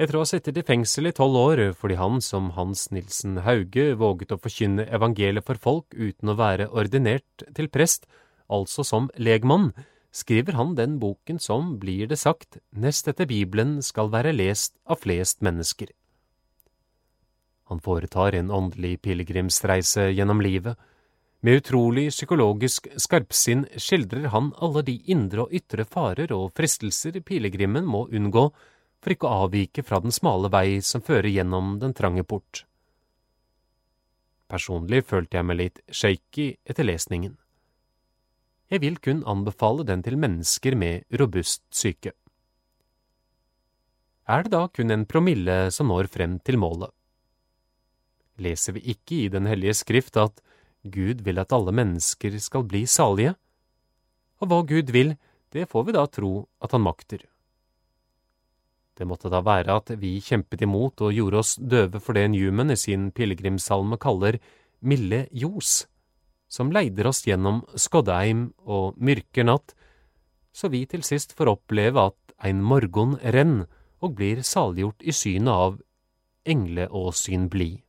Etter 0.00 0.16
å 0.16 0.22
ha 0.22 0.28
sittet 0.28 0.56
i 0.56 0.64
fengsel 0.64 1.10
i 1.10 1.12
tolv 1.12 1.36
år 1.36 1.60
fordi 1.76 1.98
han, 2.00 2.20
som 2.24 2.52
Hans 2.56 2.86
Nilsen 2.94 3.42
Hauge, 3.44 3.92
våget 4.00 4.32
å 4.32 4.40
forkynne 4.40 4.86
evangeliet 4.88 5.44
for 5.44 5.60
folk 5.60 5.92
uten 5.92 6.32
å 6.32 6.36
være 6.38 6.70
ordinert 6.72 7.44
til 7.52 7.68
prest, 7.68 8.08
altså 8.48 8.86
som 8.88 9.10
legmann, 9.20 9.70
skriver 10.12 10.56
han 10.56 10.74
den 10.76 10.96
boken 11.00 11.40
som, 11.40 11.76
blir 11.80 12.08
det 12.08 12.20
sagt, 12.20 12.56
nest 12.72 13.08
etter 13.08 13.28
Bibelen 13.28 13.80
skal 13.84 14.08
være 14.12 14.32
lest 14.32 14.78
av 14.88 15.04
flest 15.04 15.44
mennesker. 15.44 15.92
Han 17.68 17.80
foretar 17.80 18.36
en 18.36 18.50
åndelig 18.52 18.98
pilegrimsreise 19.04 20.10
gjennom 20.12 20.40
livet. 20.44 20.76
Med 21.44 21.62
utrolig 21.62 22.10
psykologisk 22.12 22.88
skarpsinn 23.00 23.64
skildrer 23.80 24.28
han 24.32 24.52
alle 24.62 24.84
de 24.86 24.98
indre 25.10 25.46
og 25.46 25.56
ytre 25.56 25.84
farer 25.88 26.32
og 26.36 26.52
fristelser 26.56 27.16
pilegrimen 27.24 27.88
må 27.88 28.06
unngå 28.12 28.50
for 29.02 29.14
ikke 29.14 29.26
å 29.26 29.46
avvike 29.46 29.82
fra 29.82 29.98
den 30.02 30.14
smale 30.14 30.50
vei 30.52 30.80
som 30.86 31.02
fører 31.02 31.30
gjennom 31.32 31.76
den 31.82 31.94
trange 31.98 32.22
port. 32.24 32.64
Personlig 34.52 35.02
følte 35.08 35.38
jeg 35.38 35.48
meg 35.48 35.58
litt 35.58 35.80
shaky 35.90 36.52
etter 36.68 36.86
lesningen. 36.86 37.34
Jeg 38.72 38.80
vil 38.84 38.98
kun 39.04 39.24
anbefale 39.28 39.84
den 39.88 40.04
til 40.04 40.16
mennesker 40.20 40.76
med 40.78 41.18
robust 41.20 41.64
syke. 41.74 42.14
Er 44.28 44.44
det 44.44 44.52
da 44.54 44.66
kun 44.70 44.94
en 44.94 45.04
promille 45.08 45.56
som 45.74 45.90
når 45.90 46.08
frem 46.12 46.38
til 46.46 46.60
målet? 46.62 46.92
Leser 48.40 48.78
vi 48.78 48.94
ikke 48.94 49.18
i 49.24 49.28
Den 49.28 49.48
hellige 49.50 49.74
skrift 49.82 50.16
at 50.16 50.40
Gud 50.82 51.20
vil 51.26 51.38
at 51.42 51.52
alle 51.52 51.74
mennesker 51.74 52.38
skal 52.40 52.64
bli 52.64 52.86
salige? 52.86 53.34
Og 54.40 54.48
hva 54.48 54.62
Gud 54.66 54.90
vil, 54.94 55.16
det 55.52 55.68
får 55.68 55.84
vi 55.86 55.96
da 55.98 56.06
tro 56.06 56.32
at 56.62 56.72
han 56.72 56.86
makter. 56.86 57.26
Det 58.98 59.08
måtte 59.08 59.30
da 59.32 59.40
være 59.44 59.78
at 59.80 59.94
vi 60.00 60.18
kjempet 60.20 60.62
imot 60.66 61.00
og 61.00 61.14
gjorde 61.16 61.40
oss 61.40 61.54
døve 61.56 62.00
for 62.00 62.18
det 62.18 62.28
Newman 62.34 62.74
i 62.74 62.76
sin 62.76 63.10
pilegrimssalme 63.14 63.96
kaller 64.00 64.38
milde 64.82 65.24
ljos 65.32 65.82
som 66.52 66.72
leider 66.72 67.08
oss 67.08 67.22
gjennom 67.24 67.62
Skodheim 67.80 68.50
og 68.68 68.98
myrker 69.00 69.46
natt, 69.48 69.72
så 70.52 70.68
vi 70.68 70.84
til 70.84 71.04
sist 71.06 71.32
får 71.36 71.48
oppleve 71.54 72.10
at 72.10 72.34
ein 72.44 72.60
morgon 72.60 73.16
renn 73.36 73.62
og 74.02 74.18
blir 74.18 74.42
saliggjort 74.44 75.00
i 75.00 75.14
synet 75.16 75.52
av 75.52 75.78
engle 76.44 76.88
og 76.90 77.14
syn 77.16 77.48
blid. 77.48 77.80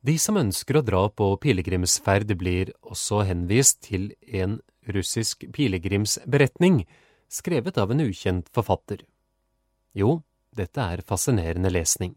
De 0.00 0.14
som 0.22 0.38
ønsker 0.40 0.78
å 0.78 0.84
dra 0.86 1.02
på 1.10 1.26
pilegrimsferd, 1.42 2.30
blir 2.38 2.70
også 2.80 3.26
henvist 3.28 3.82
til 3.84 4.12
en 4.32 4.60
russisk 4.94 5.44
pilegrimsberetning 5.52 6.82
skrevet 7.28 7.78
av 7.78 7.92
en 7.92 8.00
ukjent 8.04 8.48
forfatter. 8.54 9.04
Jo, 9.92 10.22
dette 10.56 10.80
er 10.80 11.04
fascinerende 11.06 11.70
lesning. 11.72 12.16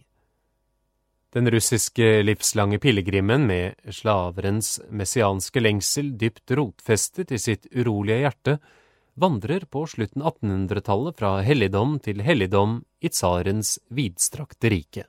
Den 1.31 1.47
russiske 1.51 2.23
livslange 2.25 2.79
pilegrimen 2.83 3.45
med 3.47 3.91
slaverens 3.95 4.81
messianske 4.91 5.63
lengsel 5.63 6.11
dypt 6.19 6.51
rotfestet 6.51 7.31
i 7.31 7.39
sitt 7.39 7.69
urolige 7.71 8.25
hjerte, 8.25 8.57
vandrer 9.15 9.63
på 9.71 9.85
slutten 9.87 10.23
1800-tallet 10.23 11.15
fra 11.19 11.37
helligdom 11.45 11.97
til 12.03 12.23
helligdom 12.25 12.81
i 12.99 13.11
tsarens 13.11 13.77
vidstrakte 13.87 14.71
rike. 14.71 15.05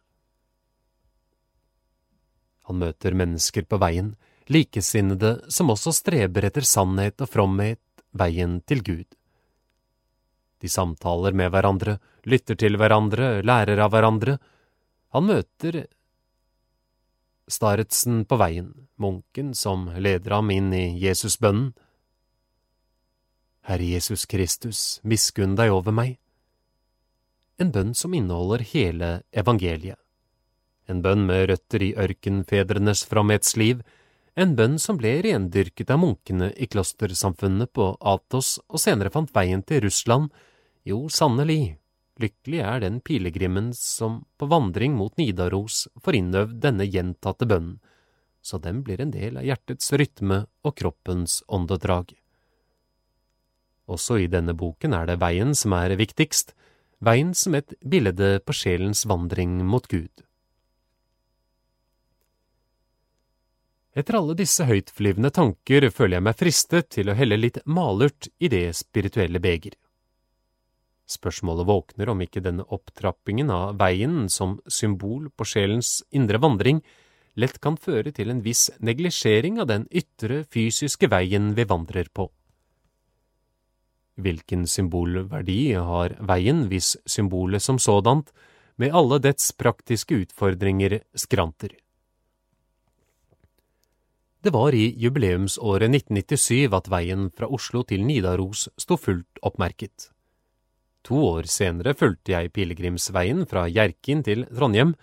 Han 2.71 2.79
møter 2.79 3.19
mennesker 3.19 3.67
på 3.67 3.81
veien, 3.83 4.15
likesinnede 4.53 5.33
som 5.53 5.73
også 5.73 5.95
streber 5.97 6.47
etter 6.49 6.67
sannhet 6.67 7.21
og 7.25 7.31
fromhet, 7.33 7.81
veien 8.13 8.61
til 8.69 8.83
Gud. 8.85 9.09
De 10.63 10.69
samtaler 10.71 11.35
med 11.35 11.51
hverandre, 11.51 11.97
lytter 12.29 12.59
til 12.61 12.77
hverandre, 12.79 13.41
lærer 13.43 13.81
av 13.83 13.91
hverandre. 13.95 14.37
Han 15.17 15.27
møter 15.31 15.83
Staretsen 17.51 18.23
på 18.25 18.39
veien, 18.39 18.69
munken 18.97 19.51
som 19.59 19.89
leder 19.99 20.37
ham 20.37 20.53
inn 20.55 20.71
i 20.73 20.85
Jesusbønnen. 21.03 21.73
Herre 23.67 23.89
Jesus 23.95 24.25
Kristus, 24.31 25.01
miskunn 25.03 25.57
deg 25.59 25.75
over 25.75 25.95
meg. 25.95 26.17
En 27.61 27.71
bønn 27.75 27.93
som 27.99 28.15
inneholder 28.15 28.65
hele 28.73 29.11
evangeliet. 29.35 29.99
En 30.91 31.03
bønn 31.03 31.27
med 31.29 31.49
røtter 31.51 31.85
i 31.85 31.93
ørkenfedrenes 31.99 33.05
fromhetsliv, 33.11 33.83
en 34.35 34.57
bønn 34.57 34.79
som 34.81 34.97
ble 34.97 35.19
rendyrket 35.25 35.91
av 35.93 36.01
munkene 36.01 36.53
i 36.57 36.69
klostersamfunnet 36.71 37.73
på 37.77 37.93
Atos 38.01 38.57
og 38.69 38.81
senere 38.81 39.13
fant 39.13 39.33
veien 39.35 39.63
til 39.67 39.85
Russland, 39.85 40.31
jo, 40.89 41.05
sannelig, 41.13 41.77
Lykkelig 42.21 42.61
er 42.61 42.83
den 42.85 43.01
pilegrimen 43.01 43.71
som 43.75 44.21
på 44.37 44.47
vandring 44.51 44.95
mot 44.99 45.17
Nidaros 45.17 45.87
får 46.05 46.19
innøvd 46.19 46.59
denne 46.61 46.85
gjentatte 46.85 47.49
bønnen, 47.49 47.79
så 48.43 48.59
den 48.61 48.83
blir 48.85 49.01
en 49.01 49.15
del 49.15 49.39
av 49.41 49.47
hjertets 49.47 49.93
rytme 49.97 50.43
og 50.67 50.75
kroppens 50.77 51.41
åndedrag. 51.49 52.13
Også 53.89 54.19
i 54.23 54.29
denne 54.31 54.55
boken 54.55 54.95
er 54.95 55.09
det 55.09 55.21
veien 55.23 55.55
som 55.59 55.75
er 55.79 55.97
viktigst, 55.99 56.53
veien 57.03 57.33
som 57.35 57.57
et 57.59 57.75
bilde 57.81 58.37
på 58.45 58.55
sjelens 58.55 59.07
vandring 59.09 59.63
mot 59.67 59.89
Gud. 59.89 60.13
Etter 63.93 64.17
alle 64.17 64.35
disse 64.39 64.65
høytflyvende 64.65 65.29
tanker 65.37 65.85
føler 65.93 66.17
jeg 66.17 66.25
meg 66.25 66.39
fristet 66.41 66.89
til 66.95 67.11
å 67.13 67.17
helle 67.17 67.37
litt 67.37 67.59
malurt 67.69 68.31
i 68.41 68.49
det 68.49 68.71
spirituelle 68.79 69.41
beger. 69.43 69.75
Spørsmålet 71.13 71.69
våkner 71.69 72.09
om 72.09 72.23
ikke 72.25 72.41
denne 72.41 72.65
opptrappingen 72.73 73.51
av 73.53 73.77
veien 73.81 74.31
som 74.33 74.57
symbol 74.65 75.29
på 75.37 75.45
sjelens 75.45 75.99
indre 76.09 76.41
vandring 76.41 76.81
lett 77.37 77.59
kan 77.61 77.77
føre 77.77 78.15
til 78.17 78.33
en 78.33 78.41
viss 78.45 78.71
neglisjering 78.81 79.61
av 79.61 79.69
den 79.69 79.85
ytre 79.93 80.43
fysiske 80.49 81.11
veien 81.13 81.53
vi 81.59 81.69
vandrer 81.69 82.09
på. 82.09 82.31
Hvilken 84.23 84.65
symbolverdi 84.69 85.75
har 85.77 86.17
veien 86.21 86.67
hvis 86.73 86.95
symbolet 87.09 87.65
som 87.65 87.81
sådant, 87.81 88.33
med 88.81 88.93
alle 88.97 89.19
dets 89.21 89.53
praktiske 89.53 90.17
utfordringer, 90.25 91.03
skranter? 91.13 91.77
Det 94.43 94.51
var 94.51 94.75
i 94.75 94.89
jubileumsåret 94.99 95.87
1997 95.87 96.75
at 96.75 96.89
veien 96.91 97.29
fra 97.31 97.47
Oslo 97.47 97.85
til 97.87 98.03
Nidaros 98.03 98.65
sto 98.81 98.97
fullt 98.99 99.39
oppmerket. 99.47 100.09
To 101.07 101.21
år 101.29 101.47
senere 101.51 101.95
fulgte 101.95 102.35
jeg 102.35 102.51
pilegrimsveien 102.51 103.45
fra 103.47 103.69
Hjerkinn 103.71 104.25
til 104.27 104.43
Trondheim. 104.51 104.97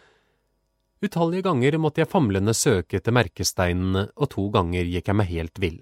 Utallige 1.00 1.48
ganger 1.48 1.80
måtte 1.80 2.04
jeg 2.04 2.12
famlende 2.12 2.52
søke 2.52 3.00
etter 3.00 3.16
merkesteinene, 3.16 4.10
og 4.20 4.32
to 4.36 4.50
ganger 4.52 4.92
gikk 4.92 5.08
jeg 5.08 5.20
meg 5.22 5.32
helt 5.32 5.64
vill. 5.64 5.80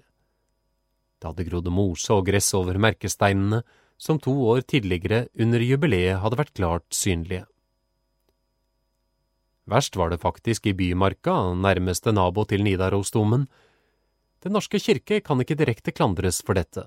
Det 1.18 1.32
hadde 1.32 1.50
grodd 1.50 1.74
mose 1.74 2.14
og 2.14 2.28
gress 2.30 2.54
over 2.54 2.78
merkesteinene, 2.78 3.64
som 3.98 4.22
to 4.22 4.36
år 4.54 4.62
tidligere 4.70 5.24
under 5.34 5.66
jubileet 5.66 6.22
hadde 6.22 6.38
vært 6.38 6.54
klart 6.54 6.86
synlige. 6.94 7.42
Verst 9.68 9.96
var 10.00 10.10
det 10.10 10.22
faktisk 10.22 10.66
i 10.66 10.72
Bymarka, 10.72 11.34
nærmeste 11.52 12.12
nabo 12.12 12.46
til 12.48 12.64
Nidarosdomen. 12.64 13.44
Den 14.40 14.54
norske 14.56 14.80
kirke 14.80 15.20
kan 15.20 15.42
ikke 15.42 15.58
direkte 15.58 15.92
klandres 15.92 16.40
for 16.40 16.56
dette. 16.56 16.86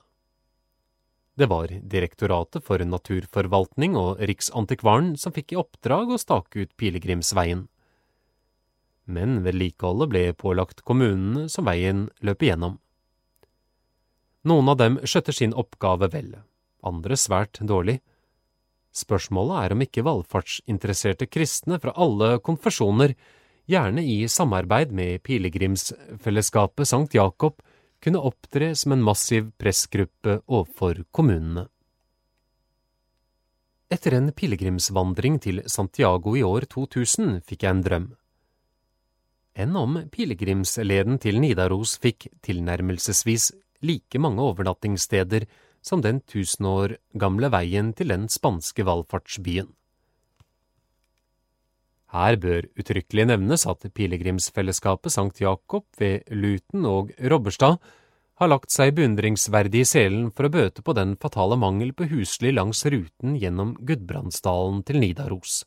Det 1.37 1.47
var 1.47 1.69
Direktoratet 1.69 2.65
for 2.65 2.81
naturforvaltning 2.81 3.95
og 3.99 4.19
Riksantikvaren 4.19 5.13
som 5.17 5.33
fikk 5.35 5.53
i 5.53 5.59
oppdrag 5.61 6.11
å 6.11 6.19
stake 6.19 6.65
ut 6.65 6.73
pilegrimsveien. 6.77 7.67
Men 9.05 9.41
vedlikeholdet 9.45 10.11
ble 10.11 10.23
pålagt 10.37 10.83
kommunene 10.87 11.47
som 11.49 11.69
veien 11.69 12.07
løp 12.25 12.43
igjennom. 12.43 12.79
Noen 14.47 14.73
av 14.73 14.79
dem 14.81 14.97
skjøtter 15.05 15.37
sin 15.37 15.53
oppgave 15.53 16.09
vel, 16.11 16.33
andre 16.81 17.17
svært 17.17 17.61
dårlig. 17.61 17.99
Spørsmålet 18.91 19.65
er 19.65 19.73
om 19.75 19.83
ikke 19.85 20.03
valfartsinteresserte 20.03 21.27
kristne 21.31 21.79
fra 21.79 21.93
alle 21.95 22.35
konfesjoner, 22.43 23.15
gjerne 23.71 24.03
i 24.03 24.25
samarbeid 24.27 24.91
med 24.91 25.21
pilegrimsfellesskapet 25.23 26.89
Sankt 26.89 27.15
Jakob, 27.15 27.61
kunne 28.01 28.19
opptre 28.19 28.73
som 28.75 28.95
en 28.95 29.05
massiv 29.05 29.51
pressgruppe 29.61 30.41
overfor 30.49 31.05
kommunene. 31.13 31.67
Etter 33.91 34.15
en 34.17 34.31
pilegrimsvandring 34.31 35.37
til 35.43 35.63
Santiago 35.67 36.35
i 36.39 36.43
år 36.47 36.65
2000 36.71 37.41
fikk 37.47 37.65
jeg 37.65 37.75
en 37.75 37.83
drøm. 37.85 38.05
Enn 39.59 39.75
om 39.75 39.97
pilegrimsleden 40.11 41.19
til 41.19 41.41
Nidaros 41.43 41.97
fikk 41.99 42.29
tilnærmelsesvis 42.43 43.51
like 43.83 44.19
mange 44.23 44.43
overnattingssteder 44.47 45.45
som 45.81 46.01
den 46.01 46.21
tusen 46.29 46.67
år 46.69 46.95
gamle 47.17 47.49
veien 47.53 47.93
til 47.97 48.13
den 48.13 48.27
spanske 48.29 48.85
valfartsbyen. 48.87 49.69
Her 52.11 52.35
bør 52.43 52.67
uttrykkelig 52.75 53.29
nevnes 53.29 53.63
at 53.71 53.85
pilegrimsfellesskapet 53.95 55.13
Sankt 55.13 55.39
Jakob 55.39 55.85
ved 55.99 56.27
Luten 56.35 56.85
og 56.85 57.13
Robberstad 57.23 57.79
har 58.41 58.49
lagt 58.49 58.73
seg 58.73 58.95
beundringsverdig 58.97 59.83
i 59.85 59.87
selen 59.87 60.31
for 60.35 60.47
å 60.47 60.51
bøte 60.51 60.83
på 60.83 60.95
den 60.97 61.13
fatale 61.21 61.55
mangel 61.61 61.93
på 61.95 62.09
husly 62.11 62.51
langs 62.51 62.83
ruten 62.89 63.37
gjennom 63.39 63.75
Gudbrandsdalen 63.79 64.81
til 64.87 64.99
Nidaros. 64.99 65.61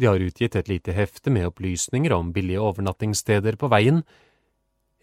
De 0.00 0.08
har 0.08 0.22
utgitt 0.22 0.56
et 0.58 0.70
lite 0.70 0.94
hefte 0.94 1.30
med 1.34 1.50
opplysninger 1.50 2.14
om 2.14 2.32
billige 2.34 2.62
overnattingssteder 2.62 3.58
på 3.60 3.68
veien, 3.70 4.00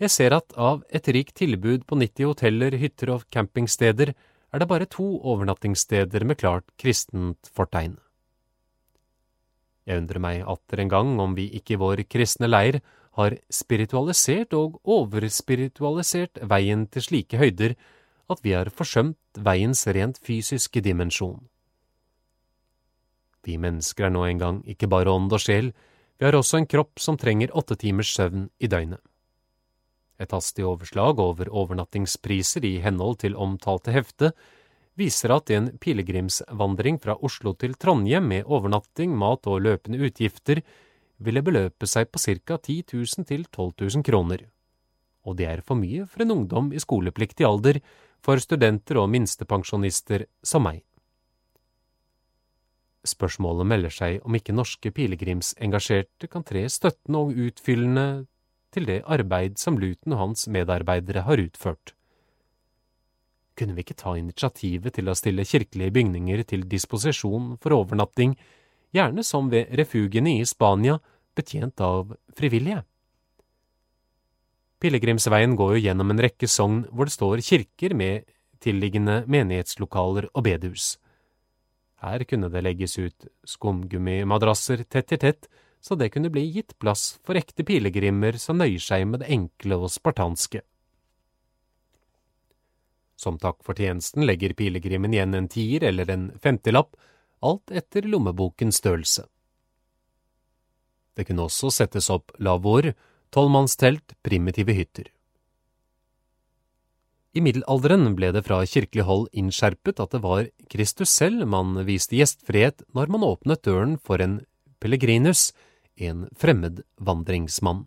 jeg 0.02 0.10
ser 0.10 0.34
at 0.34 0.54
av 0.58 0.82
et 0.90 1.08
rikt 1.14 1.36
tilbud 1.38 1.86
på 1.86 1.98
90 2.00 2.32
hoteller, 2.32 2.78
hytter 2.82 3.14
og 3.14 3.28
campingsteder 3.34 4.14
er 4.52 4.60
det 4.60 4.68
bare 4.68 4.90
to 4.90 5.06
overnattingssteder 5.22 6.26
med 6.26 6.40
klart 6.42 6.66
kristent 6.82 7.52
fortegn. 7.54 8.00
Jeg 9.86 10.02
undrer 10.02 10.22
meg 10.22 10.42
atter 10.50 10.82
en 10.82 10.92
gang 10.92 11.14
om 11.22 11.36
vi 11.38 11.48
ikke 11.58 11.76
i 11.76 11.82
vår 11.82 12.04
kristne 12.10 12.50
leir 12.50 12.80
har 13.20 13.36
spiritualisert 13.52 14.54
og 14.58 14.80
overspiritualisert 14.88 16.42
veien 16.50 16.88
til 16.88 17.06
slike 17.06 17.38
høyder 17.42 17.76
at 18.32 18.44
vi 18.46 18.56
har 18.56 18.72
forsømt 18.74 19.20
veiens 19.38 19.84
rent 19.88 20.18
fysiske 20.24 20.82
dimensjon. 20.82 21.42
Vi 23.46 23.58
mennesker 23.58 24.08
er 24.08 24.14
nå 24.14 24.26
engang 24.30 24.62
ikke 24.70 24.90
bare 24.90 25.12
ånd 25.12 25.34
og 25.34 25.42
sjel, 25.42 25.72
vi 26.18 26.28
har 26.28 26.38
også 26.38 26.62
en 26.62 26.70
kropp 26.70 27.02
som 27.02 27.18
trenger 27.18 27.54
åtte 27.58 27.76
timers 27.82 28.14
søvn 28.14 28.48
i 28.62 28.70
døgnet. 28.70 29.02
Et 30.22 30.34
hastig 30.36 30.66
overslag 30.68 31.20
over 31.20 31.50
overnattingspriser 31.50 32.66
i 32.68 32.76
henhold 32.84 33.22
til 33.24 33.38
omtalte 33.40 33.94
hefte 33.96 34.32
viser 35.00 35.34
at 35.34 35.50
en 35.56 35.72
pilegrimsvandring 35.82 37.00
fra 37.02 37.16
Oslo 37.26 37.56
til 37.58 37.74
Trondheim 37.80 38.28
med 38.30 38.46
overnatting, 38.46 39.16
mat 39.18 39.48
og 39.50 39.64
løpende 39.66 40.02
utgifter 40.06 40.62
ville 41.22 41.44
beløpe 41.46 41.88
seg 41.90 42.12
på 42.12 42.22
ca 42.22 42.58
10 42.58 42.78
000 42.94 43.28
til 43.30 43.46
12 43.50 43.74
000 43.98 44.06
kroner. 44.06 44.46
Og 45.26 45.38
det 45.38 45.48
er 45.48 45.66
for 45.66 45.78
mye 45.78 46.06
for 46.10 46.24
en 46.24 46.36
ungdom 46.38 46.72
i 46.74 46.82
skolepliktig 46.82 47.46
alder, 47.46 47.82
for 48.22 48.38
studenter 48.38 49.00
og 49.02 49.10
minstepensjonister 49.10 50.28
som 50.46 50.68
meg. 50.68 50.84
Spørsmålet 53.02 53.66
melder 53.66 53.94
seg 53.94 54.26
om 54.28 54.36
ikke 54.38 54.54
norske 54.54 54.92
pilegrimsengasjerte 54.94 56.30
kan 56.30 56.46
tre 56.46 56.68
støttende 56.70 57.24
og 57.24 57.40
utfyllende 57.48 58.28
til 58.72 58.88
det 58.88 59.02
arbeid 59.06 59.60
som 59.60 59.80
Luton 59.80 60.16
og 60.16 60.22
hans 60.26 60.48
medarbeidere 60.52 61.26
har 61.28 61.42
utført. 61.44 61.94
Kunne 63.58 63.76
vi 63.76 63.84
ikke 63.84 64.00
ta 64.00 64.16
initiativet 64.18 64.96
til 64.96 65.12
å 65.12 65.18
stille 65.18 65.46
kirkelige 65.46 65.94
bygninger 65.94 66.44
til 66.48 66.64
disposisjon 66.70 67.58
for 67.62 67.76
overnatting, 67.76 68.38
gjerne 68.96 69.24
som 69.28 69.52
ved 69.52 69.74
refugiene 69.78 70.38
i 70.40 70.48
Spania, 70.48 70.98
betjent 71.36 71.80
av 71.84 72.16
frivillige? 72.38 72.82
Pilegrimsveien 74.82 75.54
går 75.60 75.76
jo 75.76 75.84
gjennom 75.86 76.12
en 76.12 76.24
rekke 76.26 76.48
sogn 76.50 76.86
hvor 76.90 77.06
det 77.06 77.14
står 77.14 77.44
kirker 77.46 77.94
med 77.94 78.26
tilliggende 78.62 79.22
menighetslokaler 79.30 80.32
og 80.34 80.46
bedehus. 80.48 80.96
Her 82.02 82.24
kunne 82.26 82.50
det 82.50 82.64
legges 82.66 82.98
ut 82.98 83.28
skumgummimadrasser 83.46 84.82
tett 84.90 85.14
i 85.14 85.20
tett, 85.22 85.46
så 85.82 85.98
det 85.98 86.12
kunne 86.14 86.30
bli 86.30 86.46
gitt 86.54 86.78
plass 86.80 87.18
for 87.26 87.40
ekte 87.40 87.66
pilegrimer 87.66 88.38
som 88.42 88.62
nøyer 88.62 88.82
seg 88.82 89.08
med 89.10 89.24
det 89.24 89.32
enkle 89.34 89.80
og 89.82 89.92
spartanske. 89.94 90.62
Som 93.18 93.38
takk 93.42 93.60
for 93.66 93.78
tjenesten 93.78 94.26
legger 94.26 94.56
pilegrimen 94.58 95.14
igjen 95.14 95.38
en 95.38 95.50
tier 95.52 95.84
eller 95.90 96.10
en 96.10 96.30
femtilapp, 96.42 96.96
alt 97.42 97.74
etter 97.74 98.06
lommebokens 98.10 98.78
størrelse. 98.82 99.26
Det 101.18 101.26
kunne 101.28 101.48
også 101.50 101.72
settes 101.74 102.10
opp 102.14 102.32
lavvoer, 102.40 102.94
tolvmannstelt, 103.34 104.16
primitive 104.24 104.74
hytter. 104.78 105.10
I 107.32 107.42
middelalderen 107.44 108.10
ble 108.18 108.34
det 108.36 108.44
fra 108.44 108.60
kirkelig 108.68 109.06
hold 109.08 109.28
innskjerpet 109.38 110.02
at 110.04 110.16
det 110.16 110.20
var 110.24 110.50
Kristus 110.72 111.14
selv 111.16 111.46
man 111.48 111.78
viste 111.88 112.18
gjestfrihet 112.18 112.84
når 112.92 113.14
man 113.14 113.24
åpnet 113.24 113.64
døren 113.64 113.96
for 114.04 114.20
en 114.24 114.42
pellegrinus, 114.84 115.52
en 115.96 116.28
fremmed 116.38 116.82
vandringsmann. 116.98 117.86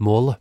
Målet 0.00 0.40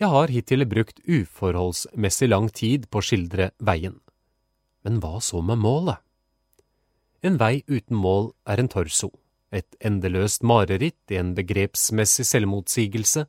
Jeg 0.00 0.10
har 0.10 0.32
hittil 0.34 0.64
brukt 0.66 1.02
uforholdsmessig 1.06 2.28
lang 2.30 2.48
tid 2.50 2.88
på 2.90 2.98
å 3.02 3.06
skildre 3.06 3.50
veien. 3.62 4.00
Men 4.82 4.98
hva 5.02 5.20
så 5.22 5.42
med 5.46 5.60
målet? 5.62 6.00
En 7.22 7.36
vei 7.38 7.62
uten 7.68 8.00
mål 8.02 8.32
er 8.50 8.58
en 8.58 8.70
torso, 8.72 9.12
et 9.54 9.76
endeløst 9.78 10.42
mareritt, 10.42 10.98
i 11.12 11.20
en 11.20 11.36
begrepsmessig 11.36 12.26
selvmotsigelse, 12.26 13.28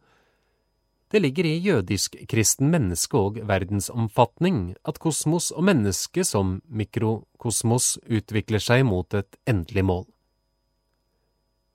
det 1.14 1.20
ligger 1.22 1.46
i 1.46 1.60
jødisk-kristen 1.62 2.72
menneske- 2.74 3.20
og 3.20 3.36
verdensomfatning 3.46 4.74
at 4.82 4.98
kosmos 4.98 5.52
og 5.54 5.68
menneske 5.70 6.26
som 6.26 6.56
mikrokosmos 6.66 8.00
utvikler 8.10 8.64
seg 8.64 8.82
mot 8.90 9.14
et 9.14 9.38
endelig 9.46 9.86
mål. 9.86 10.08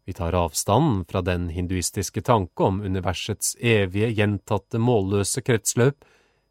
Vi 0.09 0.17
tar 0.19 0.35
avstand 0.35 1.05
fra 1.07 1.23
den 1.23 1.53
hinduistiske 1.55 2.25
tanke 2.27 2.67
om 2.67 2.81
universets 2.83 3.55
evige, 3.61 4.11
gjentatte, 4.17 4.81
målløse 4.83 5.45
kretsløp, 5.47 6.03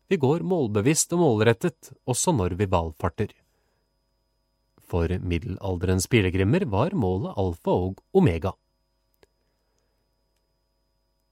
Vi 0.07 0.15
går 0.15 0.39
målbevisst 0.47 1.11
og 1.17 1.19
målrettet 1.19 1.89
også 2.07 2.31
når 2.31 2.55
vi 2.55 2.69
valfarter. 2.71 3.33
For 4.87 5.11
middelalderens 5.19 6.07
pilegrimer 6.07 6.63
var 6.71 6.95
målet 6.95 7.35
alfa 7.35 7.73
og 7.75 7.99
omega. 8.15 8.53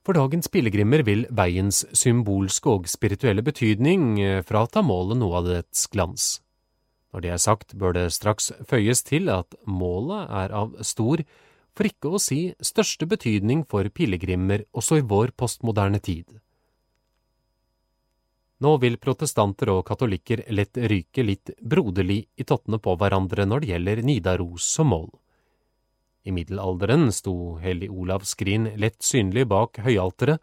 For 0.06 0.14
dagens 0.14 0.52
pilegrimer 0.54 1.02
vil 1.02 1.24
veiens 1.34 1.80
symbolske 1.98 2.70
og 2.70 2.90
spirituelle 2.90 3.42
betydning 3.42 4.20
eh, 4.22 4.42
frata 4.46 4.84
målet 4.86 5.18
noe 5.18 5.40
av 5.40 5.48
dets 5.50 5.88
glans. 5.90 6.28
Når 7.10 7.24
det 7.24 7.32
er 7.34 7.42
sagt, 7.42 7.74
bør 7.74 7.96
det 7.98 8.12
straks 8.14 8.52
føyes 8.70 9.02
til 9.08 9.32
at 9.34 9.58
målet 9.66 10.30
er 10.30 10.54
av 10.54 10.76
stor, 10.86 11.24
for 11.76 11.90
ikke 11.90 12.14
å 12.14 12.22
si 12.22 12.40
største 12.62 13.08
betydning 13.10 13.66
for 13.66 13.90
pilegrimer 13.90 14.68
også 14.78 15.02
i 15.02 15.06
vår 15.10 15.34
postmoderne 15.34 16.00
tid. 16.04 16.28
Nå 18.62 18.78
vil 18.80 19.02
protestanter 19.02 19.74
og 19.74 19.84
katolikker 19.90 20.46
lett 20.54 20.78
ryke 20.78 21.26
litt 21.26 21.50
broderlig 21.60 22.22
i 22.38 22.46
tottene 22.48 22.78
på 22.80 22.94
hverandre 23.00 23.50
når 23.50 23.64
det 23.64 23.74
gjelder 23.74 24.06
Nidaros 24.06 24.70
som 24.78 24.94
mål. 24.94 25.10
I 26.26 26.34
middelalderen 26.34 27.12
sto 27.14 27.56
Hellig 27.62 27.92
Olavs 27.94 28.34
skrin 28.34 28.72
lett 28.82 29.02
synlig 29.06 29.46
bak 29.52 29.78
høyalteret. 29.86 30.42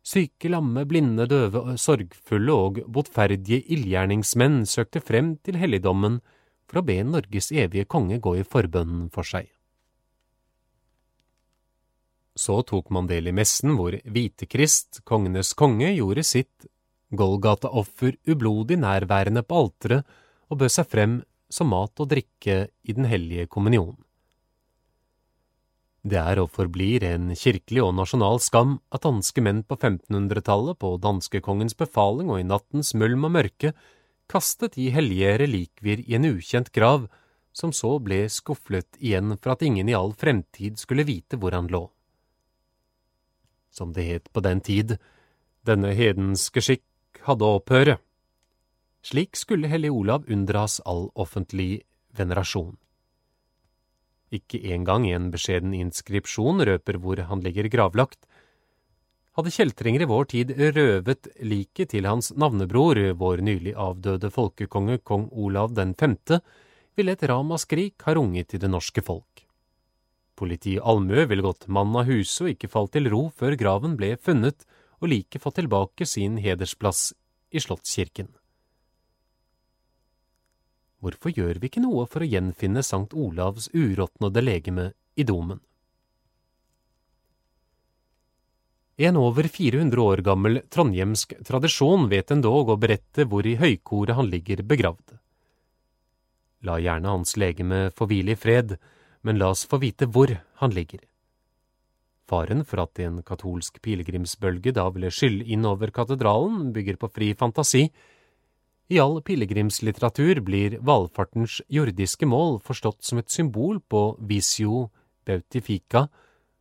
Syke, 0.00 0.48
lamme, 0.48 0.86
blinde, 0.88 1.26
døve, 1.28 1.76
sorgfulle 1.76 2.56
og 2.56 2.80
botferdige 2.88 3.60
ildgjerningsmenn 3.76 4.62
søkte 4.64 5.02
frem 5.04 5.34
til 5.44 5.60
helligdommen 5.60 6.22
for 6.70 6.80
å 6.80 6.86
be 6.86 7.02
Norges 7.04 7.50
evige 7.52 7.84
konge 7.84 8.16
gå 8.22 8.38
i 8.40 8.46
forbønnen 8.48 9.10
for 9.12 9.28
seg. 9.28 9.50
Så 12.40 12.62
tok 12.64 12.88
man 12.94 13.10
del 13.10 13.28
i 13.28 13.36
messen 13.36 13.74
hvor 13.76 13.92
Hvitekrist, 13.92 15.02
kongenes 15.04 15.52
konge, 15.52 15.90
gjorde 15.92 16.24
sitt 16.24 16.70
Golgata-offer 17.10 18.14
ublodig 18.30 18.78
nærværende 18.80 19.42
på 19.44 19.64
alteret 19.64 20.06
og 20.48 20.62
bød 20.62 20.72
seg 20.72 20.88
frem 20.88 21.16
som 21.50 21.68
mat 21.74 22.00
og 22.00 22.08
drikke 22.12 22.62
i 22.86 22.94
den 22.94 23.08
hellige 23.10 23.50
kommunion. 23.50 23.98
Det 26.00 26.16
er 26.16 26.40
og 26.40 26.48
forblir 26.54 27.04
en 27.04 27.34
kirkelig 27.36 27.82
og 27.84 27.92
nasjonal 27.98 28.40
skam 28.40 28.78
at 28.94 29.04
danske 29.04 29.42
menn 29.44 29.60
på 29.68 29.76
1500-tallet 29.76 30.78
på 30.80 30.94
danskekongens 31.02 31.76
befaling 31.76 32.30
og 32.32 32.40
i 32.40 32.46
nattens 32.48 32.94
mulm 32.96 33.26
og 33.28 33.34
mørke 33.36 33.74
kastet 34.30 34.78
de 34.78 34.88
hellige 34.94 35.34
relikvier 35.42 36.00
i 36.06 36.16
en 36.16 36.28
ukjent 36.30 36.70
grav, 36.72 37.08
som 37.52 37.74
så 37.74 37.98
ble 38.00 38.22
skuflet 38.32 38.96
igjen 38.96 39.34
for 39.36 39.52
at 39.52 39.64
ingen 39.66 39.90
i 39.90 39.96
all 39.98 40.14
fremtid 40.16 40.78
skulle 40.80 41.04
vite 41.04 41.36
hvor 41.36 41.52
han 41.52 41.68
lå. 41.68 41.82
Som 43.70 43.92
det 43.92 44.06
het 44.06 44.30
på 44.32 44.40
den 44.40 44.62
tid, 44.64 44.96
denne 45.66 45.92
hedenske 45.94 46.62
skikk 46.64 47.20
hadde 47.26 47.44
å 47.44 47.58
opphøre. 47.58 47.98
Slik 49.04 49.36
skulle 49.36 49.68
hellig 49.68 49.92
Olav 49.92 50.24
unndras 50.30 50.80
all 50.88 51.10
offentlig 51.14 51.82
venerasjon. 52.16 52.78
Ikke 54.30 54.60
engang 54.74 55.08
en 55.10 55.30
beskjeden 55.34 55.74
inskripsjon 55.74 56.62
røper 56.66 57.00
hvor 57.02 57.18
han 57.26 57.42
ligger 57.42 57.66
gravlagt. 57.72 58.22
Hadde 59.38 59.52
kjeltringer 59.54 60.04
i 60.04 60.10
vår 60.10 60.26
tid 60.30 60.54
røvet 60.76 61.28
liket 61.42 61.92
til 61.94 62.06
hans 62.06 62.32
navnebror, 62.38 62.98
vår 63.18 63.42
nylig 63.46 63.74
avdøde 63.78 64.30
folkekonge 64.34 64.98
kong 65.06 65.28
Olav 65.32 65.74
den 65.74 65.94
femte, 65.98 66.40
ville 66.98 67.14
et 67.14 67.22
ramaskrik 67.30 68.02
ha 68.06 68.14
runget 68.18 68.54
i 68.54 68.60
det 68.62 68.70
norske 68.70 69.02
folk. 69.02 69.46
Politiet 70.40 70.82
Almø 70.86 71.26
ville 71.28 71.44
gått 71.44 71.68
mann 71.68 71.94
av 71.96 72.08
huset 72.08 72.46
og 72.46 72.52
ikke 72.54 72.70
falt 72.72 72.94
til 72.96 73.10
ro 73.12 73.26
før 73.36 73.58
graven 73.60 73.96
ble 73.98 74.14
funnet 74.16 74.66
og 75.00 75.10
liket 75.12 75.42
fått 75.42 75.58
tilbake 75.60 76.06
sin 76.08 76.38
hedersplass 76.40 77.10
i 77.50 77.60
Slottskirken. 77.62 78.30
Hvorfor 81.00 81.32
gjør 81.32 81.60
vi 81.60 81.70
ikke 81.70 81.82
noe 81.82 82.04
for 82.10 82.20
å 82.20 82.28
gjenfinne 82.28 82.82
Sankt 82.84 83.16
Olavs 83.16 83.70
uråtnede 83.72 84.42
legeme 84.44 84.90
i 85.16 85.24
domen? 85.24 85.62
En 89.00 89.16
over 89.16 89.46
400 89.48 90.02
år 90.04 90.20
gammel 90.20 90.60
trondhjemsk 90.68 91.32
tradisjon 91.48 92.10
vet 92.12 92.34
endog 92.34 92.68
å 92.68 92.76
berette 92.76 93.24
hvor 93.24 93.46
i 93.48 93.56
høykoret 93.56 94.18
han 94.18 94.28
ligger 94.28 94.60
begravd. 94.60 95.16
La 96.68 96.76
gjerne 96.76 97.08
hans 97.08 97.32
legeme 97.40 97.86
få 97.96 98.04
hvile 98.10 98.34
i 98.34 98.36
fred, 98.36 98.76
men 99.24 99.40
la 99.40 99.48
oss 99.54 99.64
få 99.64 99.80
vite 99.80 100.04
hvor 100.04 100.34
han 100.60 100.76
ligger. 100.76 101.00
Faren 102.28 102.60
for 102.68 102.84
at 102.84 103.00
en 103.00 103.22
katolsk 103.24 103.80
pilegrimsbølge 103.80 104.76
da 104.76 104.84
ville 104.92 105.08
skylle 105.08 105.48
inn 105.48 105.64
over 105.64 105.88
katedralen, 105.96 106.68
bygger 106.76 107.00
på 107.00 107.08
fri 107.08 107.32
fantasi, 107.32 107.88
i 108.90 108.98
all 108.98 109.20
pilegrimslitteratur 109.22 110.40
blir 110.42 110.74
valfartens 110.82 111.60
jordiske 111.70 112.26
mål 112.26 112.56
forstått 112.66 113.04
som 113.06 113.20
et 113.20 113.30
symbol 113.30 113.78
på 113.80 114.16
visio 114.18 114.88
beatifica, 115.26 116.08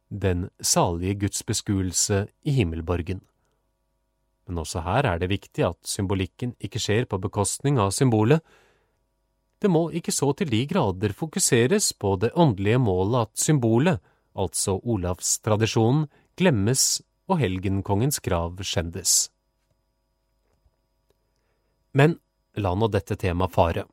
den 0.09 0.45
salige 0.61 1.15
Guds 1.23 1.41
beskuelse 1.45 2.27
i 2.45 2.53
himmelborgen. 2.53 3.23
Men 4.45 4.61
også 4.61 4.84
her 4.86 5.09
er 5.09 5.21
det 5.21 5.32
viktig 5.32 5.65
at 5.65 5.80
symbolikken 5.89 6.53
ikke 6.61 6.82
skjer 6.82 7.09
på 7.09 7.17
bekostning 7.21 7.82
av 7.82 7.95
symbolet. 7.97 8.45
Det 9.61 9.69
må 9.69 9.88
ikke 9.89 10.13
så 10.13 10.30
til 10.38 10.53
de 10.53 10.61
grader 10.69 11.13
fokuseres 11.17 11.91
på 11.97 12.13
det 12.21 12.32
åndelige 12.38 12.82
målet 12.82 13.25
at 13.25 13.41
symbolet, 13.41 13.97
altså 14.38 14.77
Olavstradisjonen, 14.86 16.05
glemmes 16.38 17.01
og 17.30 17.41
helgenkongens 17.41 18.21
grav 18.21 18.61
skjendes. 18.61 19.32
Men 21.93 22.17
la 22.59 22.73
nå 22.75 22.89
dette 22.91 23.17
temaet 23.19 23.53
fare. 23.53 23.85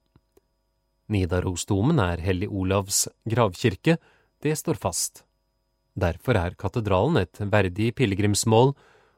Nidarosdomen 1.13 2.01
er 2.03 2.23
Hellig 2.25 2.49
Olavs 2.51 3.07
gravkirke, 3.31 3.97
det 4.43 4.57
står 4.59 4.79
fast. 4.83 5.23
Derfor 5.97 6.37
er 6.37 6.57
katedralen 6.59 7.23
et 7.23 7.41
verdig 7.41 7.95
pilegrimsmål, 7.97 8.75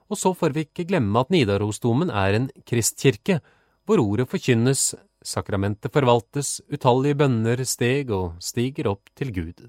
og 0.08 0.16
så 0.16 0.32
får 0.36 0.54
vi 0.54 0.66
ikke 0.66 0.86
glemme 0.88 1.20
at 1.20 1.32
Nidarosdomen 1.32 2.12
er 2.12 2.36
en 2.36 2.50
kristkirke, 2.68 3.40
hvor 3.88 4.02
ordet 4.02 4.28
forkynnes, 4.30 4.92
sakramentet 5.24 5.92
forvaltes, 5.92 6.58
utallige 6.70 7.18
bønner 7.18 7.64
steg 7.66 8.12
og 8.14 8.36
stiger 8.44 8.92
opp 8.92 9.10
til 9.18 9.32
Gud. 9.34 9.66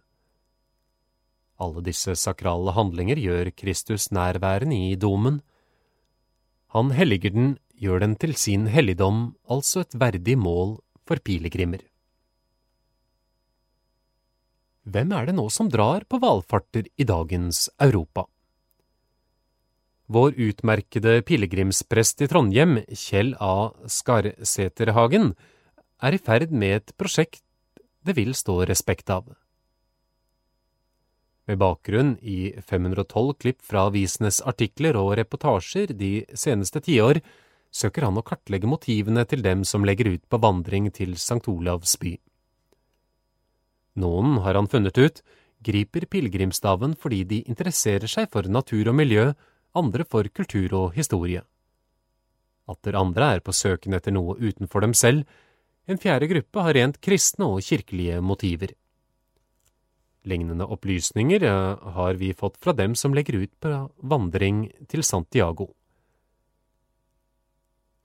Alle 1.60 1.84
disse 1.84 2.14
sakrale 2.16 2.72
handlinger 2.76 3.20
gjør 3.20 3.52
Kristus 3.58 4.12
nærværende 4.16 4.78
i 4.92 4.96
domen. 4.96 5.42
Han 6.76 6.94
helliger 6.96 7.34
den 7.36 7.58
gjør 7.80 8.04
den 8.04 8.16
til 8.20 8.36
sin 8.36 8.68
helligdom, 8.72 9.36
altså 9.50 9.86
et 9.86 9.96
verdig 10.00 10.36
mål 10.40 10.78
for 11.08 11.22
pilegrimer. 11.24 11.82
Hvem 14.90 15.12
er 15.14 15.30
det 15.30 15.36
nå 15.38 15.46
som 15.54 15.70
drar 15.70 16.06
på 16.10 16.20
valfarter 16.22 16.88
i 16.98 17.06
dagens 17.06 17.68
Europa? 17.80 18.26
Vår 20.10 20.34
utmerkede 20.42 21.20
pilegrimsprest 21.22 22.24
i 22.26 22.28
Trondheim, 22.32 22.80
Kjell 22.90 23.36
A. 23.38 23.70
Skarseterhagen, 23.86 25.36
er 26.02 26.16
i 26.16 26.22
ferd 26.24 26.50
med 26.56 26.80
et 26.80 26.96
prosjekt 26.98 27.44
det 28.08 28.16
vil 28.18 28.34
stå 28.34 28.64
respekt 28.66 29.12
av. 29.14 29.28
Med 31.50 31.60
bakgrunn 31.62 32.16
i 32.22 32.54
512 32.62 33.36
klipp 33.42 33.62
fra 33.66 33.88
avisenes 33.90 34.40
artikler 34.46 34.98
og 34.98 35.16
reportasjer 35.20 35.94
de 35.98 36.12
seneste 36.38 36.82
tiår, 36.86 37.20
søker 37.72 38.06
han 38.08 38.18
å 38.18 38.26
kartlegge 38.26 38.70
motivene 38.70 39.26
til 39.30 39.44
dem 39.46 39.64
som 39.68 39.86
legger 39.86 40.16
ut 40.16 40.26
på 40.30 40.40
vandring 40.42 40.90
til 40.94 41.14
St. 41.18 41.44
Olavs 41.52 41.96
by. 42.02 42.16
Noen, 44.00 44.40
har 44.46 44.56
han 44.56 44.70
funnet 44.72 44.98
ut, 44.98 45.22
griper 45.66 46.08
pilegrimsstaven 46.08 46.96
fordi 47.00 47.24
de 47.28 47.44
interesserer 47.52 48.08
seg 48.10 48.30
for 48.32 48.48
natur 48.48 48.90
og 48.90 48.96
miljø, 48.96 49.32
andre 49.76 50.06
for 50.08 50.28
kultur 50.34 50.74
og 50.74 50.98
historie. 50.98 51.44
Atter 52.70 52.98
andre 52.98 53.34
er 53.36 53.42
på 53.44 53.54
søken 53.56 53.96
etter 53.98 54.14
noe 54.14 54.38
utenfor 54.38 54.86
dem 54.86 54.94
selv, 54.94 55.26
en 55.90 55.98
fjerde 55.98 56.30
gruppe 56.30 56.62
har 56.62 56.76
rent 56.78 57.00
kristne 57.02 57.48
og 57.50 57.66
kirkelige 57.66 58.20
motiver. 58.22 58.76
Lignende 60.30 60.68
opplysninger 60.70 61.44
eh, 61.48 61.92
har 61.96 62.20
vi 62.20 62.30
fått 62.38 62.60
fra 62.62 62.76
dem 62.78 62.94
som 62.96 63.16
legger 63.16 63.40
ut 63.42 63.54
på 63.64 63.72
vandring 64.12 64.68
til 64.92 65.02
Santiago 65.08 65.72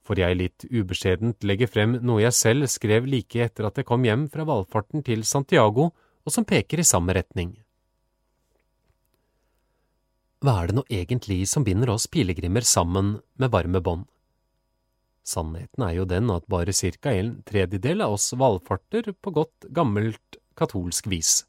får 0.04 0.20
jeg 0.20 0.38
litt 0.38 0.66
ubeskjedent 0.68 1.44
legge 1.48 1.68
frem 1.70 1.98
noe 2.04 2.22
jeg 2.26 2.36
selv 2.36 2.68
skrev 2.70 3.08
like 3.08 3.40
etter 3.46 3.68
at 3.68 3.80
jeg 3.80 3.88
kom 3.88 4.04
hjem 4.04 4.26
fra 4.32 4.46
valfarten 4.48 5.04
til 5.06 5.24
Santiago, 5.24 5.90
og 6.24 6.32
som 6.32 6.46
peker 6.48 6.80
i 6.80 6.88
samme 6.88 7.16
retning. 7.16 7.54
Hva 10.44 10.58
er 10.60 10.68
det 10.68 10.76
nå 10.76 10.84
egentlig 10.92 11.46
som 11.48 11.64
binder 11.64 11.94
oss 11.94 12.04
pilegrimer 12.12 12.66
sammen 12.68 13.16
med 13.40 13.52
varme 13.52 13.80
bånd? 13.80 14.04
Sannheten 15.24 15.86
er 15.86 15.94
jo 15.96 16.04
den 16.04 16.28
at 16.34 16.44
bare 16.52 16.74
cirka 16.76 17.14
en 17.16 17.38
tredjedel 17.48 18.04
av 18.04 18.18
oss 18.18 18.28
valfarter 18.36 19.08
på 19.16 19.32
godt, 19.32 19.70
gammelt 19.72 20.36
katolsk 20.58 21.08
vis. 21.08 21.46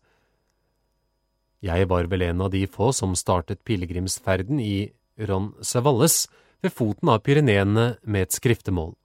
Jeg 1.66 1.90
var 1.92 2.08
vel 2.08 2.24
en 2.30 2.46
av 2.46 2.54
de 2.54 2.64
få 2.72 2.94
som 2.96 3.18
startet 3.20 3.66
pilegrimsferden 3.68 4.62
i 4.64 4.88
Ron 5.20 5.52
Roncesvalles, 5.56 6.26
ved 6.66 6.74
foten 6.74 7.12
av 7.14 7.22
Pyreneene 7.26 7.96
med 8.02 8.26
et 8.26 8.36
skriftemål. 8.36 8.96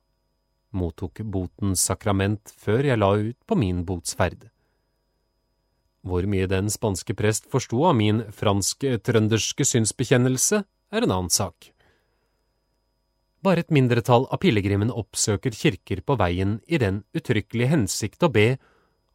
Mottok 0.72 1.20
botens 1.26 1.82
sakrament 1.84 2.52
før 2.56 2.86
jeg 2.88 3.00
la 3.00 3.10
ut 3.18 3.36
på 3.46 3.58
min 3.58 3.82
botsferd. 3.84 4.46
Hvor 6.06 6.24
mye 6.30 6.48
den 6.48 6.70
spanske 6.72 7.12
prest 7.18 7.50
forsto 7.52 7.82
av 7.90 7.98
min 7.98 8.22
fransk-trønderske 8.32 9.66
synsbekjennelse, 9.68 10.62
er 10.90 11.04
en 11.04 11.12
annen 11.12 11.30
sak. 11.30 11.68
Bare 13.44 13.62
et 13.64 13.72
mindretall 13.72 14.26
av 14.32 14.40
pilegrimene 14.40 14.94
oppsøker 14.96 15.54
kirker 15.54 16.00
på 16.04 16.16
veien 16.20 16.58
i 16.66 16.80
den 16.80 17.04
uttrykkelige 17.16 17.72
hensikt 17.74 18.24
å 18.24 18.32
be, 18.32 18.48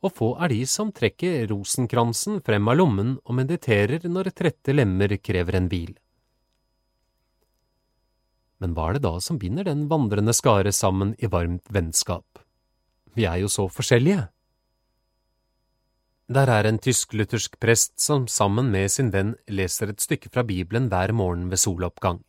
og 0.05 0.13
få 0.13 0.31
er 0.37 0.53
de 0.53 0.61
som 0.69 0.93
trekker 0.93 1.47
rosenkransen 1.49 2.43
frem 2.45 2.69
av 2.69 2.77
lommen 2.77 3.15
og 3.25 3.37
mediterer 3.41 4.05
når 4.05 4.35
trette 4.37 4.73
lemmer 4.75 5.17
krever 5.17 5.57
en 5.57 5.69
hvil. 5.71 5.95
Men 8.63 8.75
hva 8.75 8.89
er 8.89 8.97
det 8.97 9.05
da 9.05 9.17
som 9.23 9.39
binder 9.39 9.67
den 9.67 9.87
vandrende 9.91 10.33
skare 10.35 10.71
sammen 10.71 11.13
i 11.19 11.29
varmt 11.31 11.67
vennskap? 11.73 12.39
Vi 13.15 13.27
er 13.27 13.41
jo 13.43 13.51
så 13.51 13.67
forskjellige. 13.71 14.27
Der 16.25 16.49
er 16.49 16.65
en 16.65 16.79
tysk-luthersk 16.81 17.59
prest 17.61 17.99
som 18.01 18.25
sammen 18.27 18.71
med 18.73 18.89
sin 18.89 19.11
venn 19.13 19.35
leser 19.47 19.91
et 19.91 20.01
stykke 20.01 20.31
fra 20.33 20.43
Bibelen 20.43 20.89
hver 20.89 21.13
morgen 21.13 21.51
ved 21.51 21.61
soloppgang. 21.61 22.23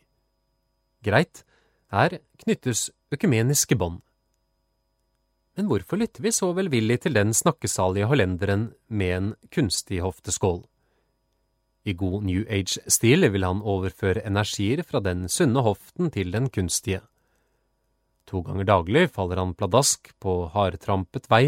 Greit, 1.07 1.47
her 1.95 2.18
knyttes 2.43 2.91
økumeniske 3.14 3.79
bånd. 3.79 4.03
Men 5.57 5.70
hvorfor 5.70 5.97
lytter 5.97 6.20
vi 6.20 6.35
så 6.35 6.51
velvillig 6.53 7.01
til 7.07 7.16
den 7.16 7.33
snakkesalige 7.33 8.11
hollenderen 8.11 8.68
med 8.89 9.16
en 9.16 9.35
kunstig 9.55 10.03
hofteskål? 10.05 10.66
I 11.87 11.95
god 11.95 12.24
New 12.26 12.43
Age-stil 12.51 13.28
vil 13.30 13.47
han 13.47 13.62
overføre 13.62 14.24
energier 14.26 14.82
fra 14.82 14.99
den 15.05 15.28
sunne 15.30 15.62
hoften 15.62 16.11
til 16.11 16.32
den 16.34 16.51
kunstige. 16.51 17.05
To 18.26 18.43
ganger 18.43 18.66
daglig 18.66 19.05
faller 19.14 19.39
han 19.39 19.55
pladask 19.55 20.11
på 20.18 20.49
hardtrampet 20.51 21.30
vei 21.30 21.45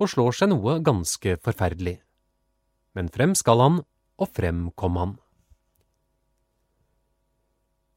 og 0.00 0.08
slår 0.08 0.38
seg 0.38 0.48
noe 0.54 0.78
ganske 0.80 1.36
forferdelig. 1.44 1.98
Men 2.96 3.12
frem 3.12 3.36
skal 3.36 3.60
han, 3.60 3.82
og 4.16 4.32
frem 4.32 4.70
kom 4.76 4.96
han. 4.96 5.14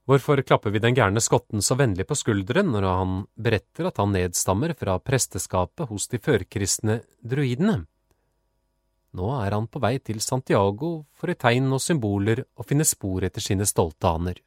Hvorfor 0.06 0.38
klapper 0.46 0.70
vi 0.70 0.84
den 0.84 0.94
gærne 0.94 1.24
skotten 1.24 1.64
så 1.66 1.80
vennlig 1.80 2.06
på 2.06 2.18
skulderen 2.20 2.70
når 2.76 2.86
han 2.92 3.14
beretter 3.42 3.88
at 3.90 3.98
han 3.98 4.12
nedstammer 4.14 4.76
fra 4.78 5.00
presteskapet 5.02 5.90
hos 5.90 6.12
de 6.12 6.20
førkristne 6.22 7.00
druidene? 7.26 7.86
Nå 9.16 9.30
er 9.40 9.56
han 9.56 9.70
på 9.72 9.80
vei 9.80 9.96
til 10.04 10.20
Santiago 10.24 11.06
for 11.16 11.32
i 11.32 11.38
tegn 11.40 11.72
og 11.72 11.84
symboler 11.84 12.44
å 12.60 12.66
finne 12.68 12.88
spor 12.88 13.24
etter 13.24 13.44
sine 13.44 13.68
stolte 13.70 14.12
aner. 14.12 14.42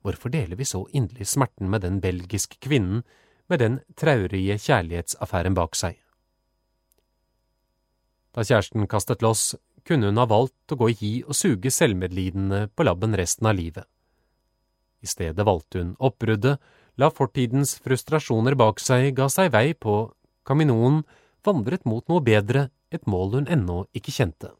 Hvorfor 0.00 0.32
deler 0.32 0.56
vi 0.56 0.68
så 0.68 0.84
inderlig 0.96 1.26
smerten 1.28 1.68
med 1.72 1.82
den 1.84 1.98
belgiske 2.00 2.60
kvinnen 2.62 3.02
med 3.50 3.58
den 3.58 3.80
traurige 3.98 4.56
kjærlighetsaffæren 4.62 5.56
bak 5.58 5.74
seg. 5.74 5.96
Da 8.30 8.44
kjæresten 8.46 8.86
kastet 8.86 9.24
loss, 9.26 9.56
kunne 9.82 10.12
hun 10.12 10.20
ha 10.20 10.26
valgt 10.30 10.70
å 10.70 10.78
gå 10.78 10.90
i 10.92 10.98
hi 11.00 11.12
og 11.24 11.34
suge 11.34 11.72
selvmedlidende 11.74 12.68
på 12.76 12.86
labben 12.86 13.16
resten 13.18 13.48
av 13.50 13.56
livet. 13.58 13.88
I 15.02 15.08
stedet 15.10 15.46
valgte 15.48 15.82
hun 15.82 15.96
oppbruddet, 15.98 16.60
la 17.00 17.08
fortidens 17.10 17.74
frustrasjoner 17.82 18.54
bak 18.60 18.78
seg, 18.82 19.10
ga 19.18 19.26
seg 19.32 19.50
vei 19.56 19.72
på 19.74 20.04
Caminoen, 20.46 21.00
vandret 21.46 21.86
mot 21.88 22.04
noe 22.08 22.20
bedre, 22.24 22.68
et 22.90 23.06
mål 23.06 23.34
hun 23.38 23.46
ennå 23.50 23.84
ikke 23.96 24.12
kjente. 24.12 24.50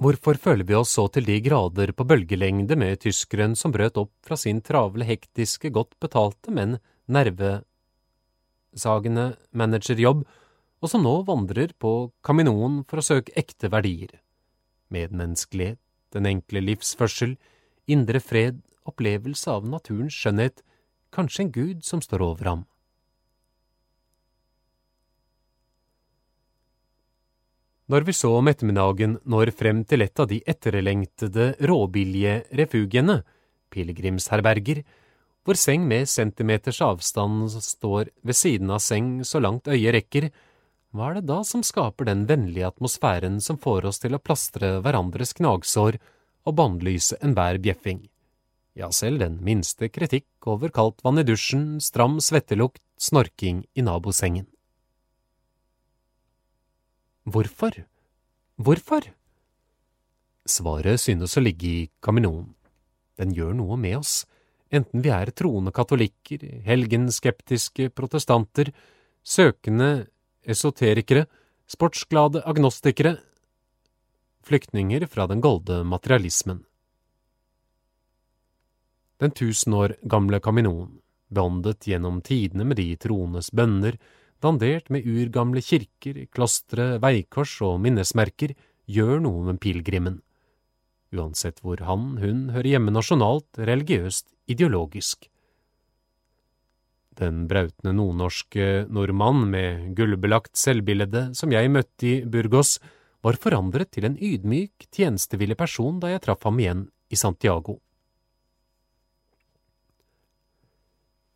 Hvorfor 0.00 0.38
føler 0.40 0.64
vi 0.64 0.72
oss 0.78 0.94
så 0.96 1.02
til 1.12 1.26
de 1.28 1.34
grader 1.44 1.90
på 1.92 2.06
bølgelengde 2.08 2.72
med 2.80 3.02
tyskeren 3.02 3.52
som 3.58 3.72
brøt 3.74 3.98
opp 4.00 4.12
fra 4.24 4.36
sin 4.40 4.62
travle, 4.64 5.04
hektiske, 5.04 5.68
godt 5.68 5.92
betalte, 6.00 6.48
men 6.56 6.78
nervesagende 7.04 9.36
managerjobb, 9.52 10.24
og 10.80 10.88
som 10.88 11.04
nå 11.04 11.20
vandrer 11.28 11.76
på 11.76 12.08
Kaminoen 12.24 12.80
for 12.88 12.96
å 13.02 13.04
søke 13.04 13.36
ekte 13.36 13.68
verdier? 13.68 14.24
Medmenneskelighet, 14.88 15.76
den 16.16 16.24
enkle 16.32 16.64
livsførsel, 16.64 17.36
indre 17.84 18.24
fred, 18.24 18.64
opplevelse 18.88 19.52
av 19.52 19.68
naturens 19.68 20.16
skjønnhet, 20.16 20.64
kanskje 21.12 21.44
en 21.44 21.52
gud 21.52 21.84
som 21.84 22.00
står 22.00 22.24
over 22.24 22.48
ham. 22.48 22.64
Når 27.90 28.04
vi 28.06 28.12
så 28.14 28.28
om 28.38 28.46
ettermiddagen 28.46 29.16
når 29.26 29.50
frem 29.58 29.80
til 29.88 30.04
et 30.04 30.20
av 30.22 30.28
de 30.30 30.36
etterlengtede, 30.46 31.46
råbillige 31.66 32.36
refugiene, 32.60 33.16
pilegrimsherberger, 33.74 34.84
hvor 35.42 35.58
seng 35.58 35.88
med 35.90 36.06
centimeters 36.06 36.78
avstand 36.86 37.48
står 37.50 38.12
ved 38.22 38.38
siden 38.38 38.70
av 38.70 38.78
seng 38.84 39.24
så 39.26 39.40
langt 39.42 39.66
øyet 39.66 39.96
rekker, 39.96 40.28
hva 40.94 41.08
er 41.08 41.18
det 41.18 41.24
da 41.32 41.40
som 41.46 41.64
skaper 41.66 42.06
den 42.06 42.22
vennlige 42.30 42.68
atmosfæren 42.70 43.40
som 43.42 43.58
får 43.58 43.90
oss 43.90 43.98
til 44.04 44.14
å 44.14 44.22
plastre 44.22 44.76
hverandres 44.84 45.34
gnagsår 45.40 45.98
og 46.46 46.56
bannlyse 46.62 47.18
enhver 47.26 47.58
bjeffing? 47.58 48.04
Ja, 48.78 48.92
selv 48.94 49.18
den 49.24 49.40
minste 49.42 49.90
kritikk 49.90 50.30
over 50.46 50.70
kaldt 50.70 51.02
vann 51.02 51.18
i 51.18 51.26
dusjen, 51.26 51.80
stram 51.82 52.20
svettelukt, 52.22 52.82
snorking 53.02 53.64
i 53.74 53.82
nabosengen. 53.82 54.46
Hvorfor? 57.24 57.74
Hvorfor? 58.56 59.08
Svaret 60.48 61.00
synes 61.00 61.36
å 61.36 61.42
ligge 61.44 61.68
i 61.68 61.88
kaminoen. 62.00 62.54
Den 63.20 63.34
gjør 63.36 63.52
noe 63.58 63.76
med 63.76 63.98
oss, 63.98 64.24
enten 64.72 65.02
vi 65.04 65.12
er 65.12 65.32
troende 65.36 65.72
katolikker, 65.76 66.46
helgenskeptiske 66.64 67.90
protestanter, 67.92 68.72
søkende 69.22 70.08
esoterikere, 70.48 71.26
sportsglade 71.68 72.40
agnostikere, 72.48 73.18
flyktninger 74.48 75.04
fra 75.06 75.26
den 75.28 75.42
golde 75.44 75.82
materialismen. 75.84 76.64
Den 79.20 79.36
tusen 79.36 79.76
år 79.76 79.98
gamle 80.08 80.40
kaminoen, 80.40 80.96
beåndet 81.28 81.84
gjennom 81.86 82.22
tidene 82.24 82.64
med 82.64 82.80
de 82.80 82.94
troendes 82.96 83.52
bønner, 83.52 83.98
dandert 84.42 84.90
med 84.92 85.06
urgamle 85.06 85.62
kirker, 85.64 86.24
klostre, 86.32 86.98
veikors 87.02 87.58
og 87.66 87.78
minnesmerker, 87.84 88.54
gjør 88.90 89.20
noe 89.24 89.44
med 89.50 89.60
pilegrimen. 89.62 90.20
Uansett 91.14 91.58
hvor 91.64 91.82
han, 91.86 92.16
hun 92.22 92.48
hører 92.54 92.76
hjemme 92.76 92.94
nasjonalt, 92.94 93.48
religiøst, 93.58 94.28
ideologisk. 94.50 95.26
Den 97.20 97.44
brautende 97.50 97.92
nordnorske 97.96 98.86
nordmann 98.88 99.44
med 99.50 99.90
gullbelagt 99.98 100.54
selvbilde 100.56 101.28
som 101.36 101.52
jeg 101.52 101.72
møtte 101.74 102.06
i 102.06 102.14
Burgos, 102.24 102.78
var 103.20 103.36
forandret 103.36 103.90
til 103.92 104.06
en 104.08 104.16
ydmyk, 104.16 104.86
tjenestevillig 104.88 105.58
person 105.60 105.98
da 106.00 106.14
jeg 106.14 106.22
traff 106.24 106.46
ham 106.46 106.60
igjen 106.62 106.86
i 107.12 107.18
Santiago. 107.20 107.76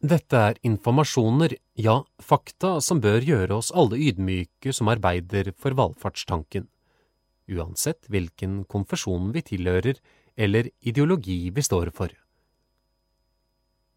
Dette 0.05 0.37
er 0.37 0.59
informasjoner, 0.69 1.55
ja, 1.81 1.95
fakta, 2.21 2.75
som 2.85 2.99
bør 3.01 3.25
gjøre 3.25 3.57
oss 3.57 3.71
alle 3.73 3.97
ydmyke 3.97 4.73
som 4.77 4.91
arbeider 4.93 5.47
for 5.57 5.73
valfartstanken, 5.79 6.67
uansett 7.49 8.11
hvilken 8.13 8.67
konfesjon 8.69 9.31
vi 9.33 9.41
tilhører 9.47 9.97
eller 10.37 10.69
ideologi 10.85 11.39
vi 11.57 11.65
står 11.65 11.89
for. 11.97 12.13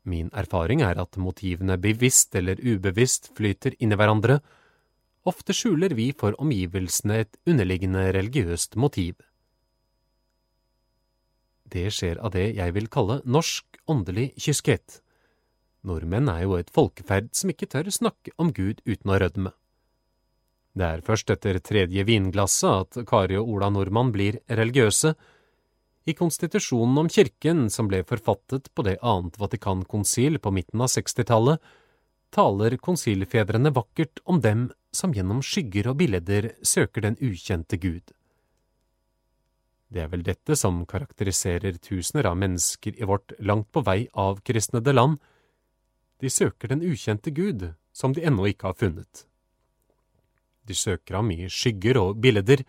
Min 0.08 0.30
erfaring 0.32 0.80
er 0.88 1.02
at 1.04 1.20
motivene 1.20 1.76
bevisst 1.76 2.38
eller 2.40 2.62
ubevisst 2.64 3.34
flyter 3.36 3.76
inn 3.76 3.92
i 3.92 3.98
hverandre, 4.00 4.38
ofte 5.28 5.52
skjuler 5.52 5.92
vi 5.98 6.14
for 6.16 6.38
omgivelsene 6.40 7.18
et 7.26 7.36
underliggende 7.44 8.06
religiøst 8.16 8.80
motiv. 8.80 9.18
Det 11.68 11.90
skjer 11.92 12.24
av 12.24 12.32
det 12.38 12.48
jeg 12.62 12.78
vil 12.80 12.88
kalle 12.88 13.20
norsk 13.28 13.82
åndelig 13.92 14.30
kyskhet 14.40 15.02
Nordmenn 15.88 16.30
er 16.32 16.44
jo 16.44 16.58
et 16.58 16.74
folkeferd 16.74 17.32
som 17.38 17.54
ikke 17.54 17.70
tør 17.72 17.90
snakke 17.94 18.34
om 18.38 18.52
Gud 18.56 18.84
uten 18.86 19.14
å 19.14 19.20
rødme. 19.24 19.54
Det 20.78 20.86
er 20.86 21.06
først 21.06 21.32
etter 21.34 21.58
tredje 21.64 22.04
vinglasset 22.06 22.70
at 22.70 23.10
Kari 23.10 23.38
og 23.40 23.50
Ola 23.56 23.72
Nordmann 23.74 24.12
blir 24.14 24.38
religiøse. 24.46 25.16
I 26.08 26.14
konstitusjonen 26.16 27.02
om 27.02 27.10
kirken, 27.12 27.66
som 27.74 27.90
ble 27.90 28.04
forfattet 28.08 28.70
på 28.76 28.86
det 28.86 29.00
annet 29.02 29.40
Vatikankonsil 29.42 30.38
på 30.44 30.54
midten 30.54 30.84
av 30.86 30.92
60-tallet, 30.94 31.64
taler 32.36 32.78
konsilfedrene 32.84 33.72
vakkert 33.74 34.22
om 34.26 34.44
dem 34.44 34.68
som 34.94 35.16
gjennom 35.16 35.42
skygger 35.44 35.90
og 35.92 35.98
bilder 36.04 36.52
søker 36.62 37.08
den 37.08 37.18
ukjente 37.24 37.80
Gud. 37.82 38.14
Det 39.88 40.04
er 40.04 40.12
vel 40.12 40.26
dette 40.28 40.56
som 40.60 40.82
karakteriserer 40.86 41.80
tusener 41.80 42.28
av 42.28 42.38
mennesker 42.38 42.98
i 43.00 43.08
vårt 43.08 43.34
langt 43.40 43.70
på 43.72 43.84
vei 43.88 44.02
avkristnede 44.14 44.94
land, 44.94 45.18
de 46.22 46.30
søker 46.30 46.72
den 46.74 46.84
ukjente 46.86 47.32
Gud, 47.32 47.74
som 47.94 48.14
de 48.14 48.24
ennå 48.26 48.48
ikke 48.50 48.72
har 48.72 48.78
funnet. 48.78 49.26
De 50.68 50.76
søker 50.76 51.20
ham 51.20 51.32
i 51.32 51.48
skygger 51.50 52.00
og 52.02 52.20
bilder. 52.22 52.64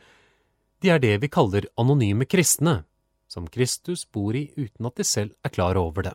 De 0.83 0.91
er 0.93 1.01
det 1.03 1.17
vi 1.23 1.31
kaller 1.33 1.67
anonyme 1.81 2.29
kristne, 2.29 2.85
som 3.29 3.49
Kristus 3.49 4.05
bor 4.05 4.37
i 4.37 4.49
uten 4.57 4.87
at 4.87 4.97
de 5.01 5.05
selv 5.05 5.35
er 5.45 5.53
klar 5.53 5.77
over 5.77 6.11
det. 6.11 6.15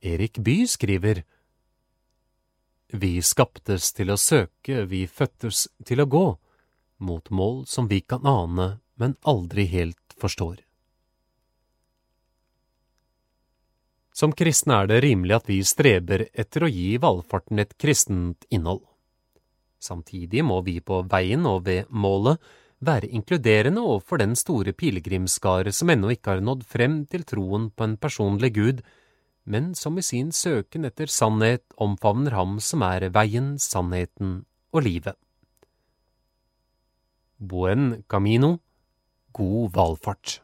Erik 0.00 0.38
Bye 0.40 0.68
skriver 0.68 1.24
Vi 2.92 3.20
skaptes 3.22 3.92
til 3.92 4.10
å 4.10 4.16
søke, 4.16 4.86
vi 4.86 5.06
fødtes 5.06 5.68
til 5.86 6.00
å 6.00 6.08
gå, 6.08 6.26
mot 6.98 7.30
mål 7.30 7.66
som 7.66 7.88
vi 7.88 8.00
kan 8.00 8.24
ane, 8.26 8.80
men 8.96 9.16
aldri 9.24 9.66
helt 9.68 10.16
forstår. 10.20 10.69
Som 14.20 14.34
kristne 14.36 14.82
er 14.82 14.88
det 14.90 14.98
rimelig 15.00 15.38
at 15.38 15.46
vi 15.48 15.62
streber 15.64 16.26
etter 16.36 16.66
å 16.66 16.68
gi 16.68 16.98
valfarten 17.00 17.62
et 17.62 17.70
kristent 17.80 18.44
innhold. 18.52 18.82
Samtidig 19.80 20.42
må 20.44 20.58
vi 20.66 20.74
på 20.84 20.98
veien 21.08 21.46
og 21.48 21.62
ved 21.64 21.88
målet 21.88 22.36
være 22.84 23.08
inkluderende 23.16 23.80
overfor 23.80 24.20
den 24.20 24.34
store 24.36 24.74
pilegrimsskare 24.76 25.72
som 25.72 25.92
ennå 25.94 26.12
ikke 26.12 26.34
har 26.34 26.44
nådd 26.44 26.66
frem 26.68 26.98
til 27.08 27.24
troen 27.28 27.70
på 27.72 27.86
en 27.86 27.96
personlig 28.02 28.52
Gud, 28.58 28.84
men 29.48 29.72
som 29.74 29.96
i 29.96 30.04
sin 30.04 30.34
søken 30.36 30.84
etter 30.90 31.08
sannhet 31.08 31.64
omfavner 31.80 32.36
ham 32.36 32.58
som 32.60 32.84
er 32.84 33.08
veien, 33.16 33.54
sannheten 33.56 34.42
og 34.76 34.84
livet. 34.84 35.16
Buen 37.40 38.02
camino, 38.04 38.58
god 39.32 39.72
valfart. 39.80 40.40